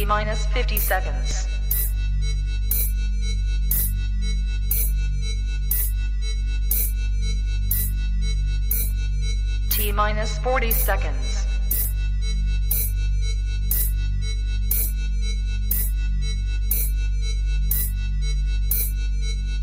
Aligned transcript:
T 0.00 0.06
minus 0.06 0.46
50 0.46 0.78
seconds. 0.78 1.46
T 9.68 9.92
minus 9.92 10.38
40 10.38 10.70
seconds. 10.70 11.46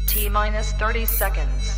T 0.05 0.29
minus 0.29 0.71
30 0.73 1.05
seconds. 1.05 1.76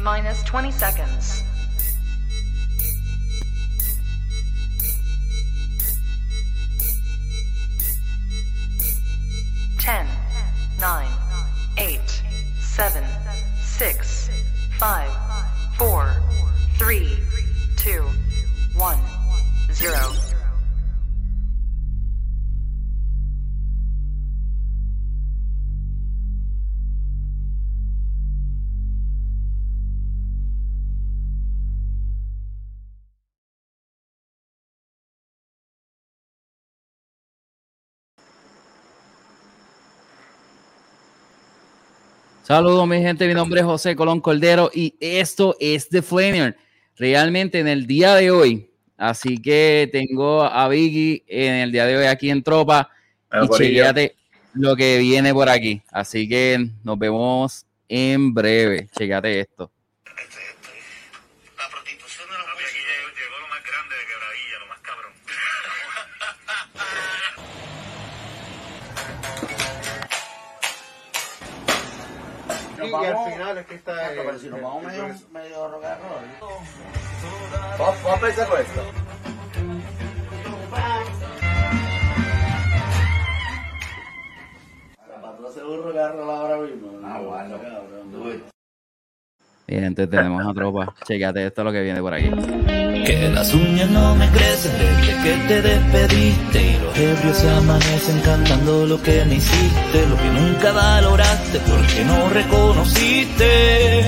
Minus 0.00 0.42
20 0.42 0.70
seconds. 0.72 1.42
Ten, 9.78 10.06
nine, 10.80 11.08
eight, 11.78 12.22
seven, 12.60 13.04
six, 13.60 14.28
five, 14.78 15.10
four, 15.78 16.22
three, 16.78 17.18
two, 17.76 18.04
one, 18.74 18.98
zero. 19.72 20.25
Saludos, 42.46 42.86
mi 42.86 42.98
gente. 43.00 43.26
Mi 43.26 43.34
nombre 43.34 43.58
es 43.58 43.66
José 43.66 43.96
Colón 43.96 44.20
Cordero 44.20 44.70
y 44.72 44.94
esto 45.00 45.56
es 45.58 45.88
The 45.88 46.00
Flamer. 46.00 46.56
Realmente 46.94 47.58
en 47.58 47.66
el 47.66 47.88
día 47.88 48.14
de 48.14 48.30
hoy, 48.30 48.70
así 48.96 49.38
que 49.38 49.88
tengo 49.90 50.44
a 50.44 50.68
Vicky 50.68 51.24
en 51.26 51.54
el 51.54 51.72
día 51.72 51.86
de 51.86 51.96
hoy 51.96 52.04
aquí 52.06 52.30
en 52.30 52.44
Tropa 52.44 52.88
y 53.32 53.48
chequeate 53.48 54.14
lo 54.54 54.76
que 54.76 54.98
viene 54.98 55.34
por 55.34 55.48
aquí. 55.48 55.82
Así 55.90 56.28
que 56.28 56.70
nos 56.84 56.96
vemos 56.96 57.66
en 57.88 58.32
breve. 58.32 58.90
Chequeate 58.96 59.40
esto. 59.40 59.72
Y, 72.82 72.88
y 72.88 72.94
al 72.94 73.32
final 73.32 73.58
es 73.58 73.66
que 73.66 73.74
está. 73.74 73.94
Pero 74.14 74.38
si 74.38 74.48
nos 74.48 74.60
vamos 74.60 74.82
medio, 74.84 75.04
medio 75.32 75.68
rock 75.68 75.84
and 75.84 76.00
roll. 76.02 76.50
Vamos 77.78 78.02
vamos 78.02 78.06
a 78.06 78.14
empezar 78.14 78.48
con 78.48 78.60
esto. 78.60 78.82
Ahora 85.98 86.58
mismo. 86.58 87.00
Ah, 87.04 87.20
bueno. 87.20 87.58
Bien, 89.66 89.84
entonces 89.84 90.10
tenemos 90.10 90.46
a 90.46 90.52
Tropa. 90.52 90.94
Chequeate 91.04 91.46
esto 91.46 91.64
lo 91.64 91.72
que 91.72 91.82
viene 91.82 92.00
por 92.00 92.14
aquí. 92.14 92.30
Que 93.06 93.28
las 93.28 93.54
uñas 93.54 93.88
no 93.88 94.16
me 94.16 94.28
crecen 94.30 94.72
desde 94.78 95.22
que 95.22 95.32
te 95.46 95.62
despediste 95.62 96.60
y 96.60 96.76
los 96.80 96.98
ebrios 96.98 97.36
se 97.36 97.48
amanecen 97.48 98.20
cantando 98.22 98.84
lo 98.84 99.00
que 99.00 99.24
me 99.26 99.36
hiciste, 99.36 100.06
lo 100.10 100.16
que 100.16 100.28
nunca 100.30 100.72
valoraste 100.72 101.60
porque 101.60 102.04
no 102.04 102.28
reconociste. 102.30 104.04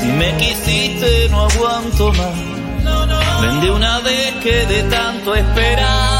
Si 0.00 0.06
me 0.06 0.36
quisiste 0.36 1.28
no 1.30 1.48
aguanto 1.48 2.12
más, 2.12 3.42
ven 3.42 3.60
de 3.60 3.70
una 3.72 3.98
vez 4.02 4.34
que 4.44 4.66
de 4.66 4.82
tanto 4.84 5.34
esperar 5.34 6.15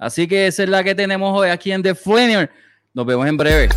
Así 0.00 0.26
que 0.26 0.46
esa 0.46 0.62
es 0.62 0.68
la 0.70 0.82
que 0.82 0.94
tenemos 0.94 1.38
hoy 1.38 1.50
aquí 1.50 1.70
en 1.70 1.82
The 1.82 1.94
Flamer. 1.94 2.50
Nos 2.94 3.04
vemos 3.04 3.28
en 3.28 3.36
breve. 3.36 3.68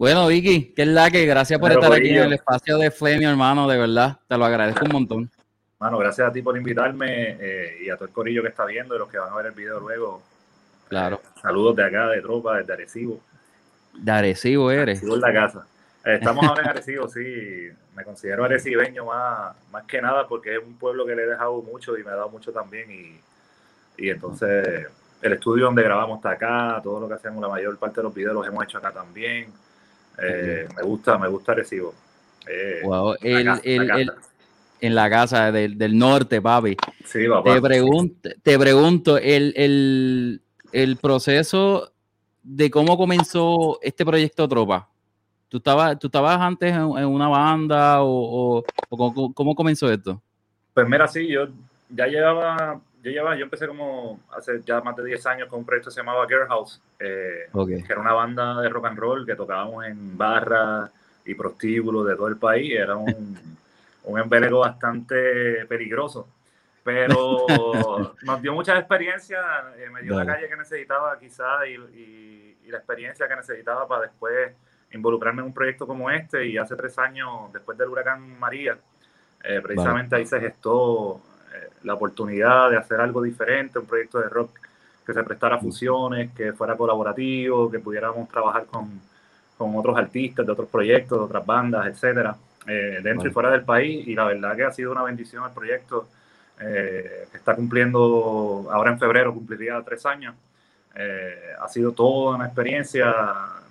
Bueno, 0.00 0.28
Vicky, 0.28 0.72
que 0.72 0.80
es 0.80 0.88
la 0.88 1.10
que 1.10 1.26
gracias 1.26 1.60
por 1.60 1.70
estar 1.70 1.92
aquí 1.92 2.08
en 2.08 2.22
el 2.22 2.32
espacio 2.32 2.78
de 2.78 2.90
Flamer, 2.90 3.28
hermano, 3.28 3.68
de 3.68 3.76
verdad. 3.76 4.18
Te 4.26 4.38
lo 4.38 4.46
agradezco 4.46 4.86
un 4.86 4.92
montón. 4.92 5.30
Mano, 5.78 5.98
gracias 5.98 6.26
a 6.26 6.32
ti 6.32 6.40
por 6.40 6.56
invitarme 6.56 7.36
eh, 7.38 7.82
y 7.82 7.90
a 7.90 7.96
todo 7.96 8.06
el 8.06 8.10
corillo 8.10 8.40
que 8.40 8.48
está 8.48 8.64
viendo 8.64 8.96
y 8.96 8.98
los 8.98 9.10
que 9.10 9.18
van 9.18 9.30
a 9.30 9.36
ver 9.36 9.44
el 9.44 9.52
video 9.52 9.78
luego. 9.78 10.22
Claro. 10.88 11.20
Saludos 11.42 11.76
de 11.76 11.84
acá, 11.84 12.08
de 12.08 12.22
Tropa, 12.22 12.56
desde 12.56 12.72
Arecibo. 12.72 13.20
De 13.92 14.10
Arecibo 14.10 14.70
eres. 14.70 14.84
Arecibo 15.00 15.16
en 15.16 15.20
la 15.20 15.32
casa. 15.34 15.66
Eh, 16.02 16.14
estamos 16.14 16.46
ahora 16.46 16.62
en 16.62 16.68
Arecibo, 16.70 17.06
sí. 17.06 17.68
Me 17.94 18.02
considero 18.02 18.44
arecibeño 18.44 19.04
más, 19.04 19.54
más 19.70 19.84
que 19.84 20.00
nada 20.00 20.26
porque 20.26 20.56
es 20.56 20.64
un 20.64 20.78
pueblo 20.78 21.04
que 21.04 21.14
le 21.14 21.24
he 21.24 21.26
dejado 21.26 21.60
mucho 21.60 21.98
y 21.98 22.04
me 22.04 22.10
ha 22.10 22.14
dado 22.14 22.30
mucho 22.30 22.52
también. 22.52 22.90
Y, 22.90 23.20
y 24.02 24.08
entonces 24.08 24.86
el 25.20 25.32
estudio 25.34 25.66
donde 25.66 25.82
grabamos 25.82 26.20
está 26.20 26.30
acá, 26.30 26.80
todo 26.82 27.00
lo 27.00 27.06
que 27.06 27.16
hacemos, 27.16 27.42
la 27.42 27.50
mayor 27.50 27.76
parte 27.76 27.96
de 27.96 28.04
los 28.04 28.14
videos 28.14 28.32
los 28.32 28.46
hemos 28.46 28.64
hecho 28.64 28.78
acá 28.78 28.92
también. 28.92 29.52
Eh, 30.22 30.68
me 30.76 30.82
gusta, 30.82 31.18
me 31.18 31.28
gusta 31.28 31.52
Arecibo. 31.52 31.94
Eh, 32.48 32.80
Wow, 32.84 33.14
la 33.20 33.28
el- 33.38 33.44
casa, 33.46 33.60
el- 33.64 33.86
la 33.88 33.96
el- 34.00 34.06
casa. 34.08 34.28
en 34.82 34.94
la 34.94 35.10
casa 35.10 35.52
del, 35.52 35.76
del 35.78 35.96
norte, 35.98 36.40
papi. 36.40 36.76
Sí, 37.04 37.26
papá. 37.28 37.54
Te 37.54 37.60
pregunto, 37.60 38.28
te 38.42 38.58
pregunto 38.58 39.18
el, 39.18 39.52
el- 39.56 40.40
el 40.72 40.96
proceso 40.96 41.92
de 42.42 42.70
cómo 42.70 42.96
comenzó 42.96 43.78
este 43.82 44.04
proyecto 44.04 44.48
Tropa. 44.48 44.88
¿Tú 45.48 45.56
estabas, 45.58 45.98
tú 45.98 46.06
estabas 46.06 46.40
antes 46.40 46.70
en, 46.72 46.80
en 46.96 47.06
una 47.06 47.28
banda 47.28 48.02
o, 48.02 48.08
o- 48.58 48.64
o 48.88 48.96
cómo, 48.96 49.34
cómo 49.34 49.54
comenzó 49.54 49.90
esto? 49.90 50.22
Pues 50.72 50.88
mira, 50.88 51.06
sí, 51.08 51.26
yo 51.28 51.48
ya 51.90 52.06
llevaba, 52.06 52.80
yo 53.02 53.10
llevaba, 53.10 53.36
yo 53.36 53.44
empecé 53.44 53.66
como 53.66 54.20
hace 54.36 54.60
ya 54.62 54.80
más 54.80 54.96
de 54.96 55.04
10 55.04 55.24
años 55.26 55.48
con 55.48 55.60
un 55.60 55.64
proyecto 55.64 55.88
que 55.90 55.94
se 55.94 56.00
llamaba 56.00 56.26
Girl 56.28 56.46
House, 56.48 56.80
eh, 56.98 57.48
que 57.86 57.92
era 57.92 58.00
una 58.00 58.12
banda 58.12 58.60
de 58.60 58.68
rock 58.68 58.86
and 58.86 58.98
roll 58.98 59.26
que 59.26 59.34
tocábamos 59.34 59.84
en 59.86 60.16
barras 60.18 60.90
y 61.24 61.34
prostíbulos 61.34 62.06
de 62.06 62.16
todo 62.16 62.28
el 62.28 62.36
país. 62.36 62.72
Era 62.72 62.96
un, 62.96 63.38
un 64.04 64.18
embeleco 64.18 64.60
bastante 64.60 65.64
peligroso, 65.66 66.28
pero 66.84 68.14
nos 68.22 68.42
dio 68.42 68.52
mucha 68.54 68.78
experiencia, 68.78 69.40
eh, 69.76 69.88
me 69.90 70.02
dio 70.02 70.14
la 70.14 70.24
calle 70.34 70.48
que 70.48 70.56
necesitaba 70.56 71.18
quizás 71.18 71.66
y, 71.66 71.74
y- 71.98 72.56
y 72.66 72.70
la 72.70 72.78
experiencia 72.78 73.26
que 73.26 73.34
necesitaba 73.36 73.88
para 73.88 74.02
después 74.02 74.52
involucrarme 74.92 75.40
en 75.40 75.46
un 75.46 75.54
proyecto 75.54 75.86
como 75.86 76.10
este 76.10 76.46
y 76.46 76.56
hace 76.58 76.76
tres 76.76 76.98
años, 76.98 77.52
después 77.52 77.76
del 77.78 77.88
huracán 77.88 78.38
María, 78.38 78.76
eh, 79.42 79.60
precisamente 79.62 80.14
ahí 80.16 80.26
se 80.26 80.38
gestó 80.40 81.20
la 81.82 81.94
oportunidad 81.94 82.70
de 82.70 82.76
hacer 82.76 83.00
algo 83.00 83.22
diferente, 83.22 83.78
un 83.78 83.86
proyecto 83.86 84.20
de 84.20 84.28
rock 84.28 84.50
que 85.06 85.12
se 85.12 85.24
prestara 85.24 85.56
a 85.56 85.58
fusiones, 85.58 86.30
que 86.32 86.52
fuera 86.52 86.76
colaborativo, 86.76 87.70
que 87.70 87.78
pudiéramos 87.78 88.28
trabajar 88.28 88.66
con, 88.66 89.00
con 89.56 89.76
otros 89.76 89.96
artistas 89.98 90.46
de 90.46 90.52
otros 90.52 90.68
proyectos, 90.68 91.18
de 91.18 91.24
otras 91.24 91.44
bandas, 91.44 91.86
etcétera, 91.86 92.36
eh, 92.66 93.00
dentro 93.02 93.16
Vale. 93.18 93.30
y 93.30 93.32
fuera 93.32 93.50
del 93.50 93.62
país. 93.62 94.06
Y 94.06 94.14
la 94.14 94.24
verdad 94.24 94.56
que 94.56 94.64
ha 94.64 94.72
sido 94.72 94.92
una 94.92 95.02
bendición 95.02 95.44
el 95.44 95.50
proyecto, 95.50 96.08
eh, 96.60 97.26
que 97.30 97.36
está 97.36 97.54
cumpliendo, 97.54 98.68
ahora 98.70 98.90
en 98.90 98.98
febrero 98.98 99.34
cumpliría 99.34 99.82
tres 99.82 100.06
años. 100.06 100.34
Eh, 100.94 101.54
ha 101.60 101.68
sido 101.68 101.92
toda 101.92 102.36
una 102.36 102.46
experiencia 102.46 103.14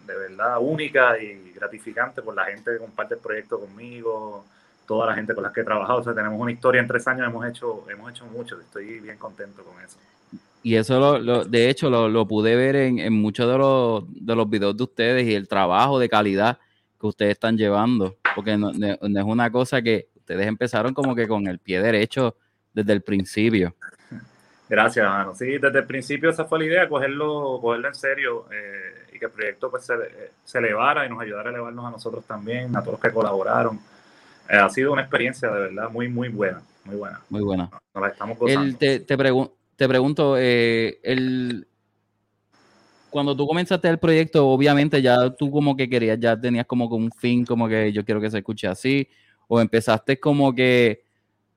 de 0.05 0.15
verdad 0.15 0.57
única 0.59 1.17
y 1.19 1.51
gratificante 1.53 2.21
por 2.21 2.35
la 2.35 2.45
gente 2.45 2.71
que 2.71 2.77
comparte 2.77 3.15
el 3.15 3.19
proyecto 3.19 3.59
conmigo, 3.59 4.45
toda 4.89 5.05
la 5.05 5.13
gente 5.13 5.35
con 5.35 5.43
la 5.43 5.53
que 5.53 5.61
he 5.61 5.63
trabajado. 5.63 5.99
O 5.99 6.03
sea, 6.03 6.15
tenemos 6.15 6.41
una 6.41 6.51
historia 6.51 6.81
en 6.81 6.87
tres 6.87 7.07
años, 7.07 7.27
hemos 7.27 7.45
hecho, 7.47 7.85
hemos 7.91 8.09
hecho 8.09 8.25
mucho, 8.25 8.59
estoy 8.59 8.99
bien 8.99 9.17
contento 9.19 9.63
con 9.63 9.79
eso. 9.83 9.97
Y 10.63 10.75
eso, 10.75 10.99
lo, 10.99 11.19
lo- 11.19 11.45
de 11.45 11.69
hecho, 11.69 11.91
lo, 11.91 12.09
lo 12.09 12.27
pude 12.27 12.55
ver 12.55 12.75
en, 12.75 12.97
en 12.97 13.13
muchos 13.13 13.47
de 13.49 13.55
los, 13.55 14.03
de 14.09 14.35
los 14.35 14.49
videos 14.49 14.75
de 14.75 14.83
ustedes 14.83 15.27
y 15.27 15.35
el 15.35 15.47
trabajo 15.47 15.99
de 15.99 16.09
calidad 16.09 16.57
que 16.99 17.05
ustedes 17.05 17.33
están 17.33 17.55
llevando. 17.55 18.15
Porque 18.33 18.57
no, 18.57 18.71
no- 18.73 18.87
es 19.19 19.23
una 19.25 19.51
cosa 19.51 19.79
que 19.83 20.07
ustedes 20.15 20.47
empezaron 20.47 20.95
como 20.95 21.13
que 21.13 21.27
con 21.27 21.45
el 21.45 21.59
pie 21.59 21.81
derecho 21.83 22.35
desde 22.73 22.91
el 22.93 23.01
principio. 23.03 23.75
Gracias, 24.67 25.03
hermano. 25.03 25.35
Sí, 25.35 25.57
desde 25.59 25.79
el 25.79 25.85
principio 25.85 26.31
esa 26.31 26.45
fue 26.45 26.59
la 26.59 26.65
idea, 26.65 26.89
cogerlo, 26.89 27.59
cogerlo 27.61 27.87
en 27.87 27.95
serio 27.95 28.45
eh, 28.51 29.07
y 29.13 29.19
que 29.19 29.25
el 29.25 29.31
proyecto 29.31 29.69
pues, 29.69 29.85
se, 29.85 29.93
eh, 29.93 30.31
se 30.43 30.57
elevara 30.57 31.05
y 31.05 31.09
nos 31.09 31.21
ayudara 31.21 31.49
a 31.49 31.53
elevarnos 31.53 31.85
a 31.85 31.91
nosotros 31.91 32.25
también, 32.25 32.75
a 32.75 32.79
todos 32.81 32.93
los 32.93 33.01
que 33.01 33.11
colaboraron. 33.11 33.79
Eh, 34.49 34.57
ha 34.57 34.69
sido 34.69 34.91
una 34.93 35.01
experiencia 35.01 35.49
de 35.49 35.59
verdad 35.59 35.89
muy, 35.91 36.07
muy 36.07 36.29
buena, 36.29 36.61
muy 36.83 36.95
buena. 36.95 37.21
Muy 37.29 37.41
buena. 37.41 37.69
Nos 37.93 38.01
la 38.01 38.07
estamos 38.09 38.37
gozando. 38.37 38.61
El, 38.65 38.77
te, 38.77 38.99
te, 39.01 39.17
pregun- 39.17 39.51
te 39.75 39.87
pregunto, 39.87 40.35
eh, 40.37 40.99
el, 41.03 41.67
cuando 43.09 43.35
tú 43.35 43.47
comenzaste 43.47 43.87
el 43.89 43.97
proyecto, 43.99 44.47
obviamente 44.47 45.01
ya 45.01 45.29
tú 45.31 45.49
como 45.51 45.75
que 45.75 45.89
querías, 45.89 46.19
ya 46.19 46.39
tenías 46.39 46.65
como 46.65 46.87
que 46.89 46.95
un 46.95 47.11
fin, 47.11 47.45
como 47.45 47.67
que 47.67 47.91
yo 47.91 48.03
quiero 48.05 48.21
que 48.21 48.29
se 48.29 48.39
escuche 48.39 48.67
así, 48.67 49.07
o 49.47 49.59
empezaste 49.59 50.19
como 50.19 50.53
que, 50.53 51.03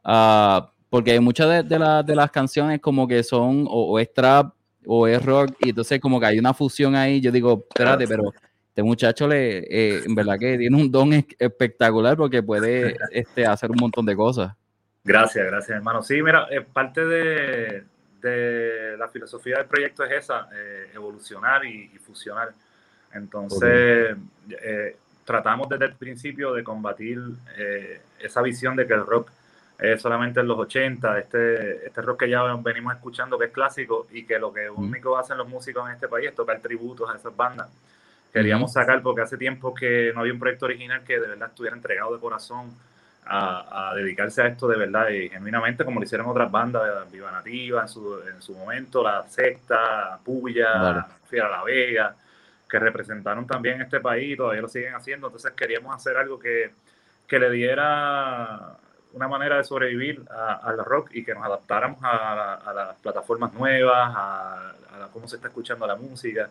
ah, 0.04 0.70
porque 0.88 1.18
muchas 1.20 1.48
de, 1.48 1.62
de 1.62 1.78
la- 1.78 2.02
de 2.02 2.14
las 2.14 2.30
canciones 2.30 2.80
como 2.80 3.06
que 3.08 3.22
son 3.22 3.66
o, 3.68 3.92
o 3.92 3.98
es 3.98 4.12
trap 4.12 4.54
o 4.86 5.06
es 5.06 5.22
rock, 5.24 5.54
y 5.60 5.70
entonces 5.70 6.00
como 6.00 6.18
que 6.18 6.26
hay 6.26 6.38
una 6.38 6.52
fusión 6.54 6.94
ahí, 6.96 7.20
yo 7.20 7.30
digo, 7.30 7.66
espérate, 7.68 8.06
pero 8.08 8.32
este 8.72 8.82
muchacho 8.82 9.28
le, 9.28 9.58
eh, 9.58 10.02
en 10.06 10.14
verdad 10.14 10.38
que 10.38 10.56
tiene 10.56 10.74
un 10.74 10.90
don 10.90 11.12
es- 11.12 11.26
espectacular 11.38 12.16
porque 12.16 12.42
puede 12.42 12.96
este, 13.10 13.44
hacer 13.44 13.70
un 13.70 13.76
montón 13.78 14.06
de 14.06 14.16
cosas. 14.16 14.54
Gracias, 15.04 15.44
gracias, 15.44 15.76
hermano. 15.76 16.02
Sí, 16.02 16.22
mira, 16.22 16.46
eh, 16.50 16.62
parte 16.62 17.04
de, 17.04 17.84
de 18.22 18.96
la 18.96 19.08
filosofía 19.08 19.58
del 19.58 19.66
proyecto 19.66 20.04
es 20.04 20.12
esa, 20.12 20.48
eh, 20.54 20.86
evolucionar 20.94 21.66
y, 21.66 21.90
y 21.94 21.98
fusionar. 21.98 22.54
Entonces, 23.12 24.16
tratamos 25.26 25.68
desde 25.68 25.84
el 25.84 25.94
principio 25.96 26.54
de 26.54 26.64
combatir 26.64 27.20
esa 28.20 28.40
visión 28.40 28.74
de 28.74 28.86
que 28.86 28.94
el 28.94 29.04
rock 29.04 29.30
es 29.78 30.00
solamente 30.00 30.40
en 30.40 30.46
los 30.48 30.58
80, 30.58 31.18
este, 31.18 31.86
este 31.86 32.00
rock 32.00 32.20
que 32.20 32.30
ya 32.30 32.42
venimos 32.54 32.94
escuchando 32.94 33.38
que 33.38 33.46
es 33.46 33.50
clásico 33.52 34.06
y 34.12 34.24
que 34.24 34.38
lo 34.38 34.50
que 34.50 34.70
único 34.70 35.18
hacen 35.18 35.36
los 35.36 35.46
músicos 35.46 35.86
en 35.88 35.94
este 35.96 36.08
país 36.08 36.28
es 36.28 36.34
tocar 36.34 36.58
tributos 36.60 37.10
a 37.10 37.16
esas 37.16 37.36
bandas. 37.36 37.68
Queríamos 38.32 38.72
sacar 38.72 39.02
porque 39.02 39.20
hace 39.22 39.36
tiempo 39.36 39.74
que 39.74 40.10
no 40.14 40.20
había 40.20 40.32
un 40.32 40.38
proyecto 40.38 40.64
original 40.64 41.04
que 41.04 41.20
de 41.20 41.28
verdad 41.28 41.50
estuviera 41.50 41.76
entregado 41.76 42.14
de 42.14 42.20
corazón 42.20 42.70
a, 43.26 43.90
a 43.90 43.94
dedicarse 43.94 44.40
a 44.42 44.46
esto 44.46 44.66
de 44.68 44.78
verdad 44.78 45.08
y 45.10 45.28
genuinamente 45.28 45.84
como 45.84 46.00
lo 46.00 46.04
hicieron 46.06 46.26
otras 46.28 46.50
bandas, 46.50 47.10
Viva 47.12 47.30
Nativa 47.30 47.82
en 47.82 47.88
su, 47.88 48.20
en 48.26 48.40
su 48.40 48.54
momento, 48.54 49.02
La 49.02 49.22
Secta, 49.28 50.18
Puya, 50.24 50.72
Vale. 50.72 51.02
Fiera 51.28 51.48
La 51.50 51.62
Vega, 51.62 52.16
que 52.68 52.78
representaron 52.78 53.46
también 53.46 53.82
este 53.82 54.00
país 54.00 54.32
y 54.32 54.36
todavía 54.36 54.62
lo 54.62 54.68
siguen 54.68 54.94
haciendo. 54.94 55.26
Entonces 55.26 55.52
queríamos 55.52 55.94
hacer 55.94 56.16
algo 56.16 56.38
que, 56.38 56.72
que 57.26 57.38
le 57.38 57.50
diera 57.50 58.76
una 59.12 59.28
manera 59.28 59.58
de 59.58 59.64
sobrevivir 59.64 60.22
a- 60.30 60.54
al 60.54 60.78
rock 60.84 61.10
y 61.12 61.22
que 61.22 61.34
nos 61.34 61.44
adaptáramos 61.44 61.98
a, 62.02 62.34
la- 62.34 62.54
a 62.54 62.72
las 62.72 62.96
plataformas 62.96 63.52
nuevas, 63.52 64.12
a, 64.16 64.70
a 65.04 65.08
cómo 65.12 65.28
se 65.28 65.36
está 65.36 65.48
escuchando 65.48 65.86
la 65.86 65.96
música 65.96 66.48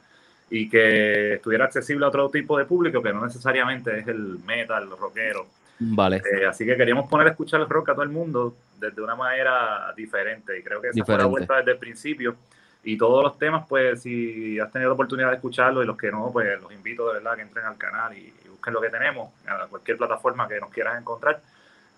y 0.52 0.70
que 0.70 1.36
estuviera 1.36 1.66
accesible 1.66 2.06
a 2.06 2.10
otro 2.10 2.30
tipo 2.30 2.58
de 2.58 2.66
público 2.66 3.02
que 3.02 3.12
no 3.12 3.26
necesariamente 3.26 4.00
es 4.00 4.08
el 4.08 4.38
metal, 4.46 4.84
el 4.84 4.98
rockero. 4.98 5.48
Vale. 5.80 6.18
Eh, 6.18 6.46
así 6.46 6.66
que 6.66 6.76
queríamos 6.78 7.10
poner 7.10 7.28
a 7.28 7.30
escuchar 7.32 7.62
el 7.62 7.70
rock 7.70 7.90
a 7.90 7.94
todo 7.94 8.04
el 8.04 8.10
mundo 8.10 8.56
desde 8.78 9.02
una 9.02 9.16
manera 9.16 9.92
diferente 9.96 10.60
y 10.60 10.62
creo 10.62 10.82
que 10.82 10.90
esa 10.90 11.04
fue 11.04 11.18
la 11.18 11.26
vuelta 11.26 11.58
desde 11.58 11.72
el 11.72 11.78
principio. 11.78 12.36
Y 12.84 12.98
todos 12.98 13.24
los 13.24 13.38
temas, 13.38 13.66
pues 13.68 14.02
si 14.02 14.60
has 14.60 14.72
tenido 14.72 14.90
la 14.90 14.96
oportunidad 14.96 15.30
de 15.30 15.36
escucharlo 15.36 15.82
y 15.82 15.86
los 15.86 15.98
que 15.98 16.12
no, 16.12 16.30
pues 16.32 16.62
los 16.62 16.72
invito 16.72 17.08
de 17.08 17.14
verdad 17.14 17.36
que 17.36 17.44
entren 17.44 17.66
al 17.66 17.78
canal 17.78 18.18
y, 18.18 18.34
y 18.44 18.50
busquen 18.50 18.74
lo 18.74 18.82
que 18.82 18.90
tenemos, 18.90 19.32
a 19.48 19.68
cualquier 19.68 19.98
plataforma 19.98 20.48
que 20.48 20.60
nos 20.60 20.70
quieras 20.70 21.00
encontrar. 21.00 21.42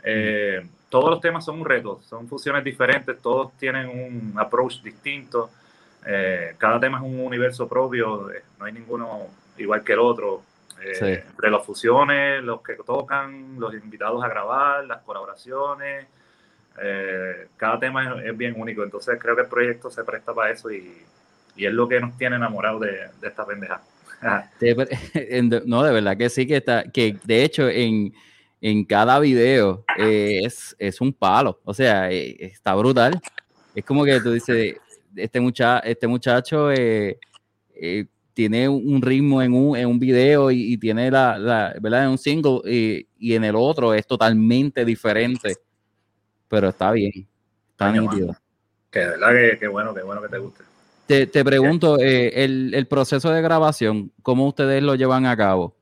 Eh, 0.03 0.61
todos 0.89 1.09
los 1.09 1.21
temas 1.21 1.43
son 1.43 1.61
un 1.61 1.65
reto, 1.65 2.01
son 2.03 2.27
fusiones 2.27 2.63
diferentes, 2.63 3.19
todos 3.19 3.53
tienen 3.57 3.87
un 3.87 4.37
approach 4.37 4.81
distinto. 4.83 5.49
Eh, 6.05 6.55
cada 6.57 6.79
tema 6.79 6.97
es 6.97 7.03
un 7.03 7.19
universo 7.19 7.67
propio, 7.67 8.29
eh, 8.31 8.43
no 8.59 8.65
hay 8.65 8.73
ninguno 8.73 9.27
igual 9.57 9.83
que 9.83 9.93
el 9.93 9.99
otro. 9.99 10.43
Eh, 10.81 10.95
Sí. 10.95 11.05
Entre 11.05 11.49
las 11.49 11.65
fusiones, 11.65 12.43
los 12.43 12.61
que 12.61 12.75
tocan, 12.75 13.57
los 13.57 13.73
invitados 13.73 14.21
a 14.23 14.27
grabar, 14.27 14.85
las 14.85 15.01
colaboraciones, 15.03 16.07
eh, 16.81 17.47
cada 17.55 17.79
tema 17.79 18.19
es, 18.19 18.25
es 18.25 18.37
bien 18.37 18.55
único. 18.57 18.83
Entonces 18.83 19.17
creo 19.19 19.35
que 19.35 19.43
el 19.43 19.47
proyecto 19.47 19.89
se 19.89 20.03
presta 20.03 20.33
para 20.33 20.51
eso 20.51 20.69
y, 20.71 20.93
y 21.55 21.65
es 21.65 21.71
lo 21.71 21.87
que 21.87 22.01
nos 22.01 22.17
tiene 22.17 22.35
enamorados 22.35 22.81
de, 22.81 23.07
de 23.21 23.27
esta 23.27 23.45
pendeja. 23.45 23.81
No, 25.65 25.83
de 25.83 25.93
verdad 25.93 26.17
que 26.17 26.29
sí, 26.29 26.47
que 26.47 26.57
está, 26.57 26.83
que 26.83 27.17
de 27.23 27.43
hecho 27.43 27.69
en, 27.69 28.13
en 28.61 28.85
cada 28.85 29.19
video 29.19 29.83
es, 29.97 30.75
es 30.79 31.01
un 31.01 31.13
palo, 31.13 31.59
o 31.63 31.73
sea, 31.73 32.09
está 32.11 32.73
brutal. 32.75 33.21
Es 33.75 33.83
como 33.85 34.05
que 34.05 34.19
tú 34.21 34.31
dices, 34.31 34.77
este, 35.15 35.39
mucha, 35.39 35.79
este 35.79 36.07
muchacho 36.07 36.71
eh, 36.71 37.19
eh, 37.75 38.05
tiene 38.33 38.67
un 38.67 39.01
ritmo 39.01 39.41
en 39.41 39.53
un, 39.53 39.77
en 39.77 39.87
un 39.87 39.99
video 39.99 40.49
y, 40.49 40.73
y 40.73 40.77
tiene 40.77 41.11
la, 41.11 41.37
la, 41.37 41.75
¿verdad? 41.79 42.05
En 42.05 42.09
un 42.11 42.17
single 42.17 42.61
y, 42.65 43.07
y 43.17 43.35
en 43.35 43.43
el 43.43 43.55
otro 43.55 43.93
es 43.93 44.07
totalmente 44.07 44.83
diferente, 44.83 45.55
pero 46.47 46.69
está 46.69 46.91
bien, 46.91 47.27
está 47.71 47.89
Coño, 47.89 48.01
nítido. 48.01 48.35
Que 48.89 48.99
de 48.99 49.07
verdad 49.07 49.31
que, 49.31 49.59
que 49.59 49.67
bueno, 49.67 49.93
que 49.93 50.01
bueno 50.01 50.21
que 50.21 50.29
te 50.29 50.37
guste. 50.37 50.63
Te, 51.05 51.27
te 51.27 51.43
pregunto, 51.43 51.99
eh, 51.99 52.43
el, 52.43 52.73
el 52.73 52.87
proceso 52.87 53.29
de 53.29 53.41
grabación, 53.41 54.11
¿cómo 54.21 54.47
ustedes 54.47 54.81
lo 54.81 54.95
llevan 54.95 55.25
a 55.25 55.35
cabo? 55.35 55.75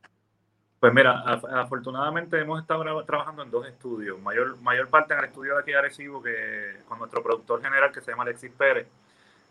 Pues 0.79 0.91
mira, 0.95 1.23
af- 1.23 1.47
afortunadamente 1.53 2.39
hemos 2.39 2.59
estado 2.59 3.05
trabajando 3.05 3.43
en 3.43 3.51
dos 3.51 3.67
estudios. 3.67 4.19
Mayor, 4.19 4.59
mayor 4.61 4.89
parte 4.89 5.13
en 5.13 5.19
el 5.19 5.25
estudio 5.25 5.53
de 5.53 5.61
aquí 5.61 5.71
de 5.71 5.77
Arecibo, 5.77 6.23
que 6.23 6.77
con 6.87 6.97
nuestro 6.97 7.21
productor 7.21 7.61
general 7.61 7.91
que 7.91 8.01
se 8.01 8.09
llama 8.09 8.23
Alexis 8.23 8.49
Pérez. 8.57 8.87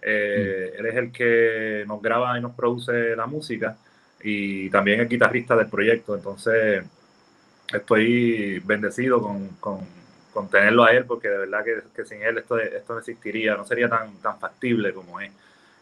Eh, 0.02 0.74
Él 0.78 0.86
es 0.86 0.96
el 0.96 1.12
que 1.12 1.84
nos 1.86 2.00
graba 2.02 2.38
y 2.38 2.42
nos 2.42 2.54
produce 2.54 3.14
la 3.16 3.26
música 3.26 3.76
y 4.22 4.70
también 4.70 5.00
es 5.00 5.08
guitarrista 5.08 5.56
del 5.56 5.68
proyecto. 5.68 6.14
Entonces 6.16 6.84
estoy 7.72 8.60
bendecido 8.60 9.20
con, 9.22 9.48
con- 9.60 10.00
con 10.32 10.48
tenerlo 10.48 10.84
a 10.84 10.92
él 10.92 11.04
porque 11.06 11.28
de 11.28 11.38
verdad 11.38 11.64
que, 11.64 11.82
que 11.94 12.04
sin 12.04 12.22
él 12.22 12.38
esto, 12.38 12.56
esto 12.58 12.92
no 12.92 13.00
existiría, 13.00 13.56
no 13.56 13.64
sería 13.64 13.88
tan, 13.88 14.14
tan 14.22 14.38
factible 14.38 14.92
como 14.94 15.20
es. 15.20 15.32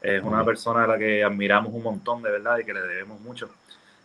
Es 0.01 0.23
una 0.23 0.45
persona 0.45 0.85
a 0.85 0.87
la 0.87 0.99
que 0.99 1.23
admiramos 1.25 1.73
un 1.75 1.83
montón 1.83 2.23
de 2.23 2.31
verdad 2.31 2.59
y 2.59 2.65
que 2.65 2.73
le 2.73 2.81
debemos 2.83 3.21
mucho. 3.21 3.51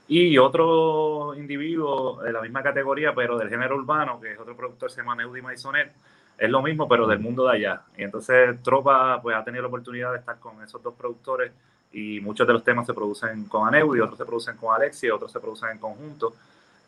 Y 0.07 0.37
otro 0.37 1.33
individuo 1.35 2.21
de 2.21 2.33
la 2.33 2.41
misma 2.41 2.61
categoría, 2.61 3.15
pero 3.15 3.37
del 3.37 3.49
género 3.49 3.75
urbano, 3.77 4.19
que 4.19 4.33
es 4.33 4.39
otro 4.39 4.55
productor, 4.57 4.91
se 4.91 4.97
llama 4.97 5.15
Neudi 5.15 5.41
Maisonet, 5.41 5.93
es 6.37 6.49
lo 6.49 6.61
mismo, 6.61 6.87
pero 6.87 7.07
del 7.07 7.19
mundo 7.19 7.45
de 7.45 7.55
allá. 7.55 7.81
Y 7.97 8.03
entonces 8.03 8.61
Tropa 8.63 9.21
pues, 9.21 9.35
ha 9.35 9.43
tenido 9.43 9.61
la 9.61 9.67
oportunidad 9.67 10.11
de 10.11 10.19
estar 10.19 10.39
con 10.39 10.61
esos 10.63 10.81
dos 10.81 10.93
productores 10.95 11.51
y 11.91 12.19
muchos 12.21 12.47
de 12.47 12.53
los 12.53 12.63
temas 12.63 12.87
se 12.87 12.93
producen 12.93 13.45
con 13.45 13.67
Aneudi, 13.67 13.99
otros 13.99 14.17
se 14.17 14.25
producen 14.25 14.57
con 14.57 14.73
Alexia, 14.73 15.13
otros 15.13 15.31
se 15.31 15.39
producen 15.39 15.69
en 15.69 15.77
conjunto. 15.77 16.33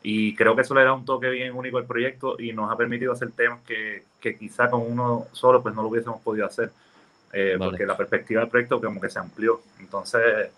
Y 0.01 0.35
creo 0.35 0.55
que 0.55 0.61
eso 0.61 0.75
le 0.75 0.83
da 0.83 0.93
un 0.93 1.05
toque 1.05 1.29
bien 1.29 1.55
único 1.55 1.77
al 1.77 1.85
proyecto 1.85 2.35
y 2.39 2.53
nos 2.53 2.71
ha 2.71 2.77
permitido 2.77 3.13
hacer 3.13 3.31
temas 3.31 3.61
que, 3.61 4.03
que 4.19 4.37
quizá 4.37 4.69
con 4.69 4.81
uno 4.81 5.27
solo 5.31 5.63
pues 5.63 5.73
no 5.73 5.81
lo 5.81 5.89
hubiésemos 5.89 6.21
podido 6.21 6.45
hacer. 6.45 6.71
Eh, 7.33 7.57
Vale. 7.57 7.71
Porque 7.71 7.85
la 7.85 7.97
perspectiva 7.97 8.41
del 8.41 8.49
proyecto 8.49 8.79
como 8.79 9.01
que 9.01 9.09
se 9.09 9.19
amplió. 9.19 9.61
Entonces, 9.79 10.49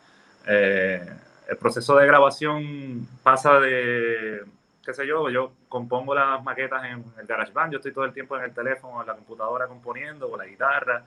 eh, 0.47 1.05
el 1.49 1.57
proceso 1.57 1.95
de 1.95 2.05
grabación 2.05 3.07
pasa 3.23 3.59
de, 3.59 4.43
qué 4.87 4.93
sé 4.93 5.05
yo, 5.05 5.29
yo 5.29 5.51
compongo 5.67 6.15
las 6.15 6.41
maquetas 6.41 6.81
en 6.85 7.03
el 7.19 7.27
GarageBand, 7.27 7.73
yo 7.73 7.77
estoy 7.79 7.91
todo 7.91 8.05
el 8.05 8.13
tiempo 8.13 8.37
en 8.37 8.45
el 8.45 8.53
teléfono, 8.53 9.01
en 9.01 9.07
la 9.07 9.15
computadora 9.15 9.67
componiendo, 9.67 10.29
con 10.29 10.39
la 10.39 10.45
guitarra, 10.45 11.03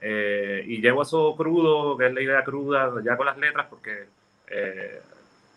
eh, 0.00 0.62
y 0.64 0.80
llevo 0.80 1.02
eso 1.02 1.34
crudo, 1.36 1.96
que 1.98 2.06
es 2.06 2.14
la 2.14 2.22
idea 2.22 2.44
cruda, 2.44 2.92
ya 3.04 3.16
con 3.16 3.26
las 3.26 3.36
letras, 3.36 3.66
porque 3.68 4.06
eh, 4.46 5.02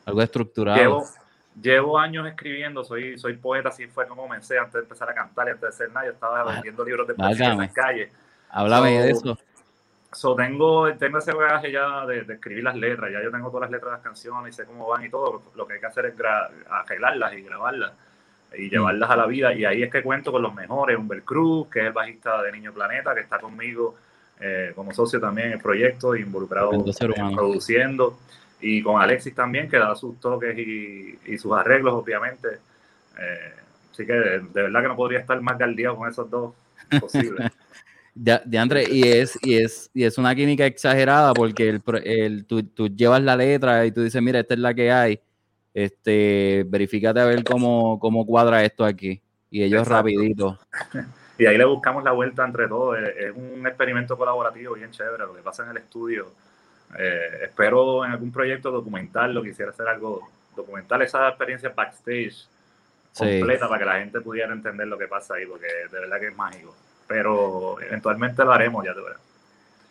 Algo 0.06 0.24
estructurado. 0.24 0.80
llevo, 0.80 1.06
llevo 1.62 2.00
años 2.00 2.28
escribiendo, 2.28 2.84
soy, 2.84 3.20
soy 3.20 3.38
poeta, 3.38 3.70
así 3.70 3.86
fue 3.86 4.08
como 4.08 4.24
comencé 4.24 4.58
antes 4.58 4.74
de 4.74 4.80
empezar 4.80 5.08
a 5.12 5.14
cantar 5.14 5.46
y 5.48 5.52
antes 5.52 5.62
de 5.62 5.68
hacer 5.68 5.92
nada, 5.92 6.08
yo 6.08 6.14
estaba 6.14 6.42
Ah, 6.42 6.54
vendiendo 6.54 6.84
libros 6.84 7.08
de 7.08 7.14
poesía 7.14 7.52
en 7.52 7.60
las 7.60 7.74
calles. 7.74 8.12
Háblame 8.50 8.98
So, 8.98 9.04
de 9.04 9.12
eso. 9.12 9.38
So, 10.14 10.36
tengo, 10.36 10.94
tengo 10.96 11.20
ese 11.20 11.32
bagaje 11.32 11.72
ya 11.72 12.06
de, 12.06 12.24
de 12.24 12.34
escribir 12.34 12.66
las 12.66 12.76
letras, 12.76 13.12
ya 13.12 13.24
yo 13.24 13.32
tengo 13.32 13.50
todas 13.50 13.62
las 13.62 13.72
letras 13.72 13.92
de 13.92 13.96
las 13.98 14.04
canciones 14.04 14.54
y 14.54 14.58
sé 14.58 14.66
cómo 14.66 14.88
van 14.88 15.06
y 15.06 15.10
todo. 15.10 15.42
Lo 15.56 15.66
que 15.66 15.76
hay 15.76 15.80
que 15.80 15.86
hacer 15.86 16.06
es 16.08 16.14
arreglarlas 16.70 17.34
y 17.34 17.42
grabarlas 17.42 17.94
y 18.58 18.70
llevarlas 18.70 19.10
a 19.10 19.16
la 19.16 19.26
vida. 19.26 19.54
Y 19.54 19.64
ahí 19.66 19.84
es 19.84 19.92
que 19.92 20.04
cuento 20.04 20.32
con 20.32 20.42
los 20.42 20.54
mejores. 20.54 20.98
Humber 20.98 21.24
Cruz, 21.24 21.68
que 21.70 21.80
es 21.80 21.86
el 21.86 21.94
bajista 21.94 22.42
de 22.42 22.52
Niño 22.52 22.74
Planeta, 22.74 23.14
que 23.14 23.22
está 23.22 23.40
conmigo 23.40 23.96
eh, 24.40 24.74
como 24.76 24.92
socio 24.94 25.20
también 25.20 25.48
en 25.48 25.54
el 25.54 25.60
proyecto, 25.60 26.16
involucrado 26.16 26.72
produciendo. 27.36 28.18
y 28.60 28.82
con 28.82 29.02
Alexis 29.02 29.34
también, 29.34 29.70
que 29.70 29.78
da 29.78 29.96
sus 29.96 30.20
toques 30.20 30.58
y, 30.58 31.20
y 31.26 31.38
sus 31.38 31.54
arreglos, 31.54 31.94
obviamente. 31.94 32.50
Eh, 33.18 33.54
así 33.92 34.06
que 34.06 34.14
de, 34.14 34.40
de 34.40 34.62
verdad 34.64 34.82
que 34.82 34.88
no 34.88 34.96
podría 34.96 35.20
estar 35.20 35.40
más 35.42 35.58
galdeado 35.58 35.96
con 35.96 36.10
esos 36.10 36.30
dos 36.30 36.54
posibles. 37.00 37.52
De, 38.14 38.42
de 38.46 38.58
Andre, 38.58 38.86
y 38.90 39.04
es, 39.04 39.38
y, 39.42 39.56
es, 39.56 39.90
y 39.94 40.04
es 40.04 40.18
una 40.18 40.36
química 40.36 40.66
exagerada 40.66 41.34
porque 41.34 41.70
el, 41.70 41.82
el, 42.04 42.46
tú, 42.46 42.64
tú 42.64 42.88
llevas 42.90 43.22
la 43.22 43.36
letra 43.36 43.86
y 43.86 43.92
tú 43.92 44.04
dices, 44.04 44.22
mira, 44.22 44.40
esta 44.40 44.54
es 44.54 44.60
la 44.60 44.74
que 44.74 44.92
hay. 44.92 45.20
Este, 45.74 46.66
verifícate 46.68 47.20
a 47.22 47.26
ver 47.26 47.44
cómo, 47.44 47.98
cómo 48.00 48.26
cuadra 48.26 48.64
esto 48.64 48.84
aquí. 48.84 49.22
Y 49.50 49.64
ellos 49.64 49.82
Exacto. 49.84 49.96
rapidito. 49.96 50.60
Y 51.38 51.48
ahí 51.48 51.58
le 51.58 51.66
buscamos 51.66 52.04
la 52.04 52.12
vuelta 52.12 52.46
entre 52.46 52.68
todos. 52.68 53.00
Es, 53.00 53.34
un 53.36 53.66
experimento 53.66 54.16
colaborativo 54.16 54.76
bien 54.76 54.92
chévere 54.92 55.26
lo 55.26 55.34
que 55.34 55.42
pasa 55.42 55.64
en 55.64 55.72
el 55.72 55.78
estudio. 55.78 56.28
Eh, 57.00 57.46
espero 57.46 58.06
en 58.06 58.12
algún 58.12 58.32
proyecto 58.32 58.70
documentarlo, 58.70 59.42
quisiera 59.42 59.72
hacer 59.72 59.88
algo, 59.88 60.30
documentar 60.56 61.02
esa 61.02 61.30
experiencia 61.30 61.70
backstage 61.76 62.46
Sí. 63.14 63.40
completa 63.40 63.68
para 63.68 63.80
que 63.80 63.86
la 63.86 64.00
gente 64.00 64.22
pudiera 64.22 64.54
entender 64.54 64.88
lo 64.88 64.98
que 64.98 65.08
pasa 65.08 65.34
ahí, 65.36 65.46
porque 65.46 65.68
de 65.92 66.00
verdad 66.00 66.20
que 66.20 66.28
es 66.28 66.36
mágico. 66.36 66.76
Pero 67.12 67.76
eventualmente 67.82 68.42
lo 68.46 68.54
haremos, 68.54 68.86
ya 68.86 68.94
te 68.94 69.02
verás. 69.02 69.20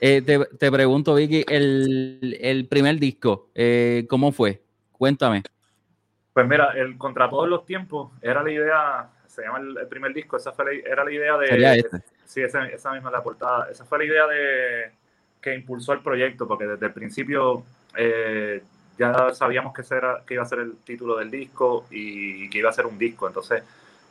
Eh, 0.01 0.23
te, 0.23 0.39
te 0.57 0.73
pregunto, 0.73 1.15
Vicky, 1.15 1.45
el, 1.47 2.39
el 2.41 2.67
primer 2.67 2.99
disco, 2.99 3.51
eh, 3.55 4.07
¿cómo 4.09 4.33
fue? 4.33 4.63
Cuéntame. 4.93 5.43
Pues 6.33 6.49
mira, 6.49 6.73
el 6.77 6.97
Contra 6.97 7.29
Todos 7.29 7.47
los 7.47 7.67
Tiempos 7.67 8.11
era 8.23 8.43
la 8.43 8.51
idea, 8.51 9.11
se 9.27 9.43
llama 9.43 9.59
el, 9.59 9.77
el 9.77 9.87
primer 9.87 10.15
disco, 10.15 10.39
esa 10.39 10.53
fue 10.53 10.65
la- 10.65 10.91
era 10.91 11.05
la 11.05 11.13
idea 11.13 11.37
de... 11.37 11.49
Sería 11.49 11.75
este. 11.77 11.99
Sí, 12.25 12.41
esa, 12.41 12.67
esa 12.69 12.93
misma 12.93 13.11
la 13.11 13.23
portada. 13.23 13.69
Esa 13.71 13.85
fue 13.85 13.99
la 13.99 14.05
idea 14.05 14.27
de 14.27 14.93
que 15.43 15.55
impulsó 15.55 15.93
el 15.93 16.01
proyecto, 16.01 16.49
porque 16.49 16.65
desde 16.67 16.87
el 16.87 16.93
principio 16.93 17.65
eh, 17.97 18.63
ya 18.97 19.35
sabíamos 19.35 19.75
que, 19.75 19.83
era, 19.95 20.23
que 20.27 20.35
iba 20.35 20.43
a 20.45 20.47
ser 20.47 20.61
el 20.61 20.77
título 20.79 21.17
del 21.19 21.31
disco 21.31 21.85
y 21.91 22.49
que 22.49 22.59
iba 22.59 22.71
a 22.71 22.73
ser 22.73 22.87
un 22.87 22.97
disco. 22.97 23.27
Entonces 23.27 23.63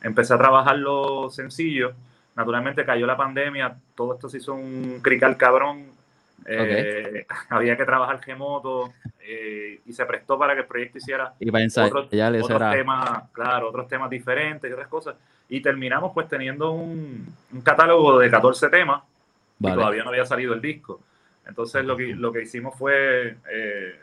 empecé 0.02 0.34
a 0.34 0.38
trabajarlo 0.38 1.30
sencillo. 1.30 1.94
Naturalmente 2.40 2.86
cayó 2.86 3.06
la 3.06 3.18
pandemia, 3.18 3.76
todo 3.94 4.14
esto 4.14 4.30
se 4.30 4.38
hizo 4.38 4.54
un 4.54 5.00
crical 5.02 5.36
cabrón. 5.36 5.90
eh, 6.46 7.26
Había 7.50 7.76
que 7.76 7.84
trabajar 7.84 8.18
remoto 8.26 8.94
eh, 9.20 9.80
y 9.84 9.92
se 9.92 10.06
prestó 10.06 10.38
para 10.38 10.54
que 10.54 10.60
el 10.60 10.66
proyecto 10.66 10.96
hiciera 10.96 11.34
Y 11.38 11.50
otros, 11.50 12.08
temas, 12.08 13.30
claro, 13.32 13.68
otros 13.68 13.86
temas 13.88 14.08
diferentes 14.08 14.70
y 14.70 14.72
otras 14.72 14.88
cosas. 14.88 15.16
Y 15.50 15.60
terminamos 15.60 16.12
pues 16.14 16.28
teniendo 16.28 16.70
un, 16.70 17.26
un 17.52 17.60
catálogo 17.60 18.18
de 18.18 18.30
14 18.30 18.70
temas 18.70 19.02
y 19.58 19.64
Vale. 19.64 19.76
todavía 19.76 20.02
no 20.02 20.08
había 20.08 20.24
salido 20.24 20.54
el 20.54 20.62
disco. 20.62 21.02
Entonces 21.46 21.84
lo 21.84 21.94
que, 21.94 22.14
lo 22.14 22.32
que 22.32 22.40
hicimos 22.40 22.74
fue 22.74 23.36
eh, 23.52 24.00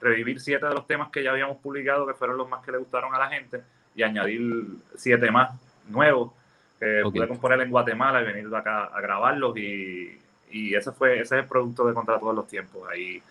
revivir 0.00 0.40
siete 0.40 0.66
de 0.66 0.74
los 0.74 0.84
temas 0.84 1.10
que 1.10 1.22
ya 1.22 1.30
habíamos 1.30 1.58
publicado, 1.58 2.08
que 2.08 2.14
fueron 2.14 2.36
los 2.36 2.48
más 2.48 2.64
que 2.64 2.72
le 2.72 2.78
gustaron 2.78 3.14
a 3.14 3.18
la 3.20 3.28
gente, 3.28 3.62
y 3.94 4.02
añadir 4.02 4.66
siete 4.96 5.30
más 5.30 5.50
nuevos 5.86 6.32
que 6.80 7.02
Ok. 7.02 7.14
pude 7.14 7.28
componer 7.28 7.60
en 7.62 7.70
Guatemala 7.70 8.22
y 8.22 8.26
venir 8.26 8.54
acá 8.54 8.84
a 8.84 9.00
grabarlos 9.00 9.56
y, 9.56 10.18
y 10.50 10.74
ese 10.74 10.92
fue 10.92 11.14
ese 11.20 11.36
es 11.36 11.42
el 11.42 11.48
producto 11.48 11.86
de 11.86 11.94
Contra 11.94 12.18
Todos 12.18 12.34
los 12.34 12.46
Tiempos. 12.46 12.88
Ahí 12.90 13.22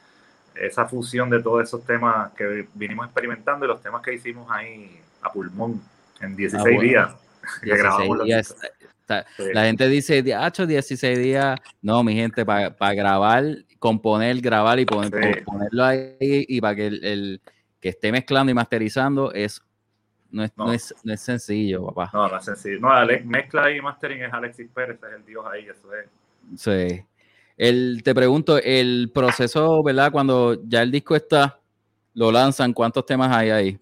esa 0.56 0.86
fusión 0.88 1.30
de 1.30 1.42
todos 1.42 1.63
esos 1.63 1.86
temas 1.86 2.32
que 2.34 2.68
vinimos 2.74 3.06
experimentando 3.06 3.66
y 3.66 3.68
los 3.70 3.82
temas 3.82 4.01
que 4.01 4.13
hicimos 4.16 4.50
ahí 4.50 5.00
a 5.22 5.32
pulmón 5.32 5.82
en 6.20 6.36
16 6.36 6.63
bueno. 6.63 6.82
días. 6.82 7.16
que 7.62 7.66
16 7.68 7.77
grabamos 7.84 8.24
días. 8.25 8.50
Está- 8.51 9.25
Sí. 9.38 9.44
La 9.54 9.63
gente 9.63 9.88
dice, 9.88 10.22
"Diacho, 10.22 10.66
16 10.68 11.18
días. 11.18 11.58
No, 11.82 12.04
mi 12.04 12.13
gente, 12.13 12.46
para 12.46 12.94
grabar, 12.94 13.46
componer, 13.80 14.42
grabar 14.42 14.80
y 14.82 14.86
poner, 14.86 15.36
Sí. 15.36 15.42
ponerlo 15.46 15.86
ahí 15.86 16.18
y 16.20 16.60
para 16.60 16.75
que 16.75 16.88
el, 16.88 17.04
el- 17.06 17.42
que 17.80 17.89
esté 17.89 18.12
mezclando 18.12 18.51
y 18.51 18.56
masterizando 18.56 19.32
es 19.32 19.62
no 20.31 20.43
es, 20.43 20.51
no. 20.57 20.65
No. 20.65 20.74
es, 20.74 20.93
no 21.03 21.13
es 21.13 21.22
sencillo, 21.22 21.86
papá. 21.88 22.10
No, 22.13 22.27
no 22.27 22.38
es 22.38 22.46
sencillo. 22.46 22.79
No, 22.79 22.89
Alex- 22.91 23.25
mezcla 23.25 23.72
y 23.72 23.81
mastering 23.81 24.24
es 24.24 24.34
Alexis 24.34 24.69
Pérez, 24.74 24.98
es 25.03 25.13
el 25.15 25.25
dios 25.25 25.46
ahí, 25.46 25.67
eso 25.67 25.88
es. 25.93 26.07
Sí. 26.60 27.03
El, 27.57 28.01
te 28.03 28.13
pregunto, 28.13 28.57
el 28.57 29.12
proceso, 29.13 29.81
¿verdad? 29.84 30.12
Cuando 30.12 30.62
ya 30.67 30.81
el 30.84 30.91
disco 30.91 31.15
está, 31.15 31.60
lo 32.13 32.31
lanzan, 32.31 32.74
¿cuántos 32.74 33.05
temas 33.05 33.36
hay 33.36 33.50
ahí? 33.50 33.79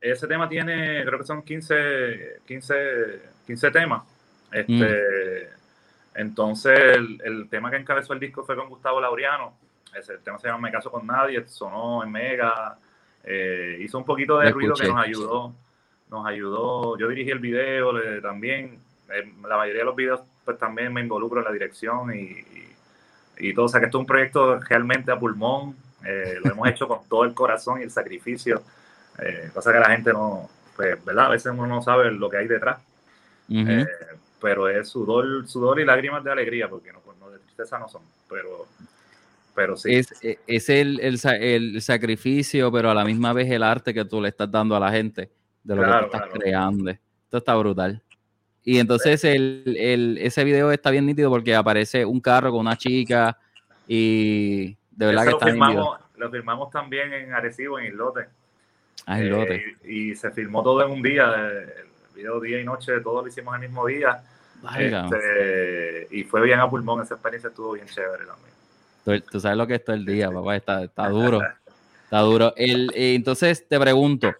Ese 0.00 0.26
tema 0.26 0.48
tiene, 0.48 1.04
creo 1.04 1.18
que 1.18 1.24
son 1.26 1.42
15, 1.42 2.40
15, 2.46 2.74
15 3.46 3.70
temas. 3.70 4.02
Este, 4.52 5.48
Entonces, 6.14 6.78
el, 6.96 7.20
el 7.24 7.48
tema 7.48 7.70
que 7.70 7.76
encabezó 7.76 8.12
el 8.12 8.20
disco 8.20 8.44
fue 8.44 8.56
con 8.56 8.68
Gustavo 8.68 9.00
Laureano. 9.00 9.54
Ese, 9.98 10.14
el 10.14 10.20
tema 10.20 10.38
se 10.38 10.48
llama 10.48 10.60
Me 10.60 10.72
caso 10.72 10.90
con 10.90 11.06
nadie, 11.06 11.46
sonó 11.46 12.02
en 12.04 12.10
Mega. 12.10 12.76
Eh, 13.24 13.78
hizo 13.80 13.98
un 13.98 14.04
poquito 14.04 14.38
de 14.38 14.50
ruido 14.50 14.76
que 14.76 14.86
nos 14.86 14.98
ayudó. 14.98 15.54
Nos 16.10 16.26
ayudó. 16.26 16.98
Yo 16.98 17.08
dirigí 17.08 17.30
el 17.30 17.38
video 17.38 17.92
le- 17.92 18.20
también. 18.20 18.78
eh, 19.10 19.32
la 19.48 19.56
mayoría 19.56 19.80
de 19.80 19.86
los 19.86 19.96
videos, 19.96 20.20
pues 20.44 20.58
también 20.58 20.92
me 20.92 21.00
involucro 21.02 21.38
en 21.40 21.44
la 21.46 21.52
dirección 21.52 22.14
y, 22.14 22.20
y, 22.20 22.76
y 23.38 23.54
todo. 23.54 23.66
O 23.66 23.68
sea, 23.68 23.80
que 23.80 23.86
esto 23.86 23.98
es 23.98 24.00
un 24.02 24.06
proyecto 24.06 24.58
realmente 24.60 25.12
a 25.12 25.18
pulmón. 25.18 25.76
eh, 26.04 26.38
lo 26.42 26.50
hemos 26.50 26.68
hecho 26.68 26.88
con 26.88 27.00
todo 27.08 27.24
el 27.24 27.34
corazón 27.34 27.80
y 27.80 27.84
el 27.84 27.90
sacrificio. 27.90 28.62
Cosa 29.54 29.72
que 29.72 29.78
la 29.78 29.90
gente 29.90 30.12
no, 30.12 30.48
pues, 30.76 31.04
¿verdad? 31.04 31.26
A 31.26 31.30
veces 31.30 31.52
uno 31.52 31.66
no 31.66 31.82
sabe 31.82 32.10
lo 32.10 32.28
que 32.30 32.38
hay 32.38 32.48
detrás. 32.48 32.78
Pero 34.40 34.68
es 34.68 34.88
sudor, 34.88 35.46
sudor 35.46 35.78
y 35.80 35.84
lágrimas 35.84 36.24
de 36.24 36.32
alegría, 36.32 36.68
porque 36.68 36.92
no, 36.92 37.00
no 37.20 37.30
de 37.30 37.38
tristeza 37.38 37.78
no 37.78 37.88
son. 37.88 38.02
Pero, 38.28 38.66
pero 39.54 39.76
sí. 39.76 39.94
es, 39.94 40.12
e- 40.22 40.38
es 40.46 40.68
el, 40.68 40.98
el 41.00 41.18
el 41.40 41.82
sacrificio, 41.82 42.70
pero 42.72 42.90
a 42.90 42.94
la 42.94 43.04
misma 43.04 43.32
vez 43.32 43.50
el 43.50 43.62
arte 43.62 43.92
que 43.92 44.04
tú 44.04 44.20
le 44.20 44.28
estás 44.28 44.50
dando 44.50 44.74
a 44.76 44.80
la 44.80 44.90
gente 44.90 45.30
de 45.62 45.76
lo 45.76 45.82
Claro, 45.82 46.06
que 46.06 46.10
tú 46.10 46.16
estás 46.16 46.28
claro. 46.30 46.40
creando. 46.40 46.90
Esto 46.90 47.36
está 47.38 47.54
brutal. 47.56 48.02
Y 48.64 48.78
entonces 48.78 49.24
el, 49.24 49.76
el- 49.78 50.18
ese 50.18 50.44
video 50.44 50.70
está 50.70 50.90
bien 50.90 51.06
nítido 51.06 51.30
porque 51.30 51.54
aparece 51.54 52.04
un 52.04 52.20
carro 52.20 52.50
con 52.50 52.60
una 52.60 52.76
chica 52.76 53.36
y 53.86 54.76
de 54.90 55.06
verdad 55.06 55.24
Ese 55.24 55.26
que 55.26 55.30
lo 55.32 55.38
está 55.38 55.46
nítido. 55.46 55.68
firmamos, 55.68 56.00
lo 56.16 56.30
firmamos 56.30 56.70
también 56.70 57.12
en 57.12 57.32
Arecibo, 57.34 57.78
en 57.78 57.86
Islote. 57.86 58.26
Ah, 59.06 59.20
el 59.20 59.32
Eh, 59.34 59.64
y, 59.84 60.10
y 60.10 60.14
se 60.14 60.30
filmó 60.30 60.62
todo 60.62 60.84
en 60.86 60.92
un 60.92 61.02
día. 61.02 61.34
eh, 61.36 61.74
El 62.12 62.16
video 62.16 62.40
día 62.40 62.60
y 62.60 62.64
noche, 62.64 63.00
todo 63.00 63.22
lo 63.22 63.28
hicimos 63.28 63.54
el 63.56 63.62
mismo 63.62 63.86
día. 63.86 64.22
Este, 64.78 66.06
y 66.10 66.24
fue 66.24 66.42
bien 66.42 66.60
a 66.60 66.68
pulmón, 66.70 67.02
esa 67.02 67.14
experiencia 67.14 67.48
estuvo 67.48 67.72
bien 67.72 67.86
chévere 67.86 68.26
también. 68.26 68.52
Tú, 69.04 69.20
tú 69.20 69.40
sabes 69.40 69.58
lo 69.58 69.66
que 69.66 69.76
es 69.76 69.84
todo 69.84 69.96
el 69.96 70.04
día, 70.04 70.30
papá. 70.32 70.56
Está, 70.56 70.84
está 70.84 71.08
duro. 71.08 71.40
Está 72.04 72.20
duro. 72.20 72.52
El, 72.56 72.90
eh, 72.94 73.14
entonces 73.14 73.66
te 73.66 73.78
pregunto, 73.80 74.34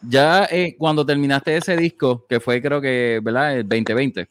ya 0.00 0.44
eh, 0.44 0.76
cuando 0.78 1.04
terminaste 1.04 1.56
ese 1.56 1.76
disco, 1.76 2.26
que 2.28 2.40
fue 2.40 2.60
creo 2.60 2.80
que, 2.80 3.20
¿verdad? 3.22 3.58
El 3.58 3.68
2020. 3.68 4.28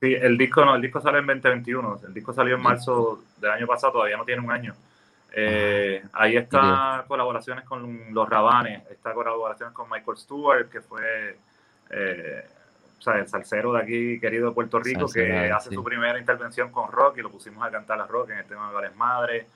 Sí, 0.00 0.14
el 0.14 0.36
disco 0.36 0.64
no, 0.64 0.74
el 0.74 0.82
disco 0.82 1.00
salió 1.00 1.20
en 1.20 1.26
2021. 1.26 2.00
El 2.06 2.14
disco 2.14 2.32
salió 2.32 2.56
en 2.56 2.62
marzo 2.62 3.22
del 3.40 3.50
año 3.50 3.66
pasado, 3.66 3.94
todavía 3.94 4.16
no 4.16 4.24
tiene 4.24 4.42
un 4.42 4.50
año. 4.50 4.74
Eh, 5.36 6.04
ahí 6.12 6.36
está 6.36 7.04
colaboraciones 7.08 7.64
con 7.64 8.14
los 8.14 8.28
Rabanes, 8.28 8.82
está 8.90 9.12
colaboraciones 9.12 9.74
con 9.74 9.90
Michael 9.90 10.16
Stewart, 10.16 10.68
que 10.70 10.80
fue 10.80 11.36
eh, 11.90 12.46
sea, 13.04 13.18
el 13.18 13.28
salsero 13.28 13.72
de 13.72 13.82
aquí, 13.82 14.20
querido 14.20 14.48
de 14.48 14.54
Puerto 14.54 14.80
Rico, 14.80 15.06
que 15.08 15.50
hace 15.50 15.68
sí. 15.68 15.74
su 15.74 15.84
primera 15.84 16.18
intervención 16.18 16.70
con 16.70 16.90
rock 16.90 17.18
y 17.18 17.22
lo 17.22 17.30
pusimos 17.30 17.62
a 17.64 17.70
cantar 17.70 18.00
a 18.00 18.06
rock 18.06 18.30
en 18.30 18.38
el 18.38 18.44
tema 18.46 18.68
de 18.68 18.74
Vales 18.74 18.96
Madre. 18.96 19.46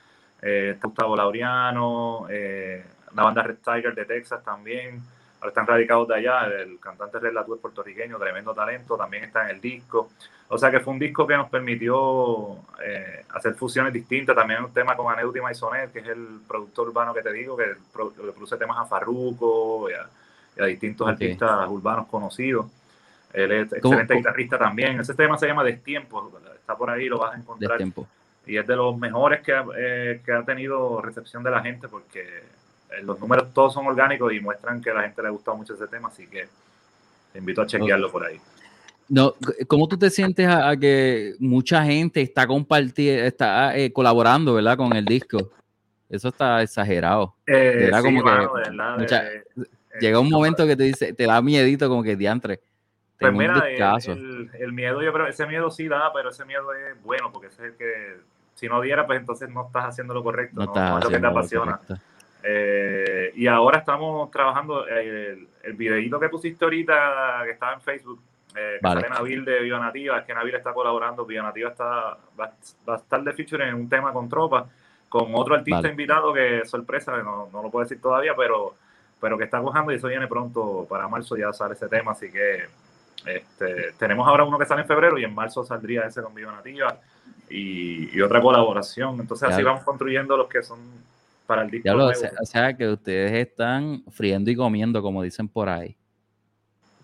Eh, 0.41 0.71
está 0.75 0.87
Gustavo 0.87 1.15
Laureano, 1.15 2.27
eh, 2.29 2.85
la 3.15 3.23
banda 3.23 3.43
Red 3.43 3.57
Tiger 3.63 3.93
de 3.93 4.05
Texas 4.05 4.43
también. 4.43 5.01
Ahora 5.39 5.49
están 5.49 5.67
radicados 5.67 6.07
de 6.07 6.15
allá, 6.15 6.47
el 6.47 6.79
cantante 6.79 7.17
Red 7.17 7.33
Latour 7.33 7.55
es 7.55 7.61
puertorriqueño, 7.61 8.17
tremendo 8.17 8.53
talento, 8.53 8.97
también 8.97 9.23
está 9.23 9.45
en 9.45 9.55
el 9.55 9.61
disco. 9.61 10.09
O 10.49 10.57
sea 10.57 10.69
que 10.69 10.79
fue 10.79 10.93
un 10.93 10.99
disco 10.99 11.25
que 11.25 11.37
nos 11.37 11.49
permitió 11.49 12.57
eh, 12.83 13.23
hacer 13.33 13.53
fusiones 13.55 13.93
distintas. 13.93 14.35
También 14.35 14.63
un 14.63 14.73
tema 14.73 14.95
con 14.95 15.11
Aneuti 15.11 15.39
Maisonet, 15.39 15.91
que 15.91 15.99
es 15.99 16.07
el 16.07 16.41
productor 16.47 16.89
urbano 16.89 17.13
que 17.13 17.21
te 17.21 17.31
digo, 17.31 17.55
que 17.55 17.67
le 17.67 18.31
produce 18.31 18.57
temas 18.57 18.77
a 18.79 18.85
Farruko 18.85 19.89
y 19.89 19.93
a, 19.93 20.09
y 20.57 20.61
a 20.61 20.65
distintos 20.65 21.07
artistas 21.07 21.69
urbanos 21.69 22.07
conocidos. 22.07 22.65
Él 23.33 23.51
es 23.51 23.67
¿Cómo- 23.69 23.75
excelente 23.93 24.13
cómo- 24.13 24.19
guitarrista 24.19 24.57
también. 24.57 24.99
Ese 24.99 25.13
tema 25.13 25.37
se 25.37 25.47
llama 25.47 25.63
Destiempo, 25.63 26.31
está 26.55 26.75
por 26.75 26.89
ahí, 26.89 27.07
lo 27.07 27.19
vas 27.19 27.33
a 27.35 27.37
encontrar. 27.37 27.77
tiempo. 27.77 28.07
Y 28.47 28.57
es 28.57 28.65
de 28.65 28.75
los 28.75 28.97
mejores 28.97 29.41
que, 29.41 29.53
ha- 29.53 29.65
eh, 29.77 30.21
que 30.25 30.31
ha 30.31 30.43
tenido 30.43 31.01
recepción 31.01 31.43
de 31.43 31.51
la 31.51 31.61
gente 31.61 31.87
porque 31.87 32.21
eh, 32.91 33.03
los 33.03 33.19
números 33.19 33.53
todos 33.53 33.73
son 33.73 33.85
orgánicos 33.85 34.33
y 34.33 34.39
muestran 34.39 34.81
que 34.81 34.89
a 34.89 34.95
la 34.95 35.03
gente 35.03 35.21
le 35.21 35.27
ha 35.27 35.31
gustado 35.31 35.55
mucho 35.57 35.75
ese 35.75 35.87
tema, 35.87 36.07
así 36.07 36.25
que 36.25 36.47
te 37.31 37.37
invito 37.39 37.61
a 37.61 37.67
chequearlo 37.67 38.11
por 38.11 38.25
ahí. 38.25 38.39
No, 39.07 39.35
¿Cómo 39.67 39.87
tú 39.87 39.97
te 39.97 40.09
sientes 40.09 40.47
a, 40.47 40.69
a 40.69 40.77
que 40.77 41.35
mucha 41.39 41.83
gente 41.83 42.21
está 42.21 42.47
compartiendo, 42.47 43.23
está 43.25 43.77
eh, 43.77 43.91
colaborando, 43.93 44.53
¿verdad? 44.55 44.77
Con 44.77 44.95
el 44.95 45.05
disco. 45.05 45.51
Eso 46.09 46.29
está 46.29 46.61
exagerado. 46.63 47.35
Eh, 47.45 47.91
sí, 47.93 48.01
como 48.03 48.23
que 48.23 48.29
mano, 48.29 48.53
verdad, 48.53 48.97
mucha- 48.97 49.27
eh, 49.31 49.43
eh, 49.57 49.63
Llega 50.01 50.19
un 50.19 50.29
momento 50.29 50.65
que 50.65 50.75
te 50.75 50.83
dice, 50.83 51.13
te 51.13 51.25
da 51.25 51.41
miedito 51.41 51.87
como 51.89 52.01
que 52.03 52.15
diantre. 52.15 52.59
Pues 53.19 53.31
Tengo 53.31 53.39
mira, 53.41 53.55
el, 53.67 53.71
discazo. 53.71 54.11
el- 54.13 54.49
el 54.59 54.71
miedo, 54.73 55.01
yo 55.01 55.11
creo, 55.11 55.27
ese 55.27 55.45
miedo 55.45 55.69
sí 55.69 55.87
da, 55.89 56.11
pero 56.13 56.29
ese 56.29 56.45
miedo 56.45 56.73
es 56.73 57.01
bueno, 57.03 57.31
porque 57.31 57.47
ese 57.47 57.65
es 57.67 57.71
el 57.73 57.77
que, 57.77 58.17
si 58.55 58.67
no 58.69 58.79
diera, 58.79 59.05
pues 59.05 59.19
entonces 59.19 59.49
no 59.49 59.67
estás 59.67 59.85
haciendo 59.85 60.13
lo 60.13 60.23
correcto, 60.23 60.61
no 60.61 60.65
no, 60.67 60.71
estás 60.73 60.89
no 60.91 60.97
es 60.99 61.03
lo 61.03 61.09
que 61.09 61.19
te 61.19 61.27
apasiona. 61.27 61.79
Eh, 62.41 63.31
y 63.35 63.47
ahora 63.47 63.79
estamos 63.79 64.31
trabajando 64.31 64.87
eh, 64.87 65.31
el, 65.33 65.47
el 65.63 65.73
videíto 65.73 66.19
que 66.19 66.29
pusiste 66.29 66.63
ahorita, 66.63 67.41
que 67.43 67.51
estaba 67.51 67.73
en 67.73 67.81
Facebook, 67.81 68.21
eh, 68.55 68.77
que 68.79 68.87
Vale. 68.87 69.01
sale 69.01 69.13
Nabil 69.13 69.43
de 69.43 69.59
Viva 69.59 69.79
Nativa, 69.79 70.19
es 70.19 70.25
que 70.25 70.33
Nabil 70.33 70.55
está 70.55 70.73
colaborando, 70.73 71.25
Viva 71.25 71.43
Nativa 71.43 71.69
está, 71.71 72.17
va, 72.39 72.51
va 72.87 72.93
a 72.93 72.97
estar 72.97 73.21
de 73.21 73.33
feature 73.33 73.67
en 73.67 73.75
un 73.75 73.89
tema 73.89 74.13
con 74.13 74.29
tropa, 74.29 74.67
con 75.09 75.27
otro 75.35 75.55
artista 75.55 75.77
Vale. 75.81 75.89
invitado 75.89 76.33
que 76.33 76.65
sorpresa, 76.65 77.17
no, 77.17 77.49
no 77.51 77.61
lo 77.63 77.69
puedo 77.69 77.83
decir 77.83 78.01
todavía, 78.01 78.33
pero, 78.37 78.75
pero 79.19 79.37
que 79.37 79.43
está 79.43 79.59
cojando 79.61 79.91
y 79.91 79.95
eso 79.95 80.07
viene 80.07 80.27
pronto 80.27 80.87
para 80.89 81.07
marzo, 81.09 81.35
ya 81.35 81.51
sale 81.51 81.73
ese 81.73 81.89
tema, 81.89 82.11
así 82.13 82.31
que 82.31 82.67
este, 83.25 83.93
tenemos 83.97 84.27
ahora 84.27 84.43
uno 84.43 84.57
que 84.57 84.65
sale 84.65 84.81
en 84.81 84.87
febrero 84.87 85.17
y 85.17 85.23
en 85.23 85.33
marzo 85.33 85.63
saldría 85.63 86.03
ese 86.03 86.21
con 86.21 86.33
Viva 86.33 86.51
Nativa 86.51 86.97
y, 87.49 88.15
y 88.15 88.21
otra 88.21 88.41
colaboración, 88.41 89.19
entonces 89.19 89.49
así 89.49 89.63
vamos 89.63 89.83
construyendo 89.83 90.37
los 90.37 90.47
que 90.47 90.61
son 90.63 90.79
para 91.47 91.63
el 91.63 91.71
disco 91.71 91.85
Ya 91.85 91.93
lo, 91.95 92.05
o 92.07 92.13
sea, 92.13 92.31
o 92.39 92.45
sea, 92.45 92.73
que 92.77 92.87
ustedes 92.87 93.31
están 93.47 94.03
friendo 94.11 94.51
y 94.51 94.55
comiendo, 94.55 95.01
como 95.01 95.23
dicen 95.23 95.47
por 95.47 95.67
ahí. 95.67 95.95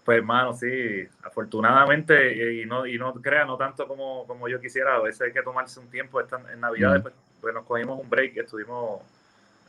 Pues 0.03 0.19
hermano, 0.19 0.53
sí, 0.53 0.67
afortunadamente, 1.23 2.61
y 2.61 2.65
no, 2.67 2.85
y 2.85 2.97
no 2.99 3.11
crea, 3.15 3.43
no 3.45 3.57
tanto 3.57 3.87
como, 3.87 4.25
como 4.27 4.47
yo 4.47 4.61
quisiera, 4.61 4.95
a 4.97 4.99
veces 4.99 5.21
hay 5.21 5.31
que 5.33 5.41
tomarse 5.41 5.79
un 5.79 5.87
tiempo, 5.89 6.21
esta- 6.21 6.41
en 6.53 6.59
Navidad 6.59 6.99
Mm. 6.99 7.01
pues, 7.01 7.13
pues 7.41 7.53
nos 7.55 7.65
cogimos 7.65 7.99
un 7.99 8.07
break, 8.09 8.37
estuvimos, 8.37 9.01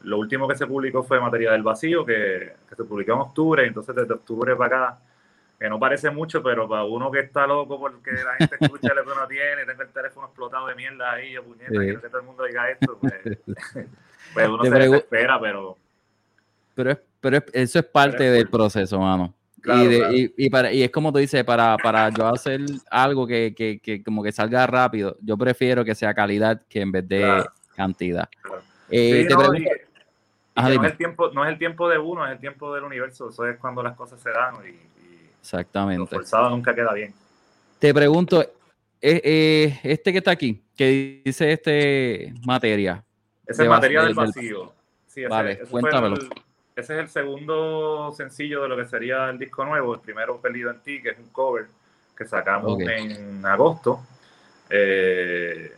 lo 0.02 0.18
último 0.18 0.46
que 0.46 0.54
se 0.56 0.66
publicó 0.66 1.02
fue 1.02 1.18
Materia 1.20 1.52
del 1.52 1.62
Vacío, 1.62 2.04
que, 2.04 2.52
que 2.68 2.74
se 2.76 2.84
publicó 2.84 3.12
en 3.14 3.20
octubre, 3.20 3.66
entonces 3.66 3.94
desde 3.94 4.12
octubre 4.12 4.54
para 4.56 4.88
acá, 4.88 4.98
que 5.58 5.68
no 5.68 5.78
parece 5.78 6.10
mucho, 6.10 6.42
pero 6.42 6.68
para 6.68 6.84
uno 6.84 7.10
que 7.10 7.20
está 7.20 7.46
loco 7.46 7.78
porque 7.78 8.12
la 8.12 8.34
gente 8.36 8.56
escucha 8.60 8.92
lo 8.94 9.04
que 9.04 9.10
uno 9.12 9.26
tiene, 9.26 9.64
tengo 9.64 9.82
el 9.82 9.88
teléfono 9.88 10.26
explotado 10.26 10.66
de 10.66 10.75
mierda 10.75 11.12
ahí, 11.12 11.32
yo 11.32 11.42
puñeta, 11.44 11.70
Sí. 11.70 11.78
quiero 11.78 12.00
que 12.02 12.08
todo 12.08 12.20
el 12.20 12.26
mundo 12.26 12.44
diga 12.44 12.70
esto, 12.70 12.98
pues, 13.00 13.14
pues 14.34 14.48
uno 14.48 14.62
Te 14.62 14.70
se 14.70 14.78
desespera, 14.78 15.40
pero... 15.40 15.76
Pero, 16.75 16.90
es, 16.90 16.98
pero 17.20 17.36
es- 17.38 17.44
eso 17.54 17.78
es 17.78 17.84
parte 17.86 18.26
es 18.26 18.32
del 18.34 18.50
cool. 18.50 18.60
proceso, 18.60 19.00
mano. 19.00 19.32
Claro, 19.62 19.82
y, 19.82 19.86
de- 19.88 19.98
claro. 19.98 20.12
y, 20.12 20.34
y 20.36 20.50
para, 20.50 20.72
y 20.72 20.82
es 20.82 20.90
como 20.90 21.10
tú 21.12 21.18
dices, 21.18 21.42
para, 21.42 21.76
para 21.78 22.10
yo 22.10 22.26
hacer 22.28 22.60
algo 22.90 23.26
que, 23.26 23.54
que, 23.56 23.80
que 23.80 24.04
como 24.04 24.22
que 24.22 24.30
salga 24.32 24.66
rápido, 24.66 25.16
yo 25.22 25.36
prefiero 25.38 25.84
que 25.84 25.94
sea 25.94 26.12
calidad 26.14 26.62
que 26.68 26.82
en 26.82 26.92
vez 26.92 27.08
de 27.08 27.18
Claro. 27.20 27.52
cantidad. 27.75 28.28
Claro. 28.42 28.62
Eh, 28.90 29.22
Sí, 29.22 29.28
te 29.28 29.34
no, 29.34 29.38
pregunto- 29.40 29.62
y- 29.62 29.64
y 29.64 29.68
Ajá, 30.58 30.68
que 30.68 30.75
no, 30.76 30.82
dime. 30.82 30.86
es 30.86 30.92
el 30.92 30.98
tiempo, 30.98 31.30
no 31.32 31.44
es 31.44 31.50
el 31.50 31.58
tiempo 31.58 31.88
de 31.88 31.98
uno, 31.98 32.26
es 32.26 32.32
el 32.32 32.38
tiempo 32.38 32.75
del 32.75 32.84
universo. 32.84 33.28
Eso 33.30 33.46
es 33.46 33.58
cuando 33.58 33.82
las 33.82 33.96
cosas 33.96 34.20
se 34.20 34.30
dan 34.30 34.54
y, 34.66 34.70
y 35.52 35.56
lo 35.56 35.60
Exactamente. 35.60 36.14
forzado 36.16 36.50
nunca 36.50 36.74
queda 36.74 36.92
bien. 36.92 37.14
Te 37.78 37.92
pregunto, 37.94 38.42
eh, 38.42 38.50
eh, 39.00 39.80
este 39.82 40.12
que 40.12 40.18
está 40.18 40.32
aquí, 40.32 40.62
que 40.76 41.22
dice 41.24 41.52
este 41.52 42.32
materia, 42.44 43.02
Esa 43.46 43.62
De 43.62 43.68
es 43.68 43.70
materia 43.70 44.00
del 44.00 44.08
del- 44.08 44.14
vacío. 44.16 44.72
Sí, 45.06 45.20
ese, 45.20 45.28
Vale, 45.28 45.52
ese 45.52 45.66
cuéntamelo. 45.66 46.16
el- 46.16 46.28
ese 46.74 46.94
es 46.94 47.00
el 47.00 47.08
segundo 47.08 48.12
sencillo 48.16 48.62
de 48.62 48.68
lo 48.68 48.76
que 48.76 48.86
sería 48.86 49.30
el 49.30 49.38
disco 49.38 49.64
nuevo. 49.64 49.94
El 49.94 50.00
primero, 50.00 50.40
Perdido 50.40 50.70
en 50.72 50.80
ti, 50.80 51.00
que 51.00 51.10
es 51.10 51.18
un 51.18 51.28
cover 51.28 51.66
que 52.16 52.24
sacamos 52.26 52.80
en 52.80 53.44
agosto. 53.46 54.00
Eh, 54.68 55.72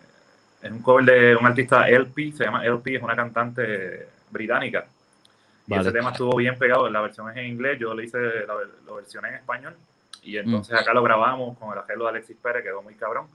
es 0.62 0.70
un 0.70 0.80
cover 0.82 1.04
de 1.04 1.36
un 1.36 1.44
artista 1.46 1.88
LP, 1.88 2.32
se 2.32 2.44
llama 2.44 2.64
LP, 2.64 2.96
es 2.96 3.02
una 3.02 3.14
cantante 3.14 4.08
británica. 4.30 4.86
Y 5.68 5.70
Vale. 5.70 5.82
ese 5.82 5.92
tema 5.92 6.10
estuvo 6.12 6.34
bien 6.34 6.58
pegado, 6.58 6.88
la 6.88 7.02
versión 7.02 7.30
es 7.30 7.36
en 7.36 7.44
inglés, 7.44 7.78
yo 7.78 7.94
le 7.94 8.04
hice 8.04 8.18
la, 8.46 8.94
versión 8.94 9.24
en 9.26 9.34
español. 9.34 9.76
Y 10.22 10.38
entonces 10.38 10.74
Mm. 10.74 10.78
acá 10.78 10.94
lo 10.94 11.02
grabamos 11.02 11.58
con 11.58 11.72
el 11.72 11.78
arreglo 11.78 12.04
de 12.04 12.10
Alexis 12.10 12.36
Pérez, 12.42 12.64
quedó 12.64 12.80
muy 12.82 12.94
cabrón. 12.94 13.26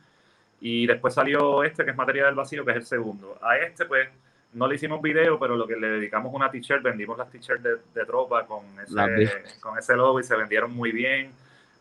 Y 0.59 0.87
después 0.87 1.13
salió 1.13 1.63
este, 1.63 1.85
que 1.85 1.91
es 1.91 1.97
Materia 1.97 2.25
del 2.25 2.33
Vacío, 2.35 2.65
que 2.65 2.71
es 2.71 2.77
el 2.77 2.85
segundo. 2.85 3.37
A 3.41 3.57
este, 3.57 3.85
pues, 3.85 4.09
no 4.53 4.67
le 4.67 4.75
hicimos 4.75 4.99
video, 5.01 5.37
pero 5.39 5.55
lo 5.55 5.67
que 5.67 5.75
le 5.75 5.87
dedicamos 5.87 6.33
una 6.33 6.49
t-shirt, 6.49 6.81
vendimos 6.81 7.17
las 7.19 7.29
t-shirts 7.29 7.61
de, 7.63 7.75
de 7.93 8.05
tropa 8.05 8.45
con 8.47 8.63
ese, 8.81 9.59
con 9.59 9.77
ese 9.77 9.95
logo 9.95 10.19
y 10.19 10.23
se 10.23 10.35
vendieron 10.35 10.73
muy 10.73 10.91
bien, 10.91 11.31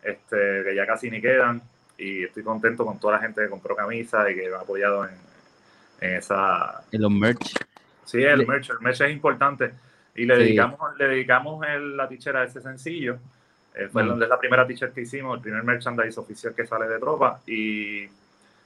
este, 0.03 0.63
que 0.63 0.75
ya 0.75 0.85
casi 0.85 1.09
ni 1.09 1.19
quedan. 1.19 1.61
Y 1.97 2.25
estoy 2.25 2.43
contento 2.43 2.85
con 2.85 2.99
toda 2.99 3.13
la 3.13 3.19
gente 3.19 3.41
que 3.41 3.49
compró 3.49 3.75
camisas 3.75 4.29
y 4.29 4.35
que 4.35 4.49
me 4.49 4.55
ha 4.55 4.59
apoyado 4.59 5.05
en, 5.05 5.15
en 6.01 6.15
esa, 6.17 6.83
en 6.91 7.01
los 7.01 7.11
merch. 7.11 7.55
Sí, 8.05 8.21
el 8.23 8.45
merch, 8.45 8.69
el 8.69 8.79
merch 8.81 9.01
es 9.01 9.11
importante. 9.11 9.71
Y 10.15 10.25
le 10.25 10.35
Sí. 10.35 10.43
dedicamos, 10.43 10.79
le 10.97 11.07
dedicamos 11.07 11.65
el- 11.67 11.97
la 11.97 12.07
t-shirt 12.07 12.35
a 12.35 12.43
ese 12.43 12.61
sencillo. 12.61 13.17
Eh, 13.75 13.87
fue 13.91 14.03
Mm. 14.03 14.07
donde 14.09 14.25
es 14.25 14.29
la 14.29 14.37
primera 14.39 14.67
t-shirt 14.67 14.93
que 14.93 15.01
hicimos, 15.01 15.35
el 15.37 15.41
primer 15.41 15.63
merchandise 15.63 16.19
oficial 16.19 16.53
que 16.53 16.65
sale 16.67 16.87
de 16.87 16.99
tropa. 16.99 17.41
Y, 17.47 18.07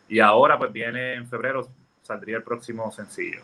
y 0.09 0.19
ahora, 0.19 0.57
pues 0.57 0.71
viene 0.73 1.13
en 1.13 1.27
febrero, 1.27 1.67
saldría 2.01 2.37
el 2.37 2.43
próximo 2.43 2.91
sencillo. 2.91 3.39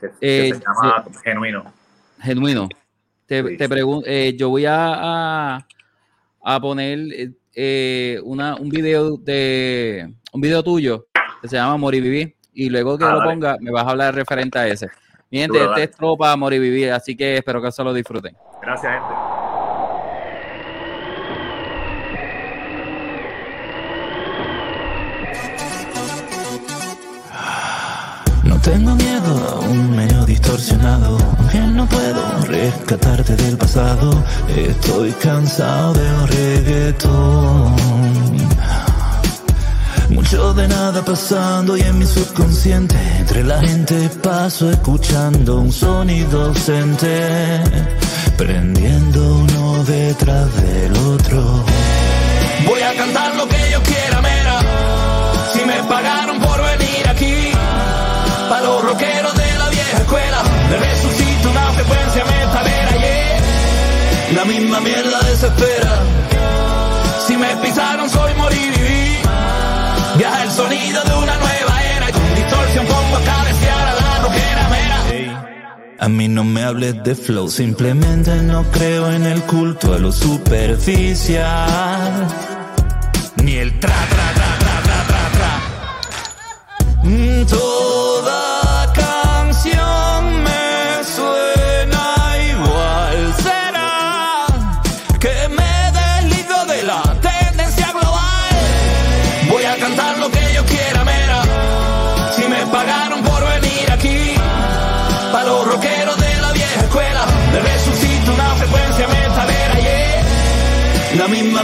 Que, 0.00 0.08
que 0.20 0.48
Eh, 0.48 0.54
se 0.54 0.60
llama 0.60 1.04
Genuino. 1.24 1.72
Genuino. 2.20 2.68
Te, 3.26 3.42
Sí. 3.46 3.56
te 3.56 3.68
pregunto, 3.68 4.06
eh, 4.08 4.34
yo 4.36 4.48
voy 4.48 4.66
a, 4.66 5.56
a, 5.56 5.66
a 6.44 6.60
poner 6.60 6.98
una, 8.22 8.54
un 8.56 8.68
video 8.70 9.16
de 9.16 10.12
un 10.32 10.40
video 10.40 10.62
tuyo 10.62 11.06
que 11.42 11.48
se 11.48 11.56
llama 11.56 11.76
Morivivir 11.76 12.34
y 12.54 12.70
luego 12.70 12.96
que 12.96 13.04
Ah, 13.04 13.12
lo 13.12 13.18
dale. 13.18 13.30
ponga 13.30 13.56
me 13.60 13.70
vas 13.70 13.84
a 13.86 13.90
hablar 13.90 14.14
referente 14.14 14.58
a 14.58 14.66
ese. 14.68 14.88
Mi 15.32 15.38
gente, 15.38 15.60
Duro, 15.60 15.70
este 15.76 15.84
es 15.84 15.90
tropa 15.96 16.36
Morivivir, 16.36 16.90
así 16.90 17.16
que 17.16 17.36
espero 17.36 17.62
que 17.62 17.70
se 17.70 17.84
lo 17.84 17.94
disfruten. 17.94 18.36
Gracias, 18.60 18.92
gente. 18.92 19.14
No 28.42 28.60
tengo 28.60 28.96
miedo, 28.96 29.48
aún 29.52 29.94
medio 29.94 30.24
distorsionado, 30.26 31.16
aunque 31.38 31.58
no 31.60 31.86
puedo 31.86 32.40
rescatarte 32.48 33.36
del 33.36 33.56
pasado. 33.56 34.10
Estoy 34.48 35.12
cansado 35.12 35.92
del 35.92 36.26
reggaetón. 36.26 38.19
Mucho 40.10 40.52
de 40.54 40.66
nada 40.68 41.04
pasando 41.04 41.76
y 41.76 41.82
en 41.82 41.98
mi 41.98 42.06
subconsciente 42.06 42.96
entre 43.18 43.44
la 43.44 43.60
gente 43.60 44.08
paso 44.22 44.70
escuchando 44.70 45.60
un 45.60 45.72
sonido 45.72 46.46
ausente, 46.46 47.62
prendiendo 48.36 49.36
uno 49.36 49.84
detrás 49.84 50.48
del 50.62 50.96
otro. 50.96 51.64
Voy 52.66 52.82
a 52.82 52.94
cantar 52.94 53.36
lo 53.36 53.48
que 53.48 53.70
yo 53.70 53.82
quiera, 53.82 54.20
mera. 54.20 54.60
Si 55.52 55.64
me 55.64 55.82
pagaron 55.84 56.40
por 56.40 56.60
venir 56.62 57.08
aquí, 57.08 57.52
para 58.48 58.62
los 58.62 58.82
rockeros 58.82 59.34
de 59.34 59.58
la 59.58 59.68
vieja 59.68 59.98
escuela, 59.98 60.42
me 60.70 60.76
resucito 60.76 61.50
una 61.50 61.72
frecuencia 61.72 62.24
metalera, 62.24 62.92
yeah. 62.98 64.34
La 64.34 64.44
misma 64.44 64.80
mierda 64.80 65.20
desespera. 65.30 66.02
Si 67.26 67.36
me 67.36 67.56
pisaron, 67.56 68.10
soy 68.10 68.34
morir 68.34 68.72
y 68.74 68.80
vivir. 68.80 68.99
Viaja 70.20 70.44
el 70.44 70.50
sonido 70.50 71.02
de 71.02 71.14
una 71.14 71.34
nueva 71.38 71.82
era 71.96 72.10
y 72.10 72.12
con 72.12 72.34
distorsión 72.34 72.84
pongo 72.84 73.16
a 73.16 73.24
cabecear 73.24 73.88
a 73.88 73.94
la 73.94 74.18
rockera 74.18 74.68
mera. 74.68 75.02
A 75.98 76.08
mí 76.10 76.28
no 76.28 76.44
me 76.44 76.62
hables 76.62 77.02
de 77.02 77.14
flow, 77.14 77.48
simplemente 77.48 78.36
no 78.42 78.70
creo 78.70 79.10
en 79.10 79.24
el 79.24 79.40
culto 79.44 79.94
a 79.94 79.98
lo 79.98 80.12
superficial. 80.12 82.28
Ni 83.42 83.54
el 83.54 83.80
tra 83.80 83.96
tra 84.10 84.32
tra 84.34 84.58
tra 84.58 84.82
tra 84.82 85.06
tra 85.06 85.30
tra. 85.32 85.58
Mm, 87.04 87.46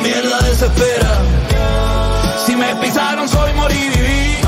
mierda 0.06 0.38
desespera. 0.40 1.10
Si 2.46 2.54
me 2.54 2.74
pisaron, 2.76 3.28
soy 3.28 3.52
morir 3.54 3.92
y 3.92 3.98
vivir. 3.98 4.38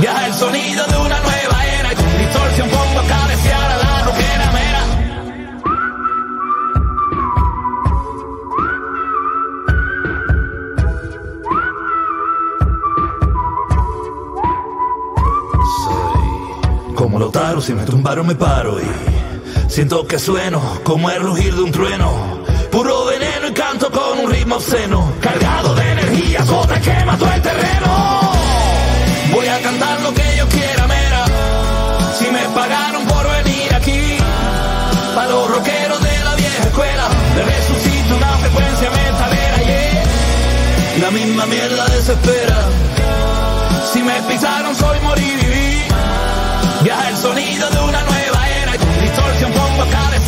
Viaja 0.00 0.26
el 0.26 0.34
sonido 0.34 0.86
de 0.86 0.96
una 0.96 1.20
nueva 1.20 1.66
era 1.78 1.92
y 1.92 1.96
con 1.96 2.18
distorsión 2.18 2.68
pongo 2.70 3.00
a 3.00 3.04
cabecear 3.04 3.70
a 3.72 3.76
la 3.76 4.04
rockera 4.04 4.52
mera. 4.58 4.82
Soy 15.84 16.94
como 16.94 17.18
los 17.18 17.32
taros, 17.32 17.64
si 17.64 17.74
me 17.74 17.84
tumbaron 17.84 18.26
me 18.26 18.34
paro 18.36 18.80
y 18.80 18.88
siento 19.68 20.06
que 20.06 20.18
sueno 20.18 20.60
como 20.84 21.10
el 21.10 21.22
rugir 21.22 21.54
de 21.54 21.62
un 21.62 21.72
trueno. 21.72 22.40
Puro 22.70 23.06
veneno 23.06 23.48
y 23.48 23.52
canto 23.52 23.90
con 23.90 24.09
ritmo 24.30 24.56
obsceno, 24.56 25.12
cargado 25.20 25.74
de 25.74 25.92
energía, 25.92 26.44
otra 26.44 26.80
que 26.80 27.04
mató 27.04 27.32
el 27.32 27.42
terreno. 27.42 28.32
Voy 29.32 29.46
a 29.46 29.60
cantar 29.60 30.00
lo 30.00 30.14
que 30.14 30.36
yo 30.36 30.48
quiera, 30.48 30.86
mera. 30.86 31.24
Si 32.18 32.26
me 32.30 32.44
pagaron 32.54 33.04
por 33.06 33.24
venir 33.30 33.74
aquí, 33.74 34.18
para 35.14 35.28
los 35.28 35.50
rockeros 35.50 36.00
de 36.02 36.24
la 36.24 36.34
vieja 36.36 36.62
escuela, 36.64 37.08
me 37.36 37.42
resucito 37.42 38.16
una 38.16 38.32
frecuencia 38.38 38.90
metalera, 38.90 39.56
yeah. 39.58 40.04
La 41.02 41.10
misma 41.10 41.46
mierda 41.46 41.86
desespera. 41.86 42.58
Si 43.92 44.02
me 44.02 44.14
pisaron, 44.22 44.74
soy 44.76 45.00
morir 45.00 45.38
y 45.42 45.46
vivir. 45.46 45.84
Viaja 46.82 47.08
el 47.10 47.16
sonido 47.16 47.70
de 47.70 47.80
una 47.80 48.02
nueva 48.02 48.48
era 48.62 48.74
y 48.74 48.78
con 48.78 49.00
distorsión 49.00 49.52
pongo 49.52 49.82
a 49.82 49.86
cada 49.86 50.19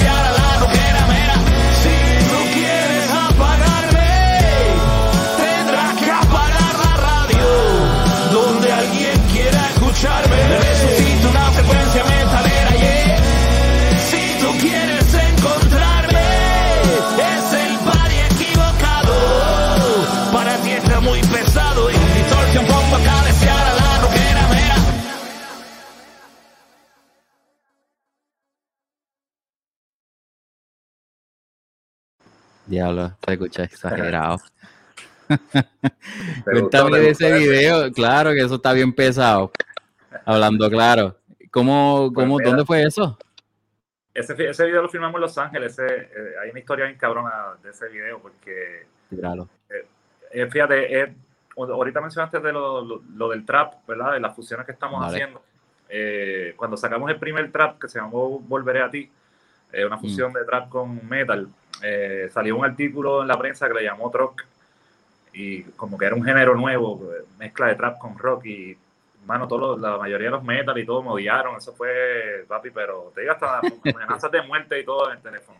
Diablo, 32.76 33.12
se 33.22 33.32
escucha 33.34 33.64
exagerado. 33.64 34.38
¿Te 35.28 35.60
Cuéntame? 36.44 36.90
¿Te 36.92 37.00
de 37.00 37.10
ese 37.10 37.32
video. 37.34 37.92
Claro 37.92 38.30
que 38.30 38.40
eso 38.40 38.54
está 38.54 38.72
bien 38.72 38.94
pesado. 38.94 39.52
Hablando 40.24 40.70
claro. 40.70 41.14
¿Cómo, 41.50 42.10
Pues 42.14 42.24
cómo, 42.24 42.38
dónde 42.42 42.64
fue 42.64 42.82
eso? 42.82 43.18
Ese, 44.14 44.32
video 44.34 44.80
lo 44.80 44.88
filmamos 44.88 45.16
en 45.16 45.20
Los 45.20 45.36
Ángeles. 45.36 45.78
ese, 45.78 45.94
eh, 45.94 46.34
hay 46.42 46.48
una 46.50 46.60
historia 46.60 46.86
bien 46.86 46.96
cabrona 46.96 47.30
de 47.62 47.70
ese 47.70 47.88
video 47.88 48.18
porque 48.20 48.86
Tíralo. 49.10 49.48
Eh, 50.30 50.46
fíjate, 50.50 50.98
eh, 51.02 51.14
ahorita 51.56 52.00
mencionaste 52.00 52.40
de 52.40 52.52
lo, 52.54 52.82
lo- 52.82 53.02
lo 53.16 53.28
del 53.28 53.44
trap, 53.44 53.86
¿verdad? 53.86 54.12
De 54.14 54.20
las 54.20 54.34
fusiones 54.34 54.64
que 54.64 54.72
estamos 54.72 54.98
Vale. 54.98 55.12
haciendo. 55.12 55.42
Eh, 55.90 56.54
cuando 56.56 56.78
sacamos 56.78 57.10
el 57.10 57.18
primer 57.18 57.52
trap 57.52 57.78
que 57.78 57.88
se 57.88 57.98
llamó 57.98 58.38
Volveré 58.40 58.80
a 58.80 58.90
ti, 58.90 59.10
eh, 59.72 59.84
una 59.84 59.98
fusión 59.98 60.32
de 60.32 60.44
trap 60.44 60.68
con 60.68 61.08
metal, 61.08 61.48
eh, 61.82 62.28
salió 62.32 62.56
un 62.56 62.64
artículo 62.64 63.22
en 63.22 63.28
la 63.28 63.38
prensa 63.38 63.68
que 63.68 63.74
le 63.74 63.84
llamó 63.84 64.10
Troc 64.10 64.44
y 65.32 65.62
como 65.62 65.96
que 65.96 66.04
era 66.06 66.14
un 66.14 66.24
género 66.24 66.54
nuevo, 66.54 67.10
eh, 67.12 67.24
mezcla 67.38 67.66
de 67.68 67.74
trap 67.74 67.98
con 67.98 68.18
rock 68.18 68.44
y 68.46 68.76
mano, 69.26 69.46
todo 69.48 69.76
lo- 69.76 69.78
la 69.78 69.96
mayoría 69.98 70.26
de 70.26 70.32
los 70.32 70.44
metal 70.44 70.76
y 70.78 70.84
todo 70.84 71.02
me 71.02 71.10
odiaron, 71.10 71.56
eso 71.56 71.72
fue, 71.72 72.44
papi, 72.48 72.70
pero 72.70 73.12
te 73.14 73.22
digo 73.22 73.32
hasta 73.32 73.60
amenazas 73.84 74.30
de 74.30 74.42
muerte 74.42 74.78
y 74.80 74.84
todo 74.84 75.10
en 75.10 75.16
el 75.16 75.22
teléfono. 75.22 75.58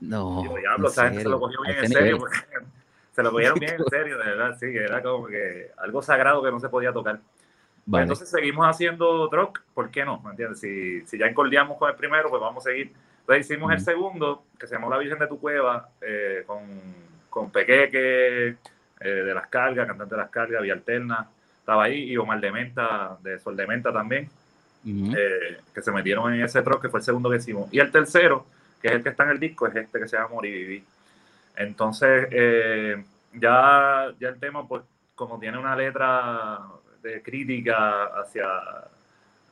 No. 0.00 0.42
Digo, 0.42 0.56
diablo, 0.56 0.88
esa 0.88 1.04
gente 1.04 1.22
se 1.22 1.28
lo 1.28 1.38
cogió 1.40 1.60
bien 1.62 1.76
en 1.78 1.88
serio. 1.88 2.18
porque 2.18 2.36
se 3.14 3.22
lo 3.22 3.30
cogieron 3.30 3.58
bien 3.58 3.74
en 3.78 3.84
serio, 3.90 4.18
de 4.18 4.24
verdad, 4.24 4.56
sí, 4.58 4.66
que 4.72 4.84
era 4.84 5.00
como 5.02 5.26
que 5.26 5.70
algo 5.78 6.02
sagrado 6.02 6.42
que 6.42 6.50
no 6.50 6.60
se 6.60 6.68
podía 6.68 6.92
tocar. 6.92 7.16
Pues 7.16 7.84
Vale. 7.86 8.02
entonces 8.04 8.28
seguimos 8.30 8.66
haciendo 8.66 9.28
rock, 9.30 9.60
¿por 9.74 9.90
qué 9.90 10.04
no? 10.04 10.20
¿Me 10.20 10.30
entiendes? 10.30 10.60
Si, 10.60 11.00
si 11.06 11.18
ya 11.18 11.26
encordiamos 11.26 11.78
con 11.78 11.88
el 11.90 11.96
primero, 11.96 12.30
pues 12.30 12.40
vamos 12.40 12.64
a 12.66 12.70
seguir. 12.70 12.92
Entonces 13.22 13.46
hicimos 13.46 13.72
el 13.72 13.80
segundo, 13.80 14.44
que 14.58 14.66
se 14.66 14.74
llamó 14.74 14.90
La 14.90 14.98
Virgen 14.98 15.18
de 15.18 15.26
tu 15.26 15.40
Cueva, 15.40 15.88
eh, 16.00 16.44
con, 16.46 16.62
con 17.30 17.50
Pequeque, 17.50 18.56
eh, 19.00 19.08
de 19.08 19.34
Las 19.34 19.48
Cargas, 19.48 19.86
cantante 19.86 20.14
de 20.14 20.20
Las 20.20 20.30
Cargas, 20.30 20.62
Vía 20.62 20.74
Alterna, 20.74 21.28
estaba 21.58 21.84
ahí, 21.84 22.10
y 22.10 22.16
Omar 22.16 22.40
de 22.40 22.52
Menta, 22.52 23.16
de 23.22 23.38
Sol 23.38 23.56
de 23.56 23.66
Menta 23.66 23.92
también 23.92 24.28
eh, 24.84 25.58
que 25.72 25.82
se 25.82 25.92
metieron 25.92 26.32
en 26.32 26.42
ese 26.42 26.62
troc, 26.62 26.82
que 26.82 26.88
fue 26.88 27.00
el 27.00 27.04
segundo 27.04 27.30
que 27.30 27.36
hicimos. 27.36 27.72
Y 27.72 27.78
el 27.78 27.90
tercero, 27.90 28.46
que 28.80 28.88
es 28.88 28.94
el 28.94 29.02
que 29.02 29.10
está 29.10 29.24
en 29.24 29.30
el 29.30 29.40
disco, 29.40 29.66
es 29.66 29.76
este 29.76 30.00
que 30.00 30.08
se 30.08 30.16
llama 30.16 30.40
Vivir. 30.40 30.84
Entonces, 31.56 32.28
eh, 32.30 33.04
ya, 33.34 34.12
ya 34.18 34.28
el 34.28 34.38
tema, 34.40 34.66
pues, 34.66 34.82
como 35.14 35.38
tiene 35.38 35.58
una 35.58 35.76
letra 35.76 36.60
de 37.02 37.22
crítica 37.22 38.06
hacia 38.20 38.46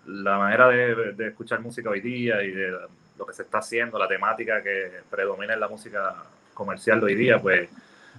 la 0.07 0.39
manera 0.39 0.69
de, 0.69 1.13
de 1.13 1.29
escuchar 1.29 1.61
música 1.61 1.91
hoy 1.91 2.01
día 2.01 2.43
y 2.43 2.51
de 2.51 2.77
lo 3.21 3.27
que 3.27 3.35
se 3.35 3.43
está 3.43 3.59
haciendo, 3.59 3.99
la 3.99 4.09
temática 4.09 4.63
que 4.63 5.03
predomina 5.11 5.53
en 5.55 5.61
la 5.61 5.69
música 5.69 6.17
comercial 6.55 6.99
de 7.01 7.07
hoy 7.07 7.15
día, 7.15 7.39
pues 7.41 7.69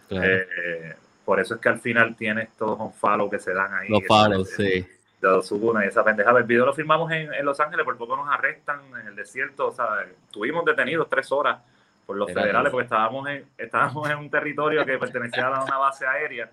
Claro. 0.08 0.26
eh, 0.28 0.96
por 1.26 1.40
eso 1.40 1.56
es 1.56 1.62
que 1.62 1.70
al 1.70 1.80
final 1.80 2.16
tiene 2.16 2.44
estos 2.44 2.80
on 2.80 2.94
follow 2.94 3.30
que 3.30 3.40
se 3.40 3.54
dan 3.54 3.74
ahí. 3.74 3.90
Los 3.90 4.04
follows, 4.08 4.50
sí. 4.52 4.86
de 5.22 5.28
Ozuna 5.28 5.86
y 5.86 5.88
esa 5.88 6.04
pendejada. 6.04 6.40
El 6.40 6.46
video 6.46 6.66
lo 6.66 6.74
filmamos 6.74 7.12
en, 7.12 7.34
en 7.34 7.46
Los 7.46 7.60
Ángeles, 7.60 7.84
por 7.86 7.98
poco 7.98 8.16
nos 8.16 8.28
arrestan 8.30 8.82
en 9.00 9.08
el 9.08 9.16
desierto. 9.16 9.68
O 9.68 9.72
sea, 9.72 10.04
estuvimos 10.28 10.66
detenidos 10.66 11.10
tres 11.10 11.32
horas 11.32 11.60
por 12.06 12.18
los 12.18 12.30
Era 12.30 12.42
federales 12.42 12.68
eso. 12.68 12.72
porque 12.74 12.84
estábamos 12.86 13.28
en, 13.30 13.46
estábamos 13.58 14.10
en 14.10 14.18
un 14.18 14.30
territorio 14.30 14.86
que 14.86 14.98
pertenecía 14.98 15.48
a 15.48 15.64
una 15.64 15.78
base 15.78 16.06
aérea 16.06 16.50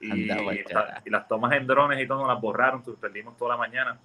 y, 0.00 0.28
carajo. 0.64 1.02
y 1.04 1.10
las 1.10 1.26
tomas 1.28 1.52
en 1.52 1.66
drones 1.66 2.00
y 2.00 2.06
todo 2.06 2.20
nos 2.20 2.28
las 2.28 2.40
borraron, 2.40 2.82
perdimos 3.00 3.36
toda 3.36 3.52
la 3.52 3.56
mañana 3.58 3.98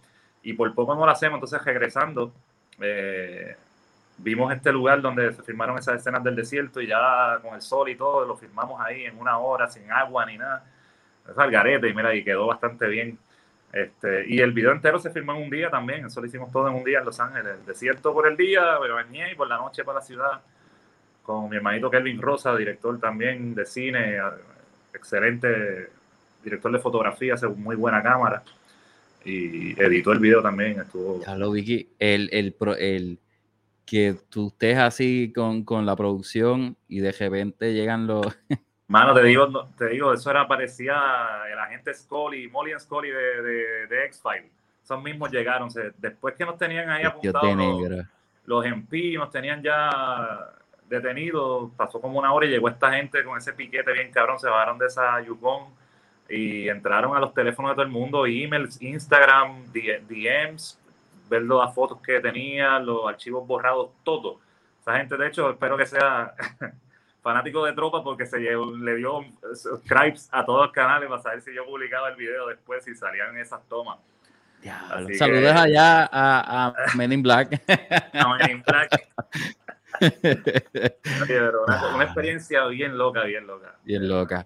y 0.43 0.53
por 0.53 0.73
poco 0.73 0.95
no 0.95 1.05
lo 1.05 1.11
hacemos. 1.11 1.35
Entonces, 1.37 1.63
regresando, 1.63 2.33
eh, 2.81 3.55
vimos 4.17 4.53
este 4.53 4.71
lugar 4.71 5.01
donde 5.01 5.33
se 5.33 5.43
filmaron 5.43 5.77
esas 5.77 5.99
escenas 5.99 6.23
del 6.23 6.35
desierto 6.35 6.81
y 6.81 6.87
ya 6.87 7.39
con 7.41 7.55
el 7.55 7.61
sol 7.61 7.89
y 7.89 7.95
todo, 7.95 8.25
lo 8.25 8.35
filmamos 8.35 8.79
ahí 8.81 9.05
en 9.05 9.17
una 9.17 9.37
hora, 9.37 9.67
sin 9.69 9.91
agua 9.91 10.25
ni 10.25 10.37
nada. 10.37 10.65
Es 11.29 11.37
al 11.37 11.51
garete 11.51 11.89
y 11.89 11.93
mira, 11.93 12.13
y 12.15 12.23
quedó 12.23 12.47
bastante 12.47 12.87
bien. 12.87 13.17
Este, 13.73 14.25
y 14.27 14.39
el 14.39 14.53
video 14.53 14.71
entero 14.71 14.99
se 14.99 15.09
filmó 15.09 15.33
en 15.35 15.43
un 15.43 15.49
día 15.49 15.69
también, 15.69 16.05
eso 16.05 16.21
lo 16.21 16.27
hicimos 16.27 16.49
todo 16.51 16.69
en 16.69 16.75
un 16.75 16.83
día 16.83 16.99
en 16.99 17.05
Los 17.05 17.19
Ángeles. 17.19 17.57
El 17.59 17.65
desierto 17.65 18.13
por 18.13 18.27
el 18.27 18.37
día, 18.37 18.79
me 18.81 18.89
bañé 18.89 19.31
y 19.31 19.35
por 19.35 19.47
la 19.47 19.57
noche 19.57 19.83
para 19.83 19.99
la 19.99 20.05
ciudad. 20.05 20.41
Con 21.23 21.49
mi 21.49 21.57
hermanito 21.57 21.89
Kelvin 21.89 22.21
Rosa, 22.21 22.55
director 22.55 22.99
también 22.99 23.53
de 23.55 23.65
cine, 23.65 24.17
excelente 24.93 25.89
director 26.43 26.71
de 26.71 26.79
fotografía, 26.79 27.33
hace 27.33 27.47
muy 27.47 27.75
buena 27.75 28.01
cámara. 28.01 28.43
Y 29.25 29.77
editó 29.81 30.11
el 30.11 30.19
video 30.19 30.41
también, 30.41 30.79
estuvo... 30.79 31.19
Ya 31.25 31.35
lo 31.35 31.51
Vicky, 31.51 31.89
el, 31.97 32.29
el, 32.31 32.55
el 32.77 33.19
que 33.85 34.15
tú 34.29 34.47
estés 34.47 34.77
así 34.77 35.31
con, 35.35 35.63
con 35.63 35.85
la 35.85 35.95
producción 35.95 36.75
y 36.87 36.99
de 36.99 37.11
repente 37.11 37.73
llegan 37.73 38.07
los... 38.07 38.25
Mano, 38.87 39.13
te 39.15 39.23
digo, 39.23 39.67
te 39.77 39.89
digo, 39.89 40.13
eso 40.13 40.29
era, 40.29 40.47
parecía 40.47 40.95
el 41.51 41.57
agente 41.57 41.93
Scully, 41.93 42.47
Molly 42.49 42.71
and 42.73 42.81
Scully 42.81 43.09
de, 43.09 43.41
de, 43.41 43.87
de 43.87 44.05
X-Files. 44.05 44.51
Esos 44.83 45.01
mismos 45.01 45.31
llegaron. 45.31 45.71
se- 45.71 45.91
después 45.97 46.35
que 46.35 46.45
nos 46.45 46.57
tenían 46.57 46.87
ahí 46.89 47.03
apuntados 47.03 47.55
los, 47.55 48.05
los 48.45 48.65
MP, 48.65 49.13
nos 49.17 49.31
tenían 49.31 49.63
ya 49.63 50.51
detenidos. 50.87 51.71
Pasó 51.75 51.99
como 51.99 52.19
una 52.19 52.31
hora 52.31 52.45
y 52.45 52.49
llegó 52.49 52.69
esta 52.69 52.91
gente 52.93 53.23
con 53.23 53.37
ese 53.37 53.53
piquete 53.53 53.91
bien 53.91 54.11
cabrón. 54.11 54.37
Se 54.39 54.47
bajaron 54.47 54.77
de 54.77 54.85
esa 54.85 55.19
Yukon 55.21 55.73
y 56.29 56.69
entraron 56.69 57.17
a 57.17 57.19
los 57.19 57.33
teléfonos 57.33 57.71
de 57.71 57.75
todo 57.75 57.85
el 57.85 57.91
mundo, 57.91 58.25
emails, 58.27 58.79
Instagram, 58.81 59.63
DMs, 59.73 60.79
ver 61.29 61.41
las 61.43 61.73
fotos 61.73 61.99
que 62.01 62.19
tenía, 62.19 62.79
los 62.79 63.07
archivos 63.07 63.45
borrados, 63.47 63.89
todo. 64.03 64.39
Esa 64.81 64.97
gente, 64.97 65.17
de 65.17 65.27
hecho, 65.27 65.49
espero 65.49 65.75
que 65.77 65.85
sea 65.85 66.33
fanático 67.21 67.65
de 67.65 67.73
tropa 67.73 68.03
porque 68.03 68.25
se 68.25 68.37
llevó- 68.39 68.75
le 68.77 68.95
dio 68.95 69.25
subscribes 69.55 70.29
a 70.31 70.45
todos 70.45 70.65
los 70.67 70.71
canales 70.71 71.09
para 71.09 71.21
saber 71.21 71.41
si 71.41 71.53
yo 71.53 71.65
publicaba 71.65 72.09
el 72.09 72.15
video 72.15 72.47
después 72.47 72.83
si 72.83 72.93
salían 72.95 73.35
esas 73.37 73.67
tomas. 73.67 73.97
Diablo. 74.61 75.07
Saludos 75.17 75.41
que- 75.53 75.59
allá 75.59 76.09
a, 76.11 76.67
a 76.67 76.73
Men 76.95 77.11
in 77.13 77.23
Black. 77.23 77.61
No, 78.13 78.35
Men 78.35 78.51
in 78.51 78.63
Black. 78.63 78.89
Pero 81.27 81.63
una, 81.65 81.95
una 81.95 82.03
experiencia 82.03 82.65
bien 82.67 82.97
loca, 82.97 83.23
bien 83.23 83.47
loca. 83.47 83.75
Bien 83.83 84.07
loca. 84.07 84.45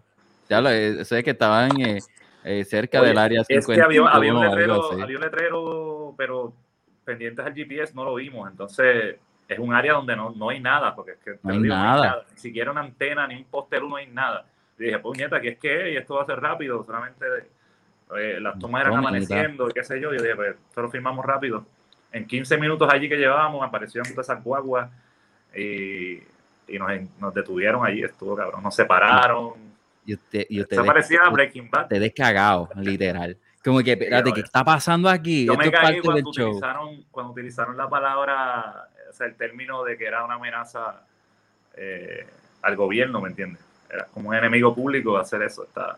Ya 0.50 0.62
lo 0.62 0.70
sé 1.06 1.24
que 1.24 1.32
estaban 1.32 1.80
eh, 1.82 2.00
eh, 2.44 2.64
cerca 2.66 3.00
Oye, 3.02 3.10
del 3.10 3.18
área 3.18 3.42
Es 3.42 3.48
50. 3.66 3.74
que 3.76 3.82
había, 3.86 4.10
había 4.10 4.34
un 4.34 4.42
letrero, 4.46 4.92
había 5.02 5.18
un 5.18 5.24
letrero, 5.24 6.14
pero 6.18 6.54
pendientes 7.10 7.44
al 7.46 7.54
GPS 7.56 7.94
no 7.96 8.04
lo 8.04 8.16
vimos. 8.16 8.50
Entonces, 8.50 9.16
es 9.48 9.60
un 9.60 9.74
área 9.74 9.94
donde 9.94 10.16
no, 10.16 10.30
no 10.30 10.50
hay 10.50 10.60
nada, 10.60 10.96
porque 10.96 11.14
es 11.14 11.18
que 11.18 11.32
te 11.32 11.40
No 11.42 11.54
hay 11.54 11.62
digo, 11.64 11.74
nada. 11.76 12.24
Ni 12.32 12.38
siquiera 12.38 12.72
una 12.72 12.82
antena, 12.82 13.26
ni 13.28 13.36
un 13.36 13.46
poste 13.46 13.80
luz, 13.80 13.90
no 13.90 13.96
hay 13.96 14.08
nada. 14.08 14.46
Y 14.78 14.84
dije, 14.84 15.00
pues 15.00 15.18
nieta, 15.18 15.42
¿qué 15.42 15.50
es 15.50 15.58
que 15.58 15.88
es? 15.88 15.94
Y 15.94 15.98
esto 15.98 16.16
va 16.16 16.24
a 16.24 16.26
ser 16.26 16.40
rápido, 16.40 16.84
solamente 16.86 17.26
eh, 18.16 18.40
las 18.40 18.58
tomas 18.60 18.82
eran 18.86 18.98
amaneciendo, 18.98 19.68
y 19.70 19.74
qué 19.74 19.84
sé 19.84 20.00
yo. 20.00 20.14
Yo 20.14 20.22
dije, 20.22 20.36
pues 20.36 20.56
esto 20.56 20.82
lo 20.84 20.90
filmamos 20.92 21.26
rápido. 21.26 21.66
En 22.12 22.26
15 22.28 22.58
minutos 22.58 22.88
allí 22.94 23.10
que 23.10 23.18
llevábamos, 23.18 23.66
aparecieron 23.68 24.10
todas 24.12 24.30
esas 24.30 24.44
guaguas 24.44 24.90
y, 25.56 26.14
y 26.68 26.78
nos, 26.78 26.92
nos 27.20 27.34
detuvieron 27.34 27.86
allí, 27.86 28.04
estuvo 28.04 28.36
cabrón. 28.36 28.62
Nos 28.64 28.76
separaron. 28.76 29.54
Y, 30.06 30.14
usted, 30.14 30.46
y 30.50 30.56
Se 30.58 30.62
ustedes, 30.62 30.86
parecía 30.86 31.22
a 31.24 31.30
Breaking 31.30 31.70
Bad. 31.70 31.84
ustedes 31.84 32.14
cagados, 32.16 32.70
literal. 32.78 33.38
Como 33.64 33.80
que, 33.80 33.92
espérate, 33.92 34.32
¿qué 34.32 34.42
está 34.42 34.64
pasando 34.64 35.10
aquí? 35.10 35.46
Yo 35.46 35.54
Esto 35.54 35.64
me 35.64 35.66
es 35.68 35.72
caí 35.72 35.82
parte 35.82 35.96
del 35.96 36.24
cuando 36.24 36.32
show. 36.34 36.48
utilizaron, 36.50 37.04
cuando 37.12 37.32
utilizaron 37.34 37.78
la 37.78 37.90
palabra, 37.90 38.88
o 39.10 39.14
sea, 39.14 39.28
el 39.28 39.36
término 39.36 39.84
de 39.84 39.98
que 39.98 40.06
era 40.06 40.24
una 40.24 40.36
amenaza 40.36 41.04
eh, 41.76 42.26
al 42.62 42.76
gobierno, 42.76 43.20
¿me 43.22 43.30
entiendes? 43.30 43.62
Era 43.90 44.06
como 44.06 44.30
un 44.30 44.36
enemigo 44.36 44.74
público 44.74 45.18
hacer 45.18 45.42
eso. 45.42 45.64
Está, 45.64 45.98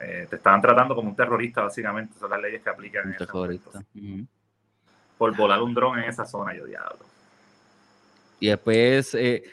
eh, 0.00 0.26
te 0.28 0.36
estaban 0.36 0.60
tratando 0.60 0.94
como 0.94 1.08
un 1.08 1.16
terrorista, 1.16 1.62
básicamente. 1.62 2.18
Son 2.18 2.28
las 2.28 2.40
leyes 2.40 2.62
que 2.62 2.70
aplican 2.70 3.08
Un 3.08 3.16
terrorista. 3.16 3.82
Por 5.16 5.34
volar 5.36 5.62
un 5.62 5.72
dron 5.72 5.98
en 5.98 6.04
esa 6.10 6.26
zona, 6.26 6.54
yo 6.54 6.66
diablo. 6.66 7.06
Y 8.40 8.48
después, 8.48 9.14
eh, 9.14 9.44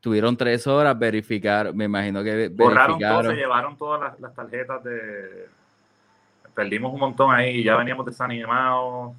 tuvieron 0.00 0.36
tres 0.36 0.66
horas, 0.66 0.98
verificar, 0.98 1.74
me 1.74 1.84
imagino 1.86 2.22
que 2.22 2.48
Borraron 2.48 2.98
todo, 2.98 3.24
se 3.24 3.34
llevaron 3.34 3.76
todas 3.76 4.00
las, 4.00 4.20
las 4.20 4.34
tarjetas 4.34 4.82
de... 4.84 5.48
Perdimos 6.56 6.92
un 6.92 6.98
montón 6.98 7.32
ahí, 7.32 7.62
ya 7.62 7.76
veníamos 7.76 8.04
desanimados, 8.06 9.14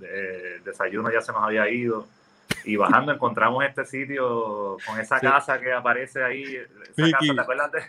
de- 0.00 0.58
desayuno 0.64 1.12
ya 1.12 1.20
se 1.20 1.30
nos 1.32 1.42
había 1.44 1.68
ido. 1.70 2.06
Y 2.64 2.74
bajando 2.76 3.12
encontramos 3.12 3.64
este 3.64 3.84
sitio 3.84 4.78
con 4.84 4.98
esa 4.98 5.20
Sí. 5.20 5.26
casa 5.26 5.60
que 5.60 5.70
aparece 5.72 6.24
ahí. 6.24 6.42
Esa 6.42 6.92
Vicky. 6.96 7.12
casa, 7.12 7.34
¿te 7.34 7.40
acuerdas 7.40 7.72
de 7.72 7.80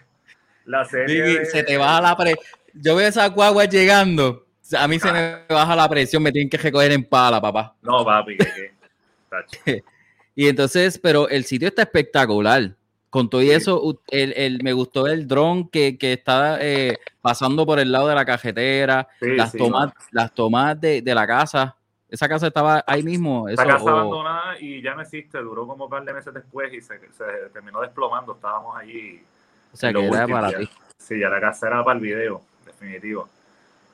la 0.66 0.86
serie? 0.86 1.24
Vicky, 1.24 1.38
de- 1.40 1.46
se 1.46 1.64
te 1.64 1.78
baja 1.78 2.02
la 2.02 2.16
presión. 2.16 2.46
Yo 2.74 2.96
veo 2.96 3.08
esa 3.08 3.26
guagua 3.30 3.66
llegando. 3.66 4.46
A 4.78 4.88
mí 4.88 5.00
se 5.00 5.12
me 5.12 5.40
baja 5.50 5.76
la 5.76 5.90
presión, 5.90 6.22
me 6.22 6.32
tienen 6.32 6.50
que 6.50 6.58
recoger 6.58 6.92
en 6.92 7.04
pala, 7.04 7.42
papá. 7.42 7.74
No, 7.82 8.06
papi, 8.06 8.38
que, 8.38 8.46
que-. 8.46 8.74
Y 10.36 10.48
entonces, 10.48 10.98
pero 11.00 11.28
el 11.28 11.44
sitio 11.46 11.68
está 11.68 11.82
espectacular. 11.82 12.72
Con 13.10 13.28
todo 13.30 13.42
y 13.42 13.50
eso, 13.50 14.00
el, 14.10 14.34
el- 14.34 14.64
me 14.64 14.72
gustó 14.74 15.08
el 15.08 15.28
dron 15.28 15.68
que, 15.68 15.98
que 15.98 16.14
está 16.14 16.58
eh, 16.62 16.98
pasando 17.22 17.66
por 17.66 17.80
el 17.80 17.92
lado 17.92 18.08
de 18.08 18.14
la 18.16 18.24
cajetera, 18.26 19.08
Sí, 19.20 19.36
las 19.36 19.52
sí, 19.52 19.58
tomas, 19.58 19.88
no. 19.88 19.94
las 20.12 20.34
tomas 20.34 20.80
de, 20.80 21.02
de 21.02 21.16
la 21.16 21.26
casa. 21.26 21.76
Esa 22.08 22.28
casa 22.30 22.48
estaba 22.48 22.84
ahí 22.86 23.02
mismo. 23.04 23.50
Esa 23.50 23.66
casa 23.66 23.84
o- 23.84 23.90
abandonada 23.90 24.60
y 24.60 24.82
ya 24.82 24.94
no 24.94 25.02
existe, 25.02 25.40
duró 25.40 25.66
como 25.66 25.86
un 25.86 25.90
par 25.90 26.04
de 26.04 26.14
meses 26.14 26.34
después 26.34 26.72
y 26.74 26.82
se, 26.82 27.00
se 27.12 27.50
terminó 27.52 27.82
desplomando. 27.82 28.34
Estábamos 28.34 28.76
allí. 28.78 29.22
o 29.74 29.78
sea, 29.78 29.92
que 29.92 30.06
era 30.06 30.28
para 30.28 30.56
ti. 30.58 30.70
Sí, 30.98 31.20
ya 31.20 31.30
la 31.30 31.40
casa 31.42 31.68
era 31.68 31.84
para 31.84 31.98
el 31.98 32.04
video, 32.04 32.42
definitivo. 32.66 33.28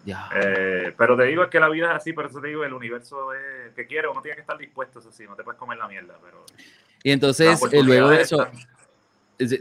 Ya. 0.03 0.29
Eh, 0.35 0.93
pero 0.97 1.15
te 1.17 1.23
digo 1.23 1.43
es 1.43 1.49
que 1.49 1.59
la 1.59 1.69
vida 1.69 1.89
es 1.91 1.95
así, 1.97 2.13
por 2.13 2.25
eso 2.25 2.39
te 2.41 2.47
digo, 2.49 2.63
el 2.63 2.73
universo 2.73 3.33
es 3.33 3.73
que 3.75 3.87
quiere, 3.87 4.07
uno 4.07 4.21
tiene 4.21 4.35
que 4.35 4.41
estar 4.41 4.57
dispuesto, 4.57 4.99
eso 4.99 5.11
sí, 5.11 5.23
no 5.27 5.35
te 5.35 5.43
puedes 5.43 5.57
comer 5.57 5.77
la 5.77 5.87
mierda, 5.87 6.15
pero 6.21 6.45
Y 7.03 7.11
entonces, 7.11 7.59
eh, 7.71 7.81
luego 7.83 8.09
de 8.09 8.21
eso, 8.21 8.43
están. 8.43 8.74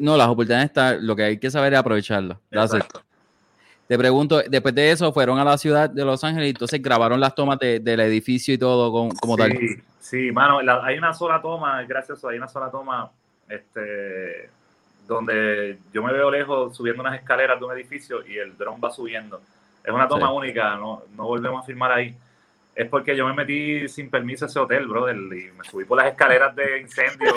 No, 0.00 0.16
las 0.16 0.28
oportunidades 0.28 0.66
están, 0.66 1.06
lo 1.06 1.14
que 1.16 1.22
hay 1.24 1.38
que 1.38 1.50
saber 1.50 1.72
es 1.72 1.78
aprovecharlas. 1.78 2.38
Te 3.86 3.98
pregunto, 3.98 4.40
después 4.48 4.74
de 4.74 4.90
eso, 4.92 5.12
fueron 5.12 5.38
a 5.38 5.44
la 5.44 5.58
ciudad 5.58 5.90
de 5.90 6.04
Los 6.04 6.24
Ángeles 6.24 6.46
y 6.46 6.50
entonces 6.50 6.80
grabaron 6.82 7.20
las 7.20 7.34
tomas 7.34 7.58
de- 7.58 7.80
del 7.80 8.00
edificio 8.00 8.54
y 8.54 8.58
todo 8.58 8.90
con- 8.90 9.10
como 9.10 9.36
tal. 9.36 9.52
Sí, 9.58 9.76
sí, 10.00 10.32
mano, 10.32 10.62
la- 10.62 10.82
hay 10.84 10.96
una 10.96 11.12
sola 11.12 11.40
toma, 11.42 11.82
es 11.82 11.88
gracioso, 11.88 12.28
hay 12.28 12.38
una 12.38 12.48
sola 12.48 12.70
toma 12.70 13.10
este, 13.46 14.48
donde 15.06 15.76
yo 15.92 16.02
me 16.02 16.14
veo 16.14 16.30
lejos 16.30 16.74
subiendo 16.74 17.02
unas 17.02 17.16
escaleras 17.20 17.58
de 17.60 17.64
un 17.66 17.72
edificio 17.72 18.26
y 18.26 18.38
el 18.38 18.56
dron 18.56 18.80
va 18.82 18.90
subiendo. 18.90 19.42
Es 19.84 19.92
una 19.92 20.08
toma 20.08 20.28
Sí. 20.28 20.32
única, 20.32 20.76
no, 20.76 21.02
no 21.14 21.24
volvemos 21.24 21.62
a 21.62 21.66
filmar 21.66 21.92
ahí. 21.92 22.16
Es 22.74 22.88
porque 22.88 23.14
yo 23.14 23.26
me 23.26 23.34
metí 23.34 23.86
sin 23.88 24.08
permiso 24.08 24.46
a 24.46 24.48
ese 24.48 24.58
hotel, 24.58 24.86
brother, 24.88 25.14
y 25.14 25.50
me 25.52 25.62
subí 25.70 25.84
por 25.84 25.98
las 25.98 26.06
escaleras 26.06 26.56
de 26.56 26.80
incendio. 26.80 27.32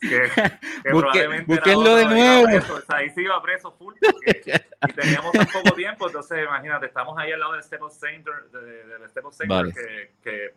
Que, 0.00 0.08
que 0.08 0.10
Busque- 0.92 1.00
probablemente 1.00 1.52
era 1.52 1.62
búsquenlo 1.62 1.96
de 1.96 2.04
nuevo. 2.06 2.44
preso, 2.44 2.74
o 2.74 2.80
sea, 2.80 2.96
ahí 2.96 3.10
sí 3.10 3.22
iba 3.22 3.42
preso 3.42 3.72
full 3.72 3.94
porque- 4.00 4.42
y 4.88 4.92
teníamos 4.92 5.32
tan 5.32 5.46
poco 5.46 5.72
tiempo, 5.74 6.06
entonces 6.06 6.44
imagínate, 6.44 6.86
estamos 6.86 7.18
ahí 7.18 7.32
al 7.32 7.40
lado 7.40 7.52
del 7.54 7.62
Staples 7.62 7.94
Center, 7.98 8.34
de- 8.52 8.60
de- 8.60 8.86
del 8.98 9.08
Staples 9.10 9.36
Center, 9.36 9.56
Vale. 9.56 9.72
que, 9.74 10.10
que, 10.22 10.54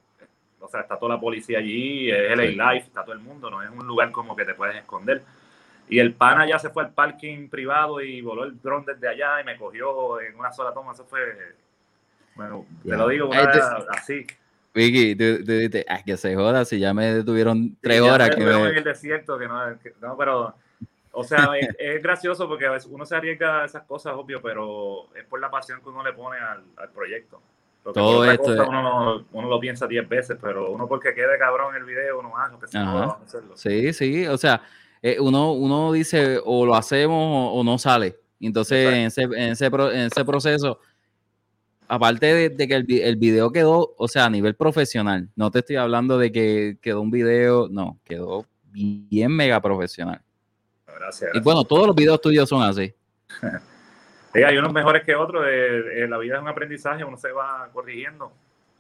o 0.59 0.67
sea, 0.67 0.81
está 0.81 0.97
toda 0.99 1.15
la 1.15 1.21
policía 1.21 1.59
allí, 1.59 2.11
es 2.11 2.31
LA 2.31 2.43
Sí. 2.43 2.49
Life, 2.55 2.87
está 2.87 3.03
todo 3.03 3.13
el 3.13 3.19
mundo, 3.19 3.49
no 3.49 3.63
es 3.63 3.69
un 3.69 3.87
lugar 3.87 4.11
como 4.11 4.35
que 4.35 4.45
te 4.45 4.53
puedes 4.55 4.75
esconder. 4.75 5.21
Y 5.91 5.97
el 5.99 6.13
pana 6.13 6.45
ya 6.47 6.59
se 6.59 6.69
fue 6.69 6.83
al 6.83 6.93
parking 6.93 7.47
privado 7.49 7.99
y 8.01 8.21
voló 8.21 8.43
el 8.43 8.61
dron 8.61 8.85
desde 8.85 9.07
allá 9.07 9.41
y 9.41 9.43
me 9.43 9.57
cogió 9.57 10.19
en 10.21 10.37
una 10.37 10.51
sola 10.51 10.71
toma, 10.73 10.91
eso 10.93 11.03
fue, 11.05 11.55
bueno, 12.35 12.65
te 12.83 12.89
Ya. 12.89 12.97
lo 12.97 13.07
digo, 13.07 13.27
una, 13.27 13.49
te- 13.49 13.59
así. 13.91 14.27
Vicky, 14.73 15.15
tú, 15.15 15.43
tú 15.45 15.51
dices, 15.53 15.85
"Ay, 15.87 16.03
que 16.05 16.15
se 16.17 16.35
joda, 16.35 16.63
si 16.65 16.79
ya 16.79 16.93
me 16.93 17.13
detuvieron 17.13 17.75
tres 17.81 18.01
ya 18.03 18.13
horas. 18.13 18.29
Que 18.35 18.43
me- 18.43 18.69
en 18.69 18.77
el 18.77 18.83
desierto, 18.83 19.37
que 19.37 19.47
no, 19.47 19.59
que- 19.81 19.93
no, 20.01 20.15
pero, 20.17 20.53
o 21.11 21.23
sea, 21.23 21.51
es, 21.59 21.69
es 21.79 22.03
gracioso 22.03 22.47
porque 22.47 22.65
a 22.67 22.71
veces 22.71 22.89
uno 22.91 23.05
se 23.05 23.15
arriesga 23.15 23.63
a 23.63 23.65
esas 23.65 23.83
cosas, 23.83 24.13
obvio, 24.15 24.41
pero 24.41 25.07
es 25.15 25.25
por 25.25 25.39
la 25.39 25.49
pasión 25.49 25.81
que 25.81 25.89
uno 25.89 26.03
le 26.03 26.13
pone 26.13 26.37
al, 26.39 26.63
al 26.77 26.89
proyecto. 26.89 27.41
Porque 27.83 27.99
Todo 27.99 28.25
esto 28.29 28.53
es- 28.53 28.67
uno, 28.67 28.81
no- 28.83 29.25
uno 29.31 29.49
lo 29.49 29.59
piensa 29.59 29.87
10 29.87 30.07
veces, 30.07 30.37
pero 30.39 30.69
uno 30.71 30.87
porque 30.87 31.13
quede 31.13 31.37
cabrón 31.39 31.75
el 31.75 31.83
video, 31.85 32.19
uno, 32.19 32.33
ah, 32.37 32.49
lo 32.51 32.59
que 32.59 32.67
se 32.67 32.77
joda, 32.77 33.17
hacerlo. 33.25 33.57
Sí, 33.57 33.91
sí, 33.93 34.27
o 34.27 34.37
sea, 34.37 34.61
eh, 35.01 35.17
uno, 35.19 35.53
uno 35.53 35.91
dice 35.93 36.39
o 36.43 36.65
lo 36.65 36.75
hacemos 36.75 37.15
o, 37.53 37.59
o 37.59 37.63
no 37.63 37.77
sale. 37.79 38.17
Entonces, 38.41 38.87
en 38.93 39.05
ese, 39.07 39.21
en, 39.23 39.33
ese, 39.51 39.65
en 39.65 39.99
ese 40.11 40.25
proceso, 40.25 40.79
aparte 41.89 42.27
de, 42.27 42.49
de 42.49 42.67
que 42.67 42.75
el, 42.75 42.85
el 43.01 43.15
video 43.17 43.51
quedó, 43.51 43.93
o 43.97 44.07
sea, 44.07 44.25
a 44.25 44.29
nivel 44.29 44.55
profesional, 44.55 45.27
no 45.35 45.49
te 45.51 45.59
estoy 45.59 45.75
hablando 45.75 46.17
de 46.17 46.31
que 46.31 46.77
quedó 46.81 47.01
un 47.01 47.11
video, 47.11 47.67
no, 47.67 47.99
quedó 48.05 48.45
bien 48.71 49.31
mega 49.31 49.59
profesional. 49.59 50.21
Gracias. 50.87 51.31
Y 51.33 51.39
bueno, 51.39 51.63
todos 51.63 51.87
los 51.87 51.95
videos 51.95 52.21
tuyos 52.21 52.47
son 52.47 52.63
así. 52.63 52.93
Sí, 54.31 54.43
hay 54.43 54.59
unos 54.59 54.71
mejores 54.71 55.03
que 55.03 55.15
otros. 55.15 55.43
eh, 55.47 56.03
eh, 56.03 56.07
la 56.07 56.19
vida 56.19 56.35
es 56.35 56.41
un 56.43 56.47
aprendizaje, 56.47 57.03
uno 57.03 57.17
se 57.17 57.31
va 57.31 57.67
corrigiendo, 57.73 58.31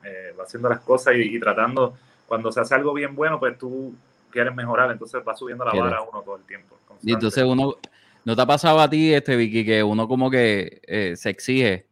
eh, 0.03 0.31
va 0.39 0.43
haciendo 0.43 0.69
las 0.69 0.79
cosas 0.81 1.15
y, 1.15 1.21
y 1.35 1.39
tratando. 1.39 1.97
Cuando 2.27 2.51
se 2.51 2.59
hace 2.61 2.75
algo 2.75 2.93
bien 2.93 3.15
bueno, 3.15 3.39
pues 3.39 3.57
tú 3.57 3.95
quieres 4.29 4.53
mejorar, 4.53 4.91
entonces 4.91 5.23
va 5.27 5.35
subiendo 5.35 5.65
la 5.65 5.73
vara 5.73 6.03
uno 6.03 6.21
todo 6.21 6.35
el 6.35 6.43
tiempo. 6.43 6.77
Y 7.01 7.13
entonces 7.13 7.43
uno, 7.43 7.77
¿no 8.23 8.35
te 8.35 8.41
ha 8.43 8.45
pasado 8.45 8.79
a 8.79 8.87
ti, 8.87 9.11
este 9.11 9.35
Vicky, 9.35 9.65
que 9.65 9.81
uno 9.81 10.07
como 10.07 10.29
que 10.29 11.15
se 11.17 11.29
exige 11.31 11.87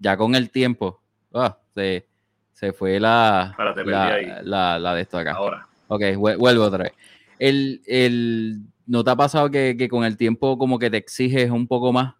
ya 0.00 0.16
con 0.16 0.34
el 0.34 0.50
tiempo? 0.50 1.00
Ah, 1.32 1.56
se, 1.74 2.06
se 2.52 2.72
fue 2.72 2.98
la, 2.98 3.54
perdí 3.56 3.90
la, 3.90 4.40
la, 4.42 4.78
la 4.80 4.94
de 4.96 5.02
esto 5.02 5.18
acá. 5.18 5.32
Ahora. 5.34 5.68
Ok, 5.86 6.00
vuel- 6.16 6.36
vuelvo 6.38 6.64
otra 6.64 6.84
vez. 6.84 6.92
El, 7.38 7.80
el, 7.86 8.62
¿No 8.86 9.04
te 9.04 9.10
ha 9.10 9.16
pasado 9.16 9.48
que, 9.50 9.76
que 9.78 9.88
con 9.88 10.04
el 10.04 10.16
tiempo 10.16 10.58
como 10.58 10.78
que 10.78 10.90
te 10.90 10.96
exiges 10.96 11.50
un 11.50 11.68
poco 11.68 11.92
más? 11.92 12.14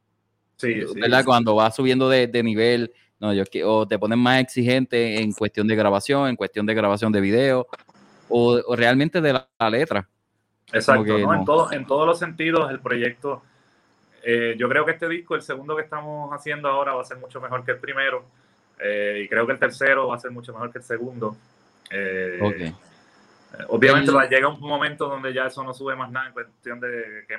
Sí, 0.56 0.80
sí. 0.86 1.00
¿Verdad? 1.00 1.24
Cuando 1.24 1.56
vas 1.56 1.74
subiendo 1.74 2.08
de, 2.08 2.26
de 2.28 2.42
nivel, 2.42 2.92
no, 3.18 3.32
yo, 3.32 3.42
o 3.64 3.88
te 3.88 3.98
pones 3.98 4.18
más 4.18 4.40
exigente 4.40 5.20
en 5.20 5.32
cuestión 5.32 5.66
de 5.66 5.74
grabación, 5.74 6.28
en 6.28 6.36
cuestión 6.36 6.66
de 6.66 6.74
grabación 6.74 7.10
de 7.10 7.20
video, 7.20 7.66
o, 8.28 8.60
o 8.66 8.76
realmente 8.76 9.20
de 9.20 9.32
la, 9.32 9.48
la 9.58 9.70
letra. 9.70 10.08
Exacto, 10.72 11.18
¿no? 11.18 11.34
En, 11.34 11.44
todo- 11.44 11.72
en 11.72 11.86
todos 11.86 12.06
los 12.06 12.18
sentidos 12.18 12.70
el 12.70 12.78
proyecto, 12.80 13.42
eh, 14.22 14.54
yo 14.58 14.68
creo 14.68 14.84
que 14.84 14.92
este 14.92 15.08
disco, 15.08 15.34
el 15.34 15.42
segundo 15.42 15.76
que 15.76 15.82
estamos 15.82 16.30
haciendo 16.32 16.68
ahora 16.68 16.94
va 16.94 17.02
a 17.02 17.04
ser 17.04 17.18
mucho 17.18 17.40
mejor 17.40 17.64
que 17.64 17.72
el 17.72 17.78
primero 17.78 18.24
eh, 18.78 19.22
y 19.24 19.28
creo 19.28 19.46
que 19.46 19.52
el 19.52 19.58
tercero 19.58 20.08
va 20.08 20.16
a 20.16 20.18
ser 20.18 20.30
mucho 20.30 20.52
mejor 20.52 20.70
que 20.72 20.78
el 20.78 20.84
segundo. 20.84 21.36
Eh, 21.90 22.38
eh, 22.42 22.74
Obviamente 23.68 24.10
El- 24.12 24.28
llega 24.28 24.48
un 24.48 24.60
momento 24.60 25.08
donde 25.08 25.32
ya 25.34 25.46
eso 25.46 25.64
no 25.64 25.74
sube 25.74 25.96
más 25.96 26.10
nada 26.10 26.28
en 26.28 26.32
cuestión 26.32 26.78
de 26.80 27.24
que, 27.26 27.38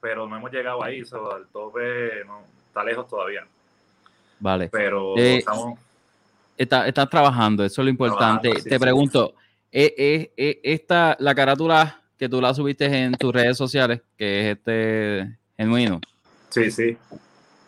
pero 0.00 0.26
no 0.26 0.36
hemos 0.36 0.50
llegado 0.50 0.82
ahí, 0.82 1.00
eso, 1.00 1.36
el 1.36 1.46
tope 1.48 2.24
no, 2.26 2.42
está 2.68 2.82
lejos 2.82 3.06
todavía, 3.08 3.46
Vale. 4.40 4.68
pero 4.70 5.14
estamos, 5.16 5.78
Está- 6.56 6.86
estás 6.86 7.10
trabajando, 7.10 7.64
eso 7.64 7.82
es 7.82 7.84
lo 7.84 7.90
importante. 7.90 8.48
Trabajando, 8.48 8.62
sí, 8.62 8.68
Te 8.68 8.76
sí. 8.76 8.80
pregunto, 8.80 9.34
¿eh, 9.72 9.94
eh, 9.98 10.32
eh, 10.36 10.60
esta, 10.62 11.16
la 11.18 11.34
carátula 11.34 12.00
que 12.16 12.28
tú 12.28 12.40
la 12.40 12.54
subiste 12.54 12.84
en 12.86 13.12
tus 13.14 13.32
redes 13.34 13.56
sociales, 13.58 14.00
que 14.16 14.40
es 14.50 14.56
este 14.56 15.36
genuino, 15.56 16.00
sí, 16.50 16.70
sí. 16.70 16.98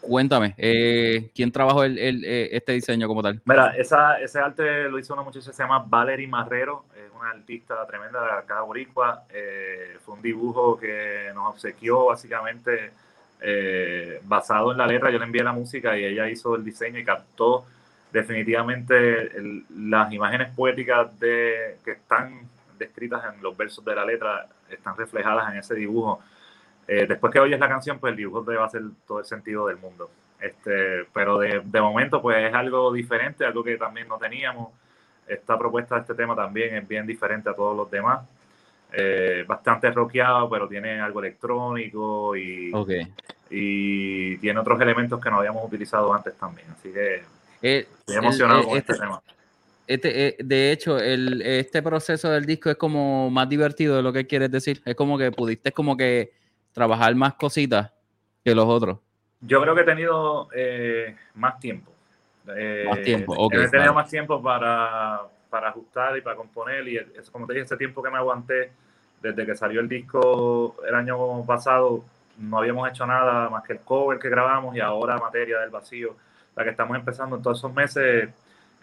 cuéntame, 0.00 0.54
eh, 0.58 1.30
¿quién 1.34 1.50
trabajó 1.50 1.84
el, 1.84 1.98
el, 1.98 2.24
eh, 2.24 2.48
este 2.56 2.72
diseño 2.72 3.08
como 3.08 3.22
tal? 3.22 3.42
Mira, 3.44 3.76
esa, 3.76 4.20
ese 4.20 4.40
arte 4.40 4.88
lo 4.88 4.98
hizo 4.98 5.14
una 5.14 5.22
muchacha 5.22 5.50
que 5.50 5.56
se 5.56 5.62
llama 5.62 5.84
Valerie 5.86 6.26
Marrero, 6.26 6.86
es 6.96 7.10
una 7.18 7.30
artista 7.30 7.86
tremenda 7.86 8.42
de 8.42 8.54
de 8.54 8.60
Boricua. 8.60 9.24
Eh, 9.30 9.98
fue 10.04 10.14
un 10.14 10.22
dibujo 10.22 10.76
que 10.78 11.30
nos 11.34 11.50
obsequió 11.54 12.06
básicamente 12.06 12.92
eh, 13.40 14.20
basado 14.24 14.72
en 14.72 14.78
la 14.78 14.86
letra. 14.86 15.10
Yo 15.10 15.18
le 15.18 15.24
envié 15.26 15.44
la 15.44 15.52
música 15.52 15.96
y 15.96 16.04
ella 16.04 16.28
hizo 16.28 16.56
el 16.56 16.64
diseño 16.64 16.98
y 16.98 17.04
captó 17.04 17.66
definitivamente 18.12 19.36
el- 19.38 19.64
las 19.90 20.12
imágenes 20.12 20.52
poéticas 20.54 21.16
de, 21.20 21.78
que 21.84 21.92
están 21.92 22.48
descritas 22.78 23.22
en 23.32 23.40
los 23.42 23.56
versos 23.56 23.84
de 23.84 23.94
la 23.94 24.04
letra, 24.04 24.48
están 24.68 24.96
reflejadas 24.96 25.52
en 25.52 25.58
ese 25.58 25.74
dibujo. 25.76 26.20
Eh, 26.88 27.06
después 27.08 27.32
que 27.32 27.40
oyes 27.40 27.58
la 27.58 27.68
canción, 27.68 27.98
pues 27.98 28.12
el 28.12 28.16
dibujo 28.16 28.44
te 28.44 28.54
va 28.54 28.64
a 28.64 28.66
hacer 28.66 28.82
todo 29.06 29.18
el 29.20 29.24
sentido 29.24 29.66
del 29.66 29.76
mundo. 29.78 30.10
Este, 30.40 31.04
pero 31.12 31.38
de, 31.38 31.62
de 31.64 31.80
momento, 31.80 32.20
pues 32.22 32.36
es 32.48 32.54
algo 32.54 32.92
diferente, 32.92 33.44
algo 33.44 33.64
que 33.64 33.76
también 33.76 34.06
no 34.08 34.18
teníamos. 34.18 34.68
Esta 35.26 35.58
propuesta 35.58 35.96
de 35.96 36.02
este 36.02 36.14
tema 36.14 36.36
también 36.36 36.76
es 36.76 36.86
bien 36.86 37.06
diferente 37.06 37.48
a 37.50 37.54
todos 37.54 37.76
los 37.76 37.90
demás. 37.90 38.20
Eh, 38.92 39.44
bastante 39.48 39.90
rockeado, 39.90 40.48
pero 40.48 40.68
tiene 40.68 41.00
algo 41.00 41.18
electrónico 41.20 42.36
y, 42.36 42.70
y 43.50 44.36
tiene 44.38 44.60
otros 44.60 44.80
elementos 44.80 45.20
que 45.20 45.30
no 45.30 45.38
habíamos 45.38 45.64
utilizado 45.64 46.12
antes 46.14 46.34
también. 46.36 46.68
Así 46.70 46.92
que 46.92 47.22
Eh, 47.62 47.86
estoy 48.00 48.16
emocionado 48.16 48.62
con 48.64 48.78
este, 48.78 48.92
este- 48.92 49.04
tema. 49.04 49.22
este, 49.86 50.36
de 50.38 50.72
hecho, 50.72 50.98
el, 50.98 51.42
este 51.42 51.82
proceso 51.82 52.30
del 52.30 52.44
disco 52.46 52.70
es 52.70 52.76
como 52.76 53.30
más 53.30 53.48
divertido 53.48 53.96
de 53.96 54.02
lo 54.02 54.12
que 54.12 54.26
quieres 54.26 54.50
decir. 54.50 54.80
Es 54.84 54.94
como 54.94 55.18
que 55.18 55.32
pudiste 55.32 55.72
como 55.72 55.96
que 55.96 56.30
trabajar 56.76 57.14
más 57.14 57.32
cositas 57.34 57.90
que 58.44 58.54
los 58.54 58.66
otros. 58.66 58.98
Yo 59.40 59.62
creo 59.62 59.74
que 59.74 59.80
he 59.80 59.84
tenido 59.84 60.48
eh, 60.54 61.16
más 61.34 61.58
tiempo. 61.58 61.90
Eh, 62.54 62.84
Más 62.86 63.00
tiempo, 63.02 63.32
ok, 63.32 63.54
He 63.54 63.56
tenido 63.70 63.92
vale. 63.92 63.92
más 63.92 64.08
tiempo 64.10 64.40
para, 64.42 65.22
para 65.48 65.70
ajustar 65.70 66.16
y 66.18 66.20
para 66.20 66.36
componer. 66.36 66.86
Y 66.86 66.98
es, 66.98 67.30
como 67.30 67.46
te 67.46 67.54
dije, 67.54 67.64
ese 67.64 67.76
tiempo 67.78 68.02
que 68.02 68.10
me 68.10 68.18
aguanté 68.18 68.72
desde 69.22 69.46
que 69.46 69.56
salió 69.56 69.80
el 69.80 69.88
disco 69.88 70.76
el 70.86 70.94
año 70.94 71.44
pasado, 71.46 72.04
no 72.38 72.58
habíamos 72.58 72.88
hecho 72.90 73.06
nada 73.06 73.48
más 73.48 73.64
que 73.64 73.72
el 73.72 73.80
cover 73.80 74.18
que 74.18 74.28
grabamos 74.28 74.76
y 74.76 74.80
ahora 74.80 75.16
Materia 75.16 75.58
del 75.60 75.70
Vacío, 75.70 76.14
la 76.54 76.62
que 76.62 76.70
estamos 76.70 76.94
empezando 76.96 77.36
en 77.36 77.42
todos 77.42 77.58
esos 77.58 77.72
meses. 77.72 78.28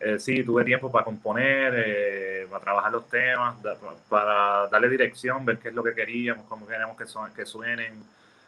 Eh, 0.04 0.20
sí, 0.20 0.44
tuve 0.44 0.64
tiempo 0.64 0.92
para 0.92 1.06
componer, 1.06 1.74
eh, 1.76 2.48
para 2.50 2.62
trabajar 2.64 2.92
los 2.92 3.08
temas, 3.10 3.62
da- 3.62 3.78
para 4.10 4.68
darle 4.68 4.90
dirección, 4.90 5.46
ver 5.46 5.58
qué 5.60 5.70
es 5.70 5.74
lo 5.74 5.84
que 5.84 5.94
queríamos, 5.94 6.46
cómo 6.48 6.68
queremos 6.68 6.98
que, 6.98 7.06
son, 7.06 7.32
que 7.34 7.46
suenen. 7.46 7.94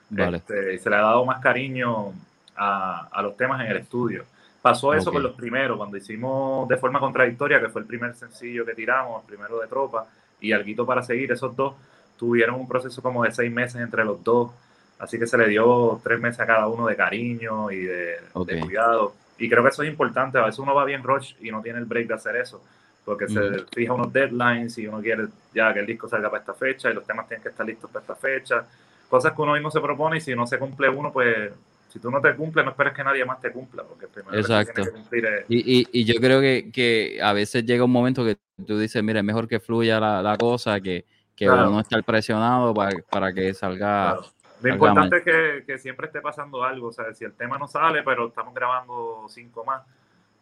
Vale. 0.09 0.37
Este, 0.37 0.73
y 0.75 0.79
se 0.79 0.89
le 0.89 0.95
ha 0.97 1.01
dado 1.01 1.25
más 1.25 1.41
cariño 1.41 2.13
a, 2.55 3.07
a 3.11 3.21
los 3.21 3.35
temas 3.37 3.61
en 3.61 3.67
el 3.71 3.77
estudio. 3.77 4.23
Pasó 4.61 4.93
eso 4.93 5.11
con 5.11 5.21
los 5.21 5.33
primeros, 5.33 5.77
cuando 5.77 5.95
hicimos 5.97 6.67
De 6.67 6.77
forma 6.77 6.99
contradictoria, 6.99 7.59
que 7.61 7.69
fue 7.69 7.81
el 7.81 7.87
primer 7.87 8.15
sencillo 8.15 8.65
que 8.65 8.73
tiramos, 8.73 9.21
el 9.21 9.27
primero 9.27 9.59
de 9.59 9.67
Tropa, 9.67 10.07
y 10.39 10.51
Alguito 10.53 10.85
para 10.85 11.03
seguir, 11.03 11.31
esos 11.31 11.55
dos 11.55 11.75
tuvieron 12.17 12.55
un 12.55 12.67
proceso 12.67 13.01
como 13.01 13.23
de 13.23 13.31
seis 13.31 13.51
meses 13.51 13.81
entre 13.81 14.03
los 14.05 14.23
dos, 14.23 14.51
así 14.99 15.19
que 15.19 15.27
se 15.27 15.37
le 15.37 15.47
dio 15.47 15.99
tres 16.03 16.19
meses 16.19 16.39
a 16.39 16.45
cada 16.47 16.67
uno 16.67 16.87
de 16.87 16.95
cariño 16.95 17.69
y 17.71 17.81
de, 17.83 18.17
de 18.45 18.59
cuidado. 18.59 19.13
Y 19.37 19.49
creo 19.49 19.63
que 19.63 19.69
eso 19.69 19.83
es 19.83 19.89
importante, 19.89 20.37
a 20.37 20.45
veces 20.45 20.59
uno 20.59 20.73
va 20.73 20.85
bien 20.85 21.03
rush 21.03 21.33
y 21.41 21.51
no 21.51 21.61
tiene 21.61 21.79
el 21.79 21.85
break 21.85 22.07
de 22.07 22.13
hacer 22.13 22.35
eso, 22.37 22.63
porque 23.03 23.27
se 23.27 23.65
fija 23.73 23.93
unos 23.93 24.11
deadlines 24.11 24.77
y 24.77 24.87
uno 24.87 25.01
quiere 25.01 25.27
ya 25.53 25.73
que 25.73 25.81
el 25.81 25.85
disco 25.85 26.07
salga 26.07 26.29
para 26.29 26.39
esta 26.41 26.53
fecha 26.53 26.89
y 26.89 26.93
los 26.93 27.05
temas 27.05 27.27
tienen 27.27 27.43
que 27.43 27.49
estar 27.49 27.65
listos 27.65 27.89
para 27.91 28.01
esta 28.01 28.15
fecha, 28.15 28.65
cosas 29.09 29.33
que 29.33 29.41
uno 29.41 29.53
mismo 29.53 29.69
se 29.69 29.81
propone 29.81 30.17
y 30.17 30.21
si 30.21 30.33
no 30.35 30.47
se 30.47 30.57
cumple 30.57 30.89
uno, 30.89 31.11
pues 31.11 31.51
si 31.89 31.99
tú 31.99 32.09
no 32.11 32.19
te 32.19 32.35
cumples, 32.35 32.65
no 32.65 32.71
esperes 32.71 32.93
que 32.93 33.03
nadie 33.03 33.23
más 33.23 33.39
te 33.39 33.51
cumpla, 33.51 33.83
porque 33.83 34.07
primero 34.07 34.33
que 34.33 34.39
Exacto. 34.41 34.73
tienes 34.73 34.91
que 34.91 34.97
cumplir 34.99 35.25
es- 35.25 35.45
Y, 35.47 35.79
y, 35.81 35.87
y 35.91 36.03
yo 36.05 36.19
creo 36.19 36.41
que, 36.41 36.69
que 36.73 37.19
a 37.21 37.31
veces 37.33 37.65
llega 37.65 37.83
un 37.85 37.91
momento 37.91 38.25
que 38.25 38.37
tú 38.65 38.77
dices, 38.79 39.01
mira, 39.03 39.19
es 39.19 39.25
mejor 39.25 39.47
que 39.47 39.59
fluya 39.59 39.99
la, 39.99 40.21
la 40.21 40.37
cosa, 40.37 40.79
que, 40.81 41.05
que 41.35 41.45
Claro. 41.45 41.69
uno 41.69 41.79
estar 41.81 42.03
presionado 42.03 42.73
para, 42.73 42.97
para 43.09 43.33
que 43.33 43.53
salga. 43.53 44.13
Claro. 44.13 44.25
Lo 44.61 44.69
importante 44.69 45.17
es 45.17 45.23
que, 45.23 45.63
que 45.65 45.77
siempre 45.77 46.07
esté 46.07 46.21
pasando 46.21 46.63
algo, 46.63 46.87
o 46.87 46.91
sea, 46.93 47.13
si 47.13 47.25
el 47.25 47.33
tema 47.33 47.57
no 47.57 47.67
sale, 47.67 48.03
pero 48.03 48.27
estamos 48.27 48.53
grabando 48.53 49.25
cinco 49.29 49.63
más, 49.65 49.83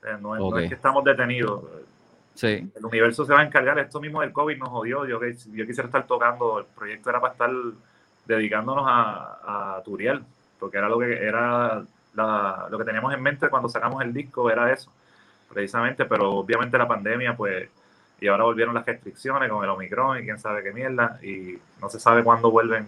eh, 0.04 0.18
no, 0.22 0.36
es- 0.36 0.40
no 0.42 0.48
Ok. 0.48 0.58
es 0.60 0.70
que 0.70 0.76
estamos 0.76 1.04
detenidos. 1.04 1.64
Sí, 2.36 2.72
El 2.76 2.86
universo 2.86 3.26
se 3.26 3.34
va 3.34 3.42
a 3.42 3.46
encargar, 3.46 3.78
esto 3.80 4.00
mismo 4.02 4.22
del 4.22 4.32
COVID 4.34 4.58
nos 4.58 4.70
jodió, 4.70 5.06
yo, 5.06 5.20
yo 5.22 5.66
quisiera 5.68 5.86
estar 5.86 6.06
tocando, 6.08 6.60
el 6.60 6.66
proyecto 6.66 7.10
era 7.10 7.20
para 7.22 7.34
estar 7.34 7.52
dedicándonos 8.26 8.86
a, 8.88 9.76
a 9.78 9.84
Turiel, 9.84 10.24
porque 10.60 10.78
era 10.78 10.90
lo 10.90 10.98
que 11.00 11.14
era 11.24 11.84
la- 12.16 12.68
lo 12.70 12.78
que 12.78 12.86
teníamos 12.86 13.14
en 13.14 13.22
mente 13.22 13.50
cuando 13.50 13.70
sacamos 13.70 14.02
el 14.04 14.14
disco, 14.14 14.50
era 14.50 14.72
eso, 14.72 14.92
precisamente, 15.52 16.06
pero 16.06 16.32
obviamente 16.32 16.78
la 16.78 16.88
pandemia, 16.88 17.36
pues, 17.36 17.70
y 18.20 18.28
ahora 18.28 18.46
volvieron 18.46 18.74
las 18.74 18.86
restricciones 18.86 19.50
con 19.52 19.64
el 19.64 19.70
Omicron 19.70 20.18
y 20.20 20.24
quién 20.24 20.40
sabe 20.40 20.64
qué 20.64 20.72
mierda, 20.72 21.20
y 21.22 21.58
no 21.82 21.90
se 21.90 22.00
sabe 22.00 22.24
cuándo 22.24 22.50
vuelven 22.50 22.88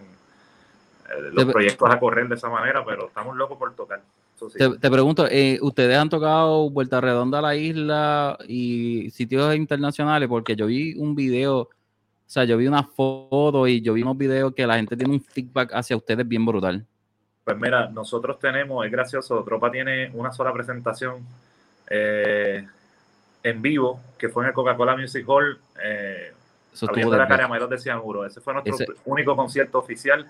los 1.31 1.45
Te- 1.45 1.51
proyectos 1.51 1.89
a 1.89 1.99
correr 1.99 2.27
de 2.27 2.35
esa 2.35 2.49
manera, 2.49 2.83
pero 2.85 3.07
estamos 3.07 3.35
locos 3.35 3.57
por 3.57 3.73
tocar. 3.75 4.01
Sí. 4.37 4.57
te, 4.57 4.69
te 4.77 4.91
pregunto, 4.91 5.25
eh, 5.29 5.57
¿ustedes 5.61 5.97
han 5.97 6.09
tocado 6.09 6.69
Vuelta 6.69 6.99
Redonda 6.99 7.39
a 7.39 7.41
la 7.41 7.55
isla 7.55 8.37
y 8.47 9.09
sitios 9.11 9.55
internacionales? 9.55 10.27
Porque 10.27 10.55
yo 10.57 10.65
vi 10.65 10.93
un 10.97 11.15
video, 11.15 11.59
o 11.59 11.69
sea, 12.25 12.43
yo 12.43 12.57
vi 12.57 12.67
una 12.67 12.83
foto 12.83 13.65
y 13.67 13.81
yo 13.81 13.93
vi 13.93 14.01
unos 14.01 14.17
videos 14.17 14.53
que 14.53 14.67
la 14.67 14.75
gente 14.75 14.97
tiene 14.97 15.13
un 15.13 15.21
feedback 15.21 15.71
hacia 15.73 15.95
ustedes 15.95 16.27
bien 16.27 16.45
brutal. 16.45 16.85
Pues 17.45 17.57
mira, 17.57 17.87
nosotros 17.87 18.37
tenemos, 18.39 18.85
es 18.85 18.91
gracioso, 18.91 19.41
Tropa 19.43 19.71
tiene 19.71 20.09
una 20.13 20.33
sola 20.33 20.51
presentación 20.51 21.23
eh, 21.89 22.67
en 23.43 23.61
vivo, 23.61 23.99
que 24.17 24.29
fue 24.29 24.43
en 24.43 24.49
el 24.49 24.53
Coca-Cola 24.53 24.97
Music 24.97 25.23
Hall, 25.29 25.59
eh, 25.81 26.33
Eso 26.73 26.89
abriendo 26.89 27.15
la 27.15 27.27
Caramelos 27.27 27.69
de 27.69 27.77
Cianuro. 27.77 28.25
Ese 28.25 28.41
fue 28.41 28.53
nuestro 28.53 28.73
Ese- 28.73 28.87
único 29.05 29.35
concierto 29.35 29.77
oficial 29.79 30.25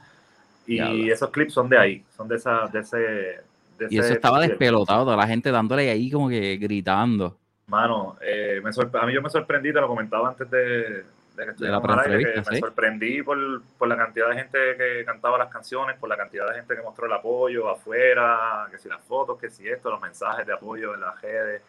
y 0.66 0.76
Diablo. 0.76 1.14
esos 1.14 1.30
clips 1.30 1.54
son 1.54 1.70
de 1.70 1.78
ahí, 1.78 2.04
son 2.16 2.28
de, 2.28 2.36
esa, 2.38 2.68
de 2.68 2.80
ese... 2.80 2.98
de 2.98 3.88
Y 3.90 4.00
ese 4.00 4.00
eso 4.00 4.14
estaba 4.14 4.40
despelotado, 4.40 5.04
toda 5.06 5.18
la 5.18 5.28
gente 5.28 5.52
dándole 5.52 5.90
ahí 5.90 6.10
como 6.12 6.30
que 6.30 6.58
gritando. 6.58 7.38
Mano, 7.68 8.18
eh, 8.22 8.62
me 8.64 8.70
a 9.00 9.06
mí 9.06 9.14
yo 9.14 9.22
me 9.22 9.30
sorprendí, 9.30 9.74
te 9.74 9.82
lo 9.82 9.88
comentaba 9.88 10.30
antes 10.30 10.50
de, 10.52 11.04
de 11.36 11.44
al 11.44 12.00
aire, 12.00 12.24
que 12.32 12.32
preentrevista, 12.32 12.52
me 12.52 12.56
sí. 12.56 12.60
sorprendí 12.62 13.24
por, 13.24 13.38
por 13.78 13.88
la 13.88 13.98
cantidad 13.98 14.30
de 14.30 14.36
gente 14.36 14.58
que 14.78 15.04
cantaba 15.06 15.38
las 15.38 15.50
canciones, 15.52 15.98
por 15.98 16.08
la 16.10 16.16
cantidad 16.18 16.48
de 16.50 16.56
gente 16.56 16.76
que 16.76 16.82
mostró 16.82 17.08
el 17.08 17.14
apoyo 17.14 17.70
afuera, 17.70 18.68
que 18.72 18.78
si 18.78 18.88
las 18.88 19.02
fotos, 19.02 19.40
que 19.40 19.50
si 19.50 19.68
esto, 19.68 19.90
los 19.90 20.02
mensajes 20.02 20.46
de 20.46 20.54
apoyo 20.54 20.94
en 20.94 21.02
las 21.02 21.20
redes. 21.22 21.62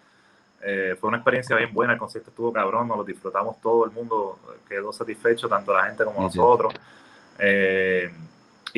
Eh, 0.63 0.97
fue 0.99 1.09
una 1.09 1.19
experiencia 1.19 1.55
bien 1.57 1.73
buena, 1.73 1.93
el 1.95 1.99
concierto 1.99 2.31
estuvo 2.31 2.53
cabrón, 2.53 2.89
nos 2.89 2.99
lo 2.99 3.05
disfrutamos 3.05 3.61
todo 3.61 3.85
el 3.85 3.91
mundo, 3.91 4.39
quedó 4.69 4.93
satisfecho, 4.93 5.49
tanto 5.49 5.73
la 5.75 5.85
gente 5.85 6.05
como 6.05 6.29
Sí, 6.29 6.33
sí. 6.33 6.39
nosotros. 6.39 6.75
Eh, 7.39 8.11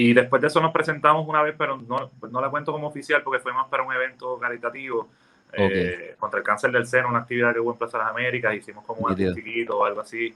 y 0.00 0.12
después 0.12 0.40
de 0.42 0.48
eso 0.48 0.60
nos 0.60 0.72
presentamos 0.72 1.26
una 1.28 1.42
vez, 1.42 1.54
pero 1.58 1.76
no, 1.76 2.10
no 2.30 2.40
la 2.40 2.48
cuento 2.50 2.72
como 2.72 2.88
oficial 2.88 3.22
porque 3.22 3.40
fue 3.40 3.52
más 3.52 3.66
para 3.68 3.82
un 3.82 3.92
evento 3.92 4.38
caritativo 4.38 5.08
eh, 5.52 6.14
contra 6.18 6.38
el 6.38 6.44
cáncer 6.44 6.70
del 6.70 6.86
seno, 6.86 7.08
una 7.08 7.20
actividad 7.20 7.52
que 7.54 7.60
hubo 7.60 7.72
en 7.72 7.78
Plaza 7.78 7.98
de 7.98 8.04
las 8.04 8.12
Américas, 8.12 8.54
hicimos 8.54 8.84
como 8.84 9.06
un 9.06 9.16
chiquito 9.34 9.78
o 9.78 9.84
algo 9.84 10.00
así, 10.00 10.34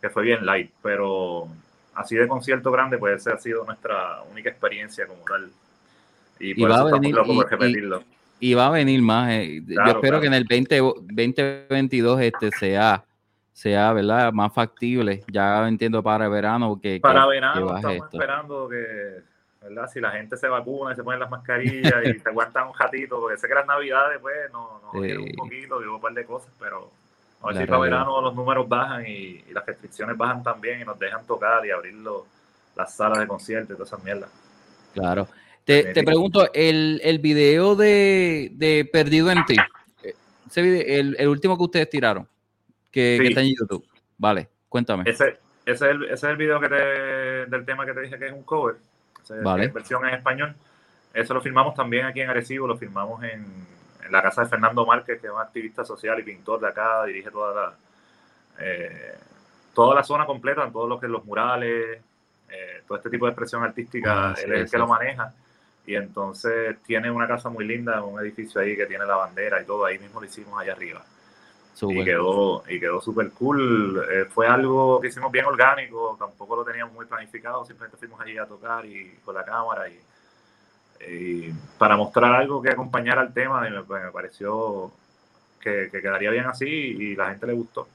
que 0.00 0.08
fue 0.10 0.22
bien 0.24 0.44
light, 0.44 0.70
pero 0.82 1.46
así 1.94 2.16
de 2.16 2.26
concierto 2.26 2.70
grande, 2.72 2.98
pues 2.98 3.20
esa 3.20 3.34
ha 3.34 3.38
sido 3.38 3.64
nuestra 3.64 4.22
única 4.32 4.48
experiencia 4.50 5.06
como 5.06 5.20
tal. 5.24 5.50
Y 6.40 6.50
Y 6.50 6.54
por 6.54 6.70
va 6.70 6.74
eso 6.76 6.86
a 6.88 6.92
venir- 6.92 7.14
locos 7.14 7.36
por 7.36 7.46
y- 7.46 7.50
repetirlo. 7.50 8.02
Y 8.40 8.54
va 8.54 8.66
a 8.66 8.70
venir 8.70 9.00
más. 9.00 9.30
eh. 9.30 9.60
Yo 9.66 9.74
Claro, 9.74 9.90
espero 9.90 10.00
claro. 10.00 10.20
que 10.22 10.26
en 10.26 10.34
el 10.34 10.44
20, 10.44 10.78
2022 10.78 12.20
este 12.20 12.50
sea, 12.50 13.04
sea 13.54 13.92
¿verdad? 13.92 14.32
más 14.32 14.52
factible. 14.52 15.22
Ya 15.28 15.66
entiendo 15.68 16.02
para 16.02 16.28
verano 16.28 16.78
que, 16.82 16.98
Para 17.00 17.22
que 17.22 17.28
verano 17.30 17.76
estamos 17.76 17.96
esto. 17.96 18.08
esperando 18.18 18.68
que, 18.68 19.22
¿verdad? 19.62 19.88
Si 19.90 20.00
la 20.00 20.10
gente 20.10 20.36
se 20.36 20.48
vacuna 20.48 20.92
y 20.92 20.96
se 20.96 21.04
ponen 21.04 21.20
las 21.20 21.30
mascarillas 21.30 21.94
y 22.04 22.18
se 22.18 22.28
aguantan 22.28 22.66
un 22.66 22.74
ratito, 22.76 23.20
porque 23.20 23.38
sé 23.38 23.46
que 23.48 23.54
las 23.54 23.66
navidades, 23.66 24.18
pues, 24.20 24.34
nos, 24.52 24.82
nos 24.82 24.90
jodieron 24.90 25.22
Sí. 25.24 25.30
un 25.30 25.36
poquito, 25.36 25.78
digo 25.80 25.94
un 25.94 26.00
par 26.00 26.12
de 26.12 26.24
cosas, 26.26 26.50
pero 26.58 26.90
a 27.42 27.46
ver 27.46 27.54
La 27.56 27.60
si 27.62 27.66
para 27.66 27.78
realidad. 27.78 27.98
verano 28.00 28.20
los 28.22 28.34
números 28.34 28.68
bajan 28.68 29.06
y, 29.06 29.44
y 29.48 29.52
las 29.52 29.64
restricciones 29.64 30.16
bajan 30.16 30.42
también 30.42 30.80
y 30.80 30.84
nos 30.84 30.98
dejan 30.98 31.24
tocar 31.24 31.64
y 31.64 31.70
abrir 31.70 31.94
los- 31.94 32.24
las 32.76 32.92
salas 32.96 33.20
de 33.20 33.28
conciertos 33.28 33.70
y 33.70 33.74
todas 33.74 33.88
esas 33.92 34.02
mierdas. 34.02 34.30
Claro. 34.92 35.28
Te, 35.64 35.92
te 35.94 36.02
pregunto, 36.02 36.52
el, 36.52 37.00
el 37.04 37.20
video 37.20 37.76
de, 37.76 38.50
de 38.52 38.84
Perdido 38.92 39.30
en 39.30 39.44
ti, 39.46 39.56
eh, 40.02 40.14
ese 40.46 40.60
video- 40.60 40.84
el, 41.00 41.16
el 41.18 41.28
último 41.28 41.56
que 41.56 41.62
ustedes 41.62 41.88
tiraron, 41.88 42.28
que, 42.94 43.16
está 43.26 43.40
en 43.40 43.52
YouTube. 43.54 43.84
Vale, 44.16 44.48
cuéntame. 44.68 45.02
Ese, 45.10 45.38
ese, 45.66 45.72
es 45.72 45.82
el, 45.82 46.04
ese 46.04 46.14
es 46.14 46.24
el 46.24 46.36
video 46.36 46.60
que 46.60 46.68
te, 46.68 46.76
del 46.76 47.64
tema 47.64 47.84
que 47.84 47.92
te 47.92 48.02
dije 48.02 48.16
que 48.18 48.26
es 48.28 48.32
un 48.32 48.44
cover, 48.44 48.76
ese- 49.22 49.40
Vale. 49.40 49.64
es 49.64 49.72
versión 49.72 50.06
en 50.06 50.14
español. 50.14 50.54
Eso 51.12 51.34
lo 51.34 51.40
filmamos 51.40 51.74
también 51.74 52.06
aquí 52.06 52.20
en 52.20 52.30
Arecibo, 52.30 52.68
lo 52.68 52.76
filmamos 52.76 53.22
en, 53.24 53.44
en 54.04 54.12
la 54.12 54.22
casa 54.22 54.42
de 54.42 54.48
Fernando 54.48 54.86
Márquez, 54.86 55.20
que 55.20 55.26
es 55.26 55.32
un 55.32 55.40
activista 55.40 55.84
social 55.84 56.18
y 56.20 56.22
pintor 56.22 56.60
de 56.60 56.68
acá, 56.68 57.04
dirige 57.04 57.30
toda 57.32 57.52
la, 57.54 57.74
eh, 58.60 59.14
toda 59.74 59.96
la 59.96 60.04
zona 60.04 60.24
completa, 60.24 60.70
todo 60.70 60.86
lo 60.86 61.00
que 61.00 61.08
los 61.08 61.24
murales, 61.24 62.00
eh, 62.48 62.82
todo 62.86 62.98
este 62.98 63.10
tipo 63.10 63.26
de 63.26 63.32
expresión 63.32 63.64
artística, 63.64 64.30
Ah, 64.30 64.36
sí, 64.36 64.44
él 64.44 64.52
es 64.52 64.60
el 64.60 64.66
sí, 64.68 64.72
que 64.72 64.78
lo 64.78 64.86
maneja. 64.86 65.32
Y 65.86 65.96
entonces 65.96 66.76
tiene 66.86 67.10
una 67.10 67.26
casa 67.26 67.48
muy 67.50 67.64
linda, 67.66 68.02
un 68.04 68.20
edificio 68.20 68.60
ahí 68.60 68.76
que 68.76 68.86
tiene 68.86 69.04
la 69.04 69.16
bandera 69.16 69.60
y 69.60 69.64
todo, 69.66 69.84
ahí 69.84 69.98
mismo 69.98 70.20
lo 70.20 70.26
hicimos 70.26 70.58
allá 70.60 70.72
arriba 70.72 71.04
y 71.82 72.04
quedó 72.04 72.64
y 72.68 72.78
quedó 72.80 73.00
súper 73.00 73.30
cool. 73.30 74.04
Eh, 74.10 74.24
fue 74.26 74.46
algo 74.46 75.00
que 75.00 75.08
hicimos 75.08 75.32
bien 75.32 75.44
orgánico, 75.44 76.16
tampoco 76.18 76.56
lo 76.56 76.64
teníamos 76.64 76.94
muy 76.94 77.06
planificado, 77.06 77.64
simplemente 77.64 77.96
fuimos 77.96 78.20
allí 78.20 78.38
a 78.38 78.46
tocar 78.46 78.84
y 78.86 79.18
con 79.24 79.34
la 79.34 79.44
cámara 79.44 79.88
y, 79.88 79.98
y 81.10 81.52
para 81.78 81.96
mostrar 81.96 82.34
algo 82.34 82.62
que 82.62 82.70
acompañara 82.70 83.20
al 83.20 83.32
tema 83.32 83.66
y 83.68 83.72
me, 83.72 83.82
me 83.82 84.10
pareció 84.12 84.92
que, 85.60 85.88
que 85.90 86.00
quedaría 86.00 86.30
bien 86.30 86.46
así 86.46 86.66
y 86.66 87.16
la 87.16 87.30
gente 87.30 87.46
le 87.46 87.54
gustó. 87.54 87.88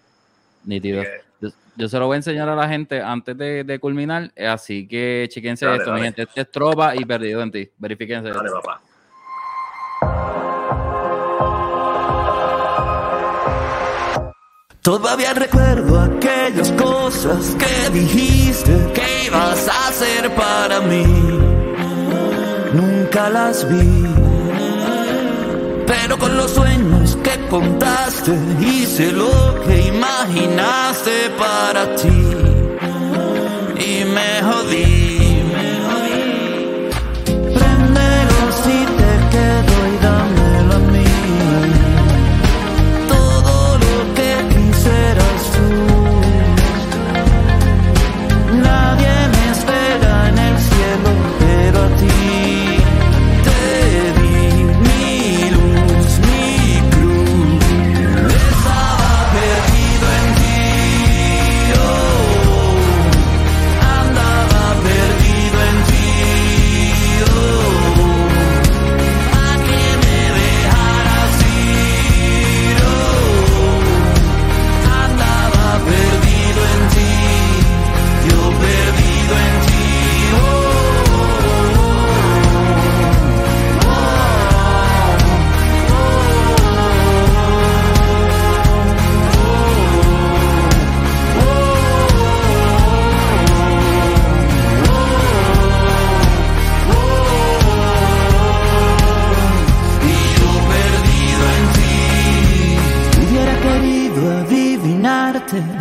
Nítido. 0.65 1.03
Yo, 1.39 1.49
yo 1.77 1.87
se 1.87 1.97
lo 1.99 2.07
voy 2.07 2.15
a 2.15 2.17
enseñar 2.17 2.49
a 2.49 2.55
la 2.55 2.67
gente 2.67 3.01
antes 3.01 3.37
de, 3.37 3.63
de 3.63 3.79
culminar, 3.79 4.31
eh, 4.35 4.47
así 4.47 4.87
que 4.87 5.27
chequense 5.29 5.65
Dale, 5.65 5.77
esto, 5.77 5.93
mi 5.93 6.01
gente. 6.01 6.23
Este 6.23 6.41
es 6.41 6.51
Tropa 6.51 6.95
y 6.95 7.05
Perdido 7.05 7.41
en 7.41 7.51
ti. 7.51 7.69
Verifíquense. 7.77 8.29
dale, 8.29 8.47
esto. 8.47 8.61
papá. 8.61 8.81
Todavía 14.81 15.33
recuerdo 15.33 15.99
aquellas 15.99 16.71
cosas 16.71 17.55
que 17.59 17.89
dijiste 17.91 18.71
que 18.93 19.25
ibas 19.27 19.67
a 19.67 19.87
hacer 19.89 20.33
para 20.35 20.79
mí. 20.79 21.03
Nunca 22.73 23.29
las 23.29 23.67
vi. 23.69 24.05
Pero 25.85 26.17
con 26.17 26.37
los 26.37 26.51
sueños 26.51 27.17
que 27.23 27.47
contaste 27.49 28.31
hice 28.61 29.11
lo 29.11 29.29
que 29.65 29.87
imaginaste 29.87 31.29
para 31.37 31.95
ti. 31.95 32.07
Y 33.85 34.05
me 34.05 34.41
jodí, 34.43 34.98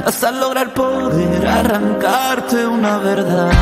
hasta 0.08 0.32
lograr 0.32 0.72
poder 0.72 1.46
arrancarte 1.46 2.66
una 2.66 2.96
verdad. 2.96 3.52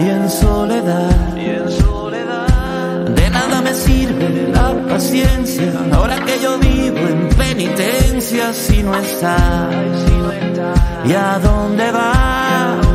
Y 0.00 0.08
en 0.08 0.28
soledad, 0.28 1.36
y 1.36 1.50
en 1.50 1.70
soledad, 1.70 3.06
de 3.06 3.30
nada 3.30 3.60
me 3.60 3.72
sirve 3.72 4.50
la 4.52 4.72
paciencia. 4.88 5.72
Ahora 5.92 6.18
que 6.24 6.40
yo 6.42 6.58
vivo 6.58 6.98
en 6.98 7.28
penitencia, 7.28 8.52
si 8.52 8.82
no 8.82 8.96
estás, 8.96 9.72
¿y 11.04 11.12
a 11.12 11.38
dónde 11.38 11.92
vas? 11.92 12.89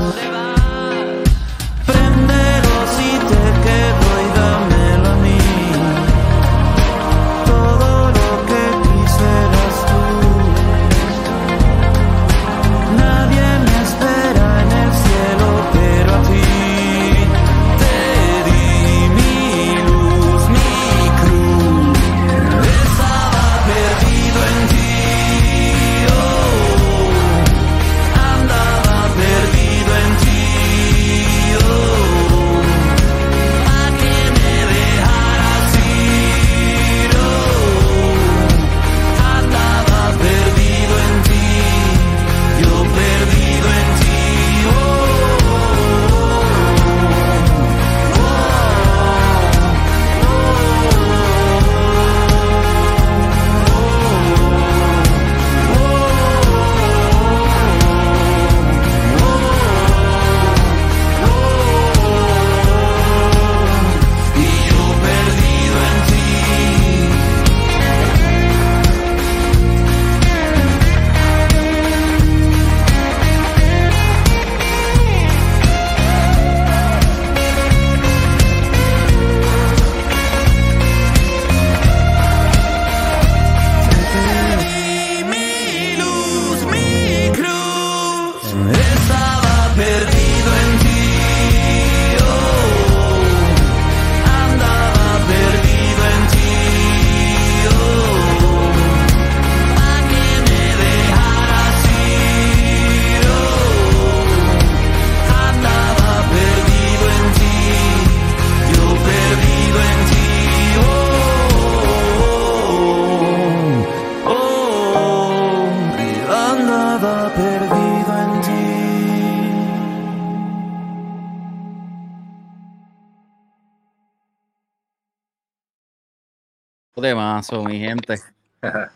De 127.36 127.42
mazo, 127.42 127.64
mi 127.64 127.80
gente. 127.80 128.16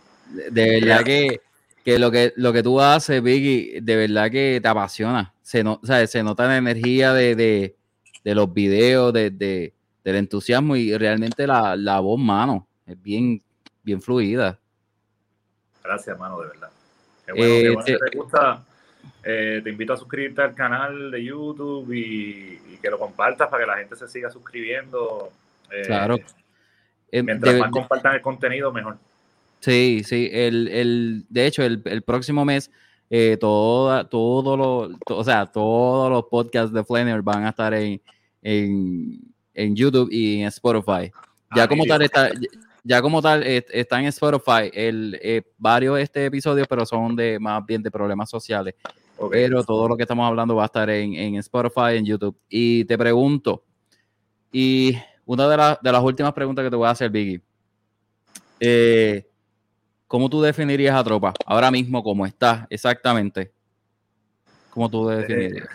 De, 0.52 0.80
verdad 0.80 1.04
que, 1.04 1.42
que 1.84 1.98
lo 1.98 2.12
que 2.12 2.34
lo 2.36 2.54
que 2.54 2.62
tú 2.62 2.80
haces, 2.80 3.22
Vicky, 3.22 3.80
de 3.82 3.96
verdad 3.96 4.30
que 4.30 4.60
te 4.62 4.68
apasiona. 4.68 5.34
Se, 5.42 5.64
no, 5.64 5.80
o 5.82 5.86
sea, 5.86 6.06
se 6.06 6.22
nota 6.22 6.46
la 6.46 6.58
energía 6.58 7.14
de, 7.14 7.36
de, 7.36 7.76
de 8.24 8.36
los 8.36 8.54
videos, 8.54 9.12
de, 9.12 9.32
de- 9.32 9.74
del 10.04 10.16
entusiasmo 10.18 10.76
y 10.76 10.96
realmente 10.96 11.48
la, 11.48 11.76
la 11.76 12.00
voz, 12.00 12.20
mano, 12.20 12.68
es 12.86 13.02
bien, 13.02 13.42
bien 13.84 14.00
fluida. 14.02 14.60
Gracias, 15.84 16.10
hermano, 16.10 16.40
de 16.42 16.48
verdad. 16.50 16.70
Qué 17.26 17.32
bueno, 17.34 17.54
Eh, 17.56 17.62
qué 17.64 17.70
bueno 17.70 17.86
te- 17.86 17.92
que 17.94 18.12
te 18.12 18.18
gusta. 18.18 18.64
Eh, 19.24 19.62
te 19.64 19.70
invito 19.72 19.94
a 19.94 19.98
suscribirte 19.98 20.42
al 20.44 20.54
canal 20.54 21.10
de 21.12 21.24
YouTube 21.24 21.92
y, 21.92 22.62
y 22.74 22.78
que 22.82 22.90
lo 22.92 23.00
compartas 23.00 23.50
para 23.50 23.64
que 23.64 23.68
la 23.68 23.78
gente 23.78 23.96
se 23.96 24.08
siga 24.08 24.30
suscribiendo. 24.30 25.32
Eh, 25.72 25.84
Claro. 25.88 26.18
Eh, 27.12 27.24
Mientras 27.24 27.53
de- 27.55 27.60
más 27.60 27.72
compartan 27.72 28.16
el 28.16 28.22
contenido, 28.22 28.72
mejor. 28.72 28.97
Sí, 29.60 30.03
sí. 30.05 30.30
El, 30.32 30.68
el, 30.70 31.26
de 31.30 31.45
hecho, 31.45 31.64
el, 31.64 31.82
el 31.86 32.01
próximo 32.01 32.45
mes, 32.45 32.72
eh, 33.10 33.38
todo 33.39 34.55
lo, 34.57 34.89
to- 35.05 35.18
o 35.18 35.24
sea, 35.24 35.45
todos 35.45 36.10
los 36.12 36.26
podcasts 36.26 36.74
de 36.74 36.84
Flanner 36.84 37.22
van 37.22 37.45
a 37.45 37.49
estar 37.49 37.74
en, 37.74 37.99
en, 38.41 39.20
en 39.53 39.76
YouTube 39.76 40.10
y 40.12 40.41
en 40.41 40.47
Spotify. 40.47 41.12
Ya 41.55 41.64
Ah, 41.64 41.68
como 41.68 41.86
tal 41.86 42.01
está, 42.03 42.30
ya 42.84 43.01
como 43.01 43.22
tal 43.22 43.43
eh, 43.43 43.66
está 43.74 43.99
en 43.99 44.05
Spotify 44.05 44.70
el, 44.72 45.20
eh, 45.22 45.41
varios 45.57 45.99
este 45.99 46.26
episodios, 46.26 46.68
pero 46.68 46.86
son 46.86 47.16
de 47.16 47.39
más 47.39 47.66
bien 47.66 47.82
de 47.82 47.89
problemas 47.91 48.30
sociales. 48.30 48.76
Pero 49.32 49.64
todo 49.66 49.89
lo 49.89 49.97
que 49.97 50.03
estamos 50.03 50.26
hablando 50.26 50.55
va 50.55 50.64
a 50.64 50.68
estar 50.68 50.89
en, 50.89 51.14
en 51.16 51.36
Spotify, 51.36 51.97
en 51.97 52.05
YouTube. 52.05 52.38
Y 52.47 52.86
te 52.86 52.97
pregunto, 52.97 53.64
y 54.53 54.95
una 55.30 55.47
de, 55.47 55.57
las 55.57 55.80
de 55.80 55.91
las 55.91 56.01
últimas 56.01 56.34
preguntas 56.34 56.63
que 56.65 56.71
te 56.71 56.75
voy 56.75 56.88
a 56.88 56.89
hacer, 56.89 57.11
Vicky, 57.11 57.39
eh, 58.59 59.27
¿cómo 60.07 60.27
tú 60.27 60.41
definirías 60.41 60.95
a 60.95 61.03
Tropa? 61.03 61.34
Ahora 61.45 61.69
mismo, 61.69 62.01
¿cómo 62.01 62.25
está 62.25 62.65
exactamente? 62.67 63.51
¿Cómo 64.71 64.89
tú 64.89 65.07
definirías? 65.07 65.67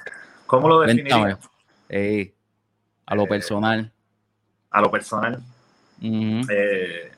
¿Cómo 0.46 0.68
lo 0.68 0.80
definirías? 0.80 1.38
A 3.06 3.14
lo 3.14 3.22
Eh, 3.22 3.28
personal. 3.28 3.92
A 4.70 4.80
lo 4.80 4.90
personal. 4.90 5.40
Eh, 6.02 7.12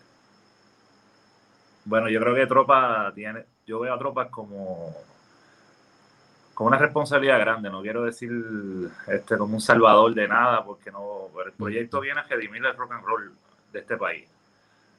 bueno, 1.86 2.10
yo 2.10 2.20
creo 2.20 2.34
que 2.34 2.46
Tropa 2.46 3.12
tiene, 3.14 3.46
yo 3.66 3.80
veo 3.80 3.94
a 3.94 3.98
Tropas 3.98 4.28
como, 4.28 4.94
como 6.56 6.68
una 6.68 6.78
responsabilidad 6.78 7.38
grande, 7.38 7.68
no 7.68 7.82
quiero 7.82 8.02
decir 8.02 8.32
este, 9.08 9.36
como 9.36 9.56
un 9.56 9.60
salvador 9.60 10.14
de 10.14 10.26
nada, 10.26 10.64
porque 10.64 10.90
no, 10.90 11.28
el 11.44 11.52
proyecto 11.52 12.00
viene 12.00 12.20
a 12.20 12.22
redimir 12.22 12.64
el 12.64 12.74
rock 12.74 12.92
and 12.92 13.04
roll 13.04 13.30
de 13.74 13.78
este 13.78 13.98
país. 13.98 14.26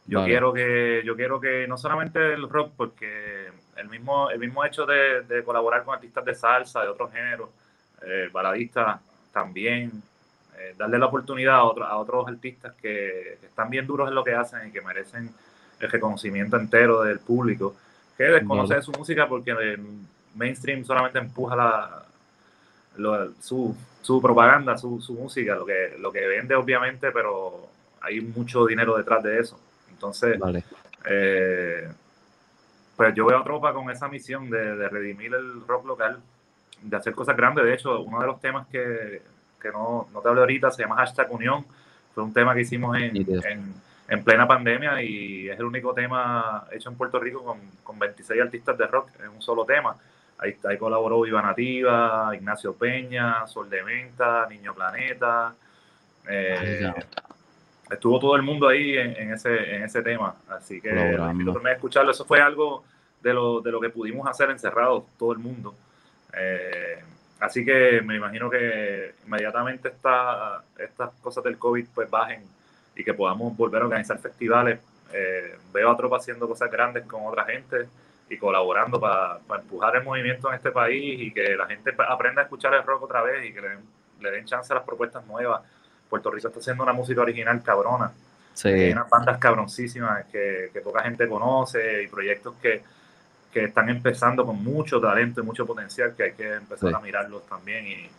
Yo 0.05 0.19
Vale. 0.19 0.31
quiero 0.31 0.53
que, 0.53 1.01
yo 1.03 1.15
quiero 1.15 1.41
que 1.41 1.67
no 1.67 1.75
solamente 1.75 2.33
el 2.33 2.47
rock, 2.47 2.73
porque 2.77 3.47
el 3.75 3.89
mismo, 3.89 4.29
el 4.29 4.37
mismo 4.37 4.63
hecho 4.63 4.85
de, 4.85 5.23
de 5.23 5.43
colaborar 5.43 5.83
con 5.83 5.95
artistas 5.95 6.23
de 6.25 6.35
salsa, 6.35 6.83
de 6.83 6.89
otros 6.89 7.11
géneros, 7.11 7.49
eh, 8.03 8.29
baladistas 8.31 9.01
también, 9.33 9.91
eh, 10.59 10.75
darle 10.77 10.99
la 10.99 11.07
oportunidad 11.07 11.55
a, 11.55 11.63
otro- 11.63 11.85
a 11.85 11.97
otros 11.97 12.27
artistas 12.27 12.75
que, 12.75 13.37
que 13.41 13.47
están 13.47 13.71
bien 13.71 13.87
duros 13.87 14.07
en 14.07 14.13
lo 14.13 14.23
que 14.23 14.35
hacen 14.35 14.67
y 14.67 14.71
que 14.71 14.81
merecen 14.81 15.33
el 15.79 15.89
reconocimiento 15.89 16.55
entero 16.55 17.01
del 17.01 17.17
público, 17.19 17.75
que 18.15 18.25
desconoce 18.25 18.75
Vale. 18.75 18.83
su 18.83 18.91
música 18.91 19.27
porque 19.27 19.79
mainstream 20.37 20.85
solamente 20.85 21.19
empuja 21.19 21.55
la, 21.55 22.03
lo- 22.97 23.31
su, 23.41 23.75
su 24.01 24.21
propaganda, 24.21 24.77
su, 24.77 25.01
su 25.01 25.13
música, 25.13 25.55
lo 25.55 25.65
que, 25.65 25.95
lo 25.99 26.11
que 26.11 26.25
vende 26.27 26.55
obviamente, 26.55 27.11
pero 27.11 27.67
hay 28.01 28.21
mucho 28.21 28.65
dinero 28.65 28.95
detrás 28.97 29.23
de 29.23 29.39
eso. 29.39 29.59
Entonces, 29.89 30.39
Vale. 30.39 30.63
eh, 31.05 31.89
pues 32.95 33.13
yo 33.13 33.25
veo 33.25 33.37
a 33.37 33.43
Tropa 33.43 33.73
con 33.73 33.89
esa 33.91 34.07
misión 34.07 34.49
de, 34.49 34.75
de 34.75 34.89
redimir 34.89 35.33
el 35.33 35.65
rock 35.67 35.85
local, 35.85 36.19
de 36.81 36.97
hacer 36.97 37.13
cosas 37.13 37.35
grandes. 37.35 37.65
De 37.65 37.73
hecho, 37.73 38.01
uno 38.01 38.19
de 38.21 38.27
los 38.27 38.41
temas 38.41 38.67
que, 38.67 39.21
que 39.61 39.69
no, 39.69 40.07
no 40.13 40.21
te 40.21 40.29
hablé 40.29 40.41
ahorita 40.41 40.71
se 40.71 40.83
llama 40.83 40.95
Hashtag 40.97 41.31
Unión. 41.31 41.65
Fue 42.13 42.23
un 42.23 42.33
tema 42.33 42.55
que 42.55 42.61
hicimos 42.61 42.97
en, 42.97 43.11
en, 43.45 43.73
en 44.07 44.23
plena 44.23 44.47
pandemia 44.47 45.01
y 45.03 45.49
es 45.49 45.59
el 45.59 45.65
único 45.65 45.93
tema 45.93 46.65
hecho 46.71 46.89
en 46.89 46.95
Puerto 46.95 47.19
Rico 47.19 47.43
con, 47.43 47.59
con 47.83 47.99
26 47.99 48.41
artistas 48.41 48.77
de 48.77 48.87
rock 48.87 49.09
en 49.21 49.29
un 49.29 49.41
solo 49.41 49.65
tema. 49.65 49.95
Ahí, 50.39 50.55
ahí 50.65 50.77
colaboró 50.77 51.21
Viva 51.21 51.41
Nativa, 51.41 52.29
Ignacio 52.35 52.75
Peña, 52.75 53.47
Sol 53.47 53.69
de 53.69 53.83
Menta, 53.83 54.47
Niño 54.49 54.73
Planeta. 54.73 55.55
eh, 56.27 56.93
estuvo 57.89 58.19
todo 58.19 58.35
el 58.35 58.41
mundo 58.43 58.67
ahí 58.67 58.97
en, 58.97 59.15
en 59.15 59.33
ese, 59.33 59.75
en 59.75 59.83
ese 59.83 60.01
tema. 60.01 60.35
Así 60.49 60.79
que 60.81 60.89
invito 60.89 61.53
también 61.53 61.73
a 61.73 61.75
escucharlo. 61.75 62.11
Eso 62.11 62.25
fue 62.25 62.39
algo 62.39 62.83
de 63.21 63.33
lo, 63.33 63.61
de 63.61 63.71
lo 63.71 63.79
que 63.79 63.89
pudimos 63.89 64.27
hacer 64.27 64.49
encerrados 64.49 65.05
todo 65.17 65.31
el 65.31 65.39
mundo. 65.39 65.73
Eh, 66.33 67.01
así 67.39 67.65
que 67.65 68.01
me 68.03 68.15
imagino 68.15 68.49
que 68.49 69.15
inmediatamente 69.25 69.89
esta, 69.89 70.63
estas 70.77 71.11
cosas 71.21 71.43
del 71.43 71.57
COVID 71.57 71.87
pues 71.95 72.09
bajen 72.09 72.43
y 72.95 73.03
que 73.03 73.13
podamos 73.13 73.55
volver 73.55 73.81
a 73.81 73.85
organizar 73.85 74.19
festivales. 74.19 74.79
Eh, 75.13 75.57
veo 75.73 75.89
a 75.89 75.97
Tropa 75.97 76.17
haciendo 76.17 76.47
cosas 76.47 76.69
grandes 76.69 77.05
con 77.05 77.25
otra 77.25 77.45
gente 77.45 77.87
y 78.29 78.37
colaborando 78.37 78.99
para, 78.99 79.39
para 79.39 79.61
empujar 79.61 79.95
el 79.95 80.03
movimiento 80.03 80.49
en 80.49 80.55
este 80.55 80.71
país 80.71 81.21
y 81.21 81.31
que 81.31 81.55
la 81.55 81.65
gente 81.67 81.93
aprenda 82.09 82.41
a 82.41 82.45
escuchar 82.45 82.73
el 82.73 82.83
rock 82.83 83.03
otra 83.03 83.21
vez 83.21 83.45
y 83.45 83.53
que 83.53 83.61
le 83.61 83.69
den, 83.69 83.79
le 84.19 84.31
den 84.31 84.45
chance 84.45 84.71
a 84.73 84.75
las 84.75 84.83
propuestas 84.85 85.25
nuevas. 85.25 85.61
Puerto 86.09 86.29
Rico 86.31 86.47
está 86.47 86.59
haciendo 86.59 86.83
una 86.83 86.93
música 86.93 87.21
original 87.21 87.61
cabrona. 87.63 88.11
Sí. 88.53 88.69
Hay 88.69 88.91
unas 88.91 89.09
bandas 89.09 89.37
cabroncísimas 89.37 90.25
que, 90.25 90.69
que 90.73 90.81
poca 90.81 91.03
gente 91.03 91.27
conoce 91.27 92.03
y 92.03 92.07
proyectos 92.07 92.55
que, 92.61 92.81
que 93.53 93.65
están 93.65 93.89
empezando 93.89 94.45
con 94.45 94.61
mucho 94.63 94.99
talento 94.99 95.41
y 95.41 95.43
mucho 95.43 95.65
potencial 95.65 96.13
que 96.15 96.23
hay 96.23 96.33
que 96.33 96.53
empezar 96.55 96.89
Sí. 96.89 96.95
a 96.95 96.99
mirarlos 96.99 97.45
también. 97.47 97.87
Y, 97.87 98.09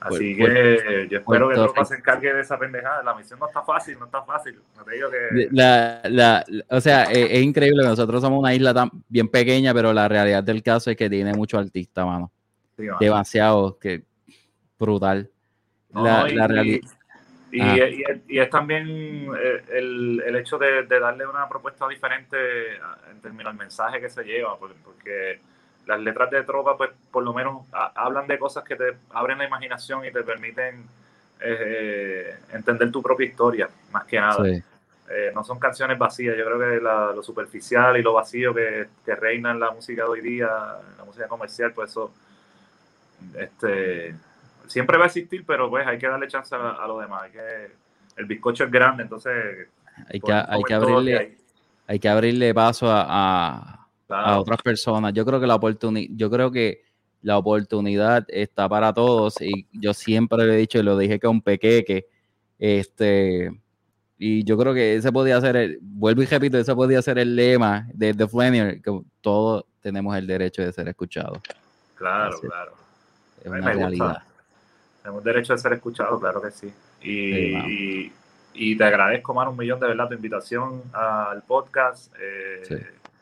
así 0.00 0.36
que 0.36 1.08
yo 1.10 1.18
espero 1.18 1.48
que 1.48 1.54
Tropa 1.54 1.84
se 1.84 1.96
encargue 1.96 2.32
de 2.34 2.40
esa 2.40 2.58
pendejada. 2.58 3.02
La 3.02 3.14
misión 3.14 3.38
no 3.38 3.46
está 3.46 3.62
fácil, 3.62 3.98
no 3.98 4.06
está 4.06 4.22
fácil. 4.22 4.58
No 4.76 4.84
te 4.84 4.94
digo 4.94 5.08
que. 5.10 5.48
La, 5.52 6.00
la, 6.04 6.44
la- 6.46 6.64
o 6.70 6.80
sea, 6.80 7.04
es, 7.04 7.30
es 7.30 7.42
increíble. 7.42 7.82
Nosotros 7.84 8.20
somos 8.20 8.38
una 8.38 8.54
isla 8.54 8.72
tan 8.74 8.90
bien 9.08 9.28
pequeña, 9.28 9.72
pero 9.74 9.92
la 9.92 10.08
realidad 10.08 10.42
del 10.44 10.62
caso 10.62 10.90
es 10.90 10.96
que 10.96 11.08
tiene 11.10 11.32
muchos 11.34 11.60
artistas, 11.60 12.04
mano. 12.06 12.30
Sí, 12.76 12.82
mano. 12.84 12.98
Demasiado, 13.00 13.78
que 13.78 14.02
brutal. 14.78 15.30
No, 15.90 16.04
la, 16.04 16.30
y- 16.30 16.34
la 16.34 16.46
reali- 16.48 16.80
Y, 17.52 17.60
Ajá. 17.60 17.76
y- 17.88 18.04
y 18.28 18.38
es 18.38 18.50
también 18.50 18.86
eh, 18.88 19.62
el, 19.72 20.22
el 20.26 20.36
hecho 20.36 20.58
de, 20.58 20.82
de 20.82 21.00
darle 21.00 21.26
una 21.26 21.48
propuesta 21.48 21.88
diferente 21.88 22.36
en 23.10 23.20
términos 23.22 23.52
del 23.52 23.58
mensaje 23.58 24.00
que 24.00 24.10
se 24.10 24.22
lleva, 24.24 24.58
por- 24.58 24.74
porque 24.84 25.40
las 25.86 26.00
letras 26.00 26.30
de 26.30 26.42
tropa, 26.42 26.76
pues 26.76 26.90
por 27.10 27.22
lo 27.22 27.32
menos 27.32 27.64
ha- 27.72 27.92
hablan 27.94 28.26
de 28.26 28.38
cosas 28.38 28.64
que 28.64 28.76
te 28.76 28.96
abren 29.10 29.38
la 29.38 29.46
imaginación 29.46 30.04
y 30.04 30.10
te 30.12 30.22
permiten 30.22 30.84
eh, 31.40 32.34
entender 32.52 32.90
tu 32.90 33.02
propia 33.02 33.26
historia, 33.26 33.68
más 33.92 34.04
que 34.04 34.18
nada. 34.20 34.44
sí. 34.44 34.62
Eh, 35.08 35.30
no 35.34 35.44
son 35.44 35.58
canciones 35.60 35.96
vacías, 35.98 36.36
yo 36.36 36.44
creo 36.44 36.58
que 36.58 36.80
la- 36.82 37.12
lo 37.14 37.22
superficial 37.22 37.96
y 37.96 38.02
lo 38.02 38.14
vacío 38.14 38.52
que, 38.52 38.88
que 39.04 39.14
reina 39.14 39.52
en 39.52 39.60
la 39.60 39.70
música 39.70 40.02
de 40.02 40.08
hoy 40.08 40.20
día, 40.20 40.48
en 40.90 40.96
la 40.98 41.04
música 41.04 41.28
comercial, 41.28 41.72
pues 41.72 41.90
eso 41.90 42.12
este, 43.36 44.14
siempre 44.66 44.98
va 44.98 45.04
a 45.04 45.06
existir, 45.06 45.44
pero 45.46 45.68
pues 45.70 45.86
hay 45.86 45.98
que 45.98 46.08
darle 46.08 46.28
chance 46.28 46.54
a, 46.54 46.70
a 46.72 46.86
lo 46.88 46.98
demás. 47.00 47.22
Hay 47.24 47.30
que, 47.32 47.70
el 48.16 48.26
bizcocho 48.26 48.64
es 48.64 48.70
grande, 48.70 49.02
entonces 49.04 49.68
Hay 50.08 50.20
que, 50.20 50.32
hay 50.32 50.62
que 50.64 50.74
abrirle, 50.74 51.18
hay. 51.18 51.38
hay 51.86 51.98
que 51.98 52.08
abrirle 52.08 52.54
paso 52.54 52.90
a, 52.90 53.04
a- 53.06 53.85
Claro. 54.06 54.26
a 54.26 54.40
otras 54.40 54.62
personas. 54.62 55.12
Yo 55.12 55.24
creo 55.24 55.40
que 55.40 55.46
la 55.46 55.56
oportunidad, 55.56 56.08
yo 56.16 56.30
creo 56.30 56.50
que 56.52 56.82
la 57.22 57.38
oportunidad 57.38 58.24
está 58.28 58.68
para 58.68 58.92
todos 58.92 59.40
y 59.40 59.66
yo 59.72 59.92
siempre 59.94 60.44
lo 60.46 60.52
he 60.52 60.56
dicho 60.56 60.78
y 60.78 60.82
lo 60.84 60.96
dije 60.96 61.18
con 61.18 61.40
Pequeque, 61.40 62.06
este, 62.58 63.50
y 64.18 64.44
yo 64.44 64.56
creo 64.56 64.72
que 64.74 64.94
ese 64.96 65.10
podía 65.12 65.40
ser, 65.40 65.56
el, 65.56 65.78
vuelvo 65.82 66.22
y 66.22 66.26
repito, 66.26 66.56
ese 66.58 66.74
podía 66.74 67.02
ser 67.02 67.18
el 67.18 67.34
lema 67.36 67.88
de 67.92 68.14
The 68.14 68.28
Flanier, 68.28 68.80
que 68.80 69.00
todos 69.20 69.64
tenemos 69.80 70.16
el 70.16 70.26
derecho 70.26 70.62
de 70.62 70.72
ser 70.72 70.88
escuchados. 70.88 71.38
Claro, 71.96 72.34
Así. 72.34 72.46
claro. 72.46 72.72
Es 73.40 73.46
una 73.46 73.58
gusta. 73.58 73.72
realidad. 73.74 74.22
Tenemos 75.02 75.24
derecho 75.24 75.52
a 75.54 75.58
ser 75.58 75.72
escuchados, 75.74 76.20
claro 76.20 76.40
que 76.42 76.50
sí. 76.50 76.72
Y, 77.02 77.32
Sí, 77.32 77.52
mano. 77.52 77.68
y, 77.68 78.12
y 78.54 78.76
te 78.76 78.84
agradezco, 78.84 79.34
más 79.34 79.48
un 79.48 79.56
millón 79.56 79.78
de 79.80 79.86
verdad 79.88 80.08
tu 80.08 80.14
invitación 80.14 80.82
al 80.92 81.42
podcast. 81.42 82.12
eh, 82.20 82.62
Sí. 82.66 82.74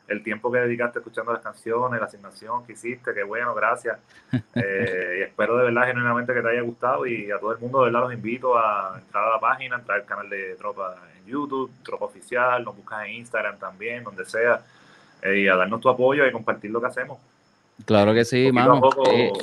El 0.07 0.21
tiempo 0.21 0.51
que 0.51 0.59
dedicaste 0.59 0.99
escuchando 0.99 1.33
las 1.33 1.41
canciones, 1.41 1.99
la 1.99 2.05
asignación 2.05 2.63
que 2.65 2.73
hiciste, 2.73 3.13
qué 3.13 3.23
bueno, 3.23 3.53
gracias. 3.55 3.97
Eh, 4.55 5.17
y 5.19 5.21
espero 5.23 5.57
de 5.57 5.65
verdad 5.65 5.87
genuinamente 5.87 6.33
que 6.33 6.41
te 6.41 6.47
haya 6.49 6.61
gustado 6.61 7.05
y 7.05 7.29
a 7.29 7.37
todo 7.39 7.51
el 7.51 7.59
mundo 7.59 7.79
de 7.79 7.85
verdad 7.85 8.01
los 8.01 8.13
invito 8.13 8.57
a 8.57 8.97
entrar 9.03 9.25
a 9.25 9.31
la 9.31 9.39
página, 9.39 9.75
entrar 9.75 9.99
al 9.99 10.05
canal 10.05 10.29
de 10.29 10.55
Tropa 10.55 10.95
en 11.19 11.25
YouTube, 11.25 11.69
Tropa 11.83 12.05
Oficial, 12.05 12.63
nos 12.63 12.75
buscas 12.75 13.05
en 13.05 13.15
Instagram 13.15 13.57
también, 13.57 14.03
donde 14.05 14.23
sea, 14.25 14.61
eh, 15.21 15.39
y 15.39 15.47
a 15.49 15.55
darnos 15.57 15.81
tu 15.81 15.89
apoyo 15.89 16.25
y 16.25 16.31
compartir 16.31 16.71
lo 16.71 16.79
que 16.79 16.87
hacemos. 16.87 17.19
Claro 17.85 18.13
que 18.13 18.23
sí, 18.23 18.49
mano. 18.51 18.79
poco, 18.79 19.03
Eh, 19.11 19.33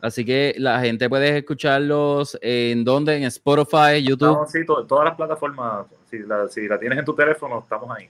así 0.00 0.24
que 0.24 0.54
la 0.58 0.78
gente 0.80 1.08
puede 1.08 1.38
escucharlos 1.38 2.38
en 2.40 2.84
donde, 2.84 3.16
en 3.16 3.24
Spotify, 3.24 4.00
YouTube. 4.02 4.28
estamos, 4.28 4.50
sí, 4.52 4.64
to- 4.64 4.86
todas 4.86 5.06
las 5.06 5.16
plataformas, 5.16 5.86
si 6.08 6.18
la, 6.20 6.46
si 6.48 6.68
la 6.68 6.78
tienes 6.78 6.98
en 7.00 7.04
tu 7.04 7.14
teléfono, 7.14 7.58
estamos 7.60 7.90
ahí. 7.96 8.08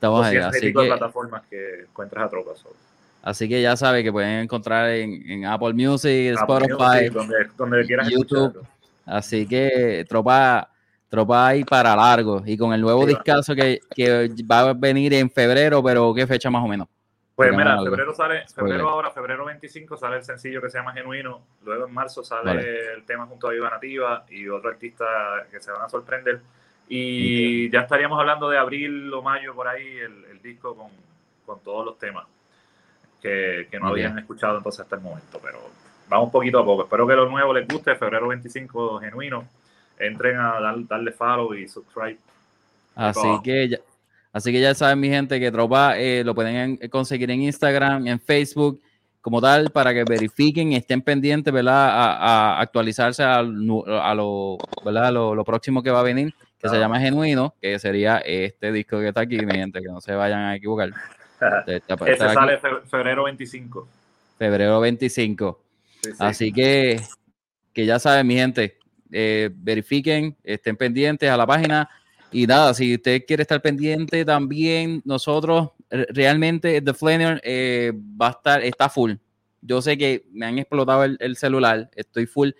Estamos 0.00 0.24
ahí, 0.24 0.36
200 0.36 0.54
y 0.54 0.56
así 0.56 0.72
que, 0.72 0.86
plataformas 0.86 1.42
que 1.50 1.80
encuentras 1.82 2.24
a 2.24 2.28
Tropa. 2.30 2.54
so. 2.54 2.70
así 3.22 3.46
que 3.50 3.60
ya 3.60 3.76
sabe 3.76 4.02
que 4.02 4.10
pueden 4.10 4.40
encontrar 4.40 4.88
en, 4.88 5.30
en 5.30 5.44
Apple 5.44 5.74
Music, 5.74 6.34
Apple 6.38 6.66
Spotify. 6.70 7.10
Music, 7.10 7.12
donde, 7.12 7.36
donde 7.54 7.84
quieras 7.84 8.08
YouTube. 8.08 8.46
escucharlo. 8.46 8.62
Así 9.04 9.46
que 9.46 10.06
tropa, 10.08 10.70
tropa 11.10 11.48
ahí 11.48 11.64
para 11.64 11.94
largo. 11.94 12.42
Y 12.46 12.56
con 12.56 12.72
el 12.72 12.80
nuevo 12.80 13.02
Sí, 13.02 13.08
discazo 13.08 13.54
que, 13.54 13.80
que 13.94 14.30
va 14.50 14.70
a 14.70 14.72
venir 14.72 15.12
en 15.12 15.30
febrero, 15.30 15.82
pero 15.82 16.14
¿qué 16.14 16.26
fecha 16.26 16.48
más 16.48 16.64
o 16.64 16.68
menos? 16.68 16.88
Pues 17.34 17.54
mira, 17.54 17.78
febrero 17.82 18.14
sale, 18.14 18.44
febrero 18.54 18.88
ahora, 18.88 19.10
febrero 19.10 19.44
25 19.44 19.98
sale 19.98 20.16
el 20.16 20.24
sencillo 20.24 20.62
que 20.62 20.70
se 20.70 20.78
llama 20.78 20.92
Genuino, 20.92 21.42
luego 21.62 21.86
en 21.86 21.92
marzo 21.92 22.22
sale 22.24 22.44
Vale. 22.44 22.92
el 22.94 23.04
tema 23.04 23.26
junto 23.26 23.48
a 23.48 23.52
Viva 23.52 23.68
Nativa 23.68 24.24
y 24.30 24.48
otro 24.48 24.70
artista 24.70 25.04
que 25.50 25.60
se 25.60 25.70
van 25.70 25.82
a 25.82 25.88
sorprender. 25.90 26.40
Y 26.92 27.70
ya 27.70 27.80
estaríamos 27.82 28.18
hablando 28.18 28.50
de 28.50 28.58
abril 28.58 29.12
o 29.14 29.22
mayo 29.22 29.54
por 29.54 29.68
ahí 29.68 29.86
el, 29.86 30.24
el 30.32 30.42
disco 30.42 30.74
con, 30.74 30.88
con 31.46 31.60
todos 31.62 31.84
los 31.86 31.98
temas 31.98 32.26
que, 33.22 33.68
que 33.70 33.78
no 33.78 33.86
Muy 33.86 33.92
habían 34.00 34.12
bien. 34.14 34.18
escuchado 34.24 34.56
entonces 34.56 34.80
hasta 34.80 34.96
el 34.96 35.02
momento. 35.02 35.38
Pero 35.40 35.58
vamos 36.08 36.30
poquito 36.32 36.58
a 36.58 36.64
poco. 36.64 36.82
Espero 36.82 37.06
que 37.06 37.14
lo 37.14 37.28
nuevo 37.30 37.54
les 37.54 37.68
guste. 37.68 37.94
Febrero 37.94 38.28
25 38.28 38.98
Genuino. 39.00 39.44
Entren 39.98 40.36
a 40.38 40.58
dar- 40.60 40.86
darle 40.88 41.12
follow 41.12 41.54
y 41.54 41.68
subscribe. 41.68 42.18
Así 42.96 43.28
que 43.44 43.68
ya, 43.68 43.78
así 44.32 44.50
que 44.50 44.60
ya 44.60 44.74
saben, 44.74 44.98
mi 44.98 45.08
gente, 45.08 45.38
que 45.38 45.52
Tropa 45.52 45.96
eh, 45.98 46.24
lo 46.24 46.34
pueden 46.34 46.56
en- 46.80 46.88
conseguir 46.90 47.30
en 47.30 47.42
Instagram, 47.42 48.06
en 48.08 48.18
Facebook, 48.18 48.80
como 49.20 49.40
tal, 49.40 49.70
para 49.70 49.92
que 49.94 50.02
verifiquen 50.04 50.72
y 50.72 50.76
estén 50.76 51.02
pendientes, 51.02 51.52
¿verdad? 51.52 51.88
A, 51.90 52.16
a 52.56 52.60
actualizarse 52.60 53.22
al 53.22 53.54
nu- 53.64 53.84
a, 53.86 54.12
lo, 54.14 54.56
¿verdad? 54.84 55.06
A 55.06 55.10
lo, 55.12 55.34
lo 55.34 55.44
próximo 55.44 55.82
que 55.82 55.90
va 55.90 56.00
a 56.00 56.04
venir, 56.04 56.34
que 56.60 56.68
se 56.68 56.72
Claro. 56.72 56.80
llama 56.82 57.00
Genuino, 57.00 57.54
que 57.60 57.78
sería 57.78 58.18
este 58.18 58.70
disco 58.70 59.00
que 59.00 59.08
está 59.08 59.22
aquí, 59.22 59.38
mi 59.46 59.54
gente, 59.54 59.80
que 59.80 59.88
no 59.88 60.00
se 60.00 60.12
vayan 60.14 60.40
a 60.40 60.56
equivocar. 60.56 60.90
Este- 61.66 61.76
este 61.76 61.94
Ese 62.12 62.24
aquí, 62.24 62.34
sale 62.34 62.58
fe- 62.58 62.68
febrero 62.86 63.24
25. 63.24 63.88
febrero 64.38 64.78
25. 64.80 65.58
Sí, 66.02 66.10
sí. 66.10 66.16
Así 66.18 66.52
que, 66.52 67.00
que 67.72 67.86
ya 67.86 67.98
saben, 67.98 68.26
mi 68.26 68.34
gente, 68.34 68.76
eh, 69.10 69.48
verifiquen, 69.54 70.36
estén 70.44 70.76
pendientes 70.76 71.30
a 71.30 71.36
la 71.38 71.46
página. 71.46 71.88
Y 72.30 72.46
nada, 72.46 72.74
si 72.74 72.94
usted 72.94 73.24
quiere 73.26 73.42
estar 73.42 73.60
pendiente 73.62 74.22
también, 74.26 75.00
nosotros 75.06 75.70
realmente 75.90 76.82
The 76.82 76.92
Flanner 76.94 77.40
eh, 77.42 77.92
va 78.20 78.28
a 78.28 78.30
estar, 78.32 78.62
está 78.62 78.90
full. 78.90 79.14
Yo 79.62 79.80
sé 79.80 79.96
que 79.96 80.26
me 80.32 80.44
han 80.46 80.58
explotado 80.58 81.04
el, 81.04 81.16
el 81.20 81.36
celular, 81.36 81.90
estoy 81.96 82.26
full. 82.26 82.50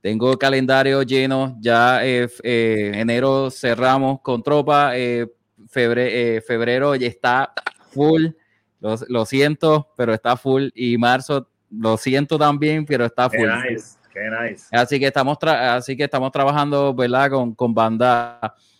Tengo 0.00 0.38
calendario 0.38 1.02
lleno, 1.02 1.56
ya 1.60 2.04
eh, 2.04 2.26
eh, 2.42 2.92
enero 2.94 3.50
cerramos 3.50 4.20
con 4.22 4.42
tropa, 4.42 4.96
eh, 4.96 5.26
febre- 5.68 6.36
eh, 6.36 6.40
febrero 6.40 6.94
ya 6.96 7.06
está 7.06 7.52
full, 7.90 8.28
lo, 8.80 8.94
lo 9.08 9.26
siento, 9.26 9.88
pero 9.96 10.14
está 10.14 10.36
full. 10.38 10.68
Y 10.74 10.96
marzo 10.96 11.48
lo 11.70 11.98
siento 11.98 12.38
también, 12.38 12.86
pero 12.86 13.04
está 13.04 13.28
Qué 13.28 13.36
full. 13.38 13.48
nice, 13.48 13.98
qué 14.12 14.20
nice. 14.30 14.64
Así 14.72 14.98
que 14.98 15.06
estamos, 15.08 15.36
así 15.42 15.94
que 15.96 16.04
estamos 16.04 16.32
trabajando, 16.32 16.94
¿verdad? 16.94 17.30
Con, 17.30 17.54
con 17.54 17.74
bandas 17.74 18.38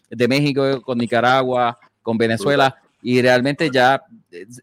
de 0.09 0.27
México, 0.27 0.81
con 0.81 0.97
Nicaragua, 0.97 1.79
con 2.03 2.16
Venezuela. 2.16 2.75
Y 3.03 3.21
realmente 3.21 3.71
ya, 3.71 4.03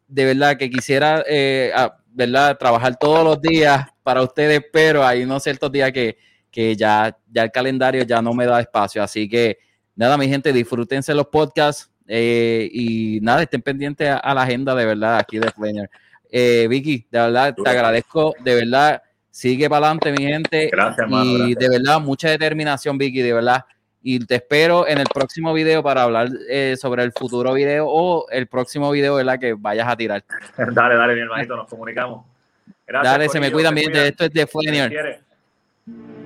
de- 0.07 0.25
verdad 0.25 0.57
que 0.57 0.71
quisiera, 0.71 1.23
eh, 1.27 1.71
a- 1.75 1.95
¿verdad? 2.11 2.57
Trabajar 2.57 2.97
todos 2.97 3.23
los 3.23 3.39
días 3.39 3.87
para 4.01 4.23
ustedes, 4.23 4.59
pero 4.73 5.05
hay 5.05 5.21
unos 5.23 5.43
ciertos 5.43 5.71
días 5.71 5.91
que, 5.91 6.17
que 6.51 6.75
ya, 6.75 7.15
ya 7.31 7.43
el 7.43 7.51
calendario 7.51 8.03
ya 8.03 8.21
no 8.21 8.33
me 8.33 8.45
da 8.45 8.59
espacio. 8.61 9.03
Así 9.03 9.27
que 9.29 9.59
nada, 9.95 10.17
mi 10.17 10.27
gente, 10.27 10.51
disfrútense 10.53 11.13
los 11.13 11.27
podcasts 11.27 11.89
eh, 12.07 12.69
y 12.71 13.19
nada, 13.21 13.43
estén 13.43 13.61
pendientes 13.61 14.09
a, 14.09 14.17
a 14.17 14.33
la 14.33 14.43
agenda 14.43 14.73
de 14.75 14.85
verdad 14.85 15.17
aquí 15.17 15.39
de 15.39 15.51
Flaner. 15.51 15.89
Eh, 16.29 16.67
Vicky, 16.69 17.05
de 17.09 17.19
verdad, 17.19 17.55
te 17.55 17.69
agradezco, 17.69 18.33
de 18.43 18.55
verdad, 18.55 19.01
sigue 19.31 19.69
para 19.69 19.87
adelante, 19.87 20.11
mi 20.11 20.25
gente. 20.25 20.69
Gracias, 20.71 20.99
hermano, 20.99 21.25
Y 21.25 21.37
gracias. 21.37 21.59
de 21.59 21.69
verdad, 21.69 21.99
mucha 22.01 22.29
determinación, 22.29 22.97
Vicky, 22.97 23.21
de 23.21 23.33
verdad. 23.33 23.65
Y 24.01 24.19
te 24.25 24.35
espero 24.35 24.87
en 24.87 24.99
el 24.99 25.07
próximo 25.13 25.53
video 25.53 25.83
para 25.83 26.03
hablar 26.03 26.29
eh, 26.49 26.75
sobre 26.79 27.03
el 27.03 27.11
futuro 27.11 27.53
video 27.53 27.87
o 27.89 28.29
el 28.29 28.47
próximo 28.47 28.89
video, 28.91 29.15
¿verdad? 29.15 29.39
Que 29.39 29.53
vayas 29.53 29.87
a 29.87 29.97
tirar. 29.97 30.23
Dale, 30.57 30.95
dale, 30.95 31.13
mi 31.13 31.21
hermanito, 31.21 31.55
nos 31.55 31.67
comunicamos. 31.67 32.25
Gracias, 32.85 33.13
Dale, 33.13 33.29
se 33.29 33.39
me 33.39 33.51
Corillo, 33.51 33.69
cuidan, 33.69 33.69
se 33.71 33.75
mi 33.75 33.81
gente. 33.81 33.91
cuidan. 33.93 34.07
Esto 34.07 34.25
es 34.25 34.33
de 34.33 34.87
quiere. 34.89 36.16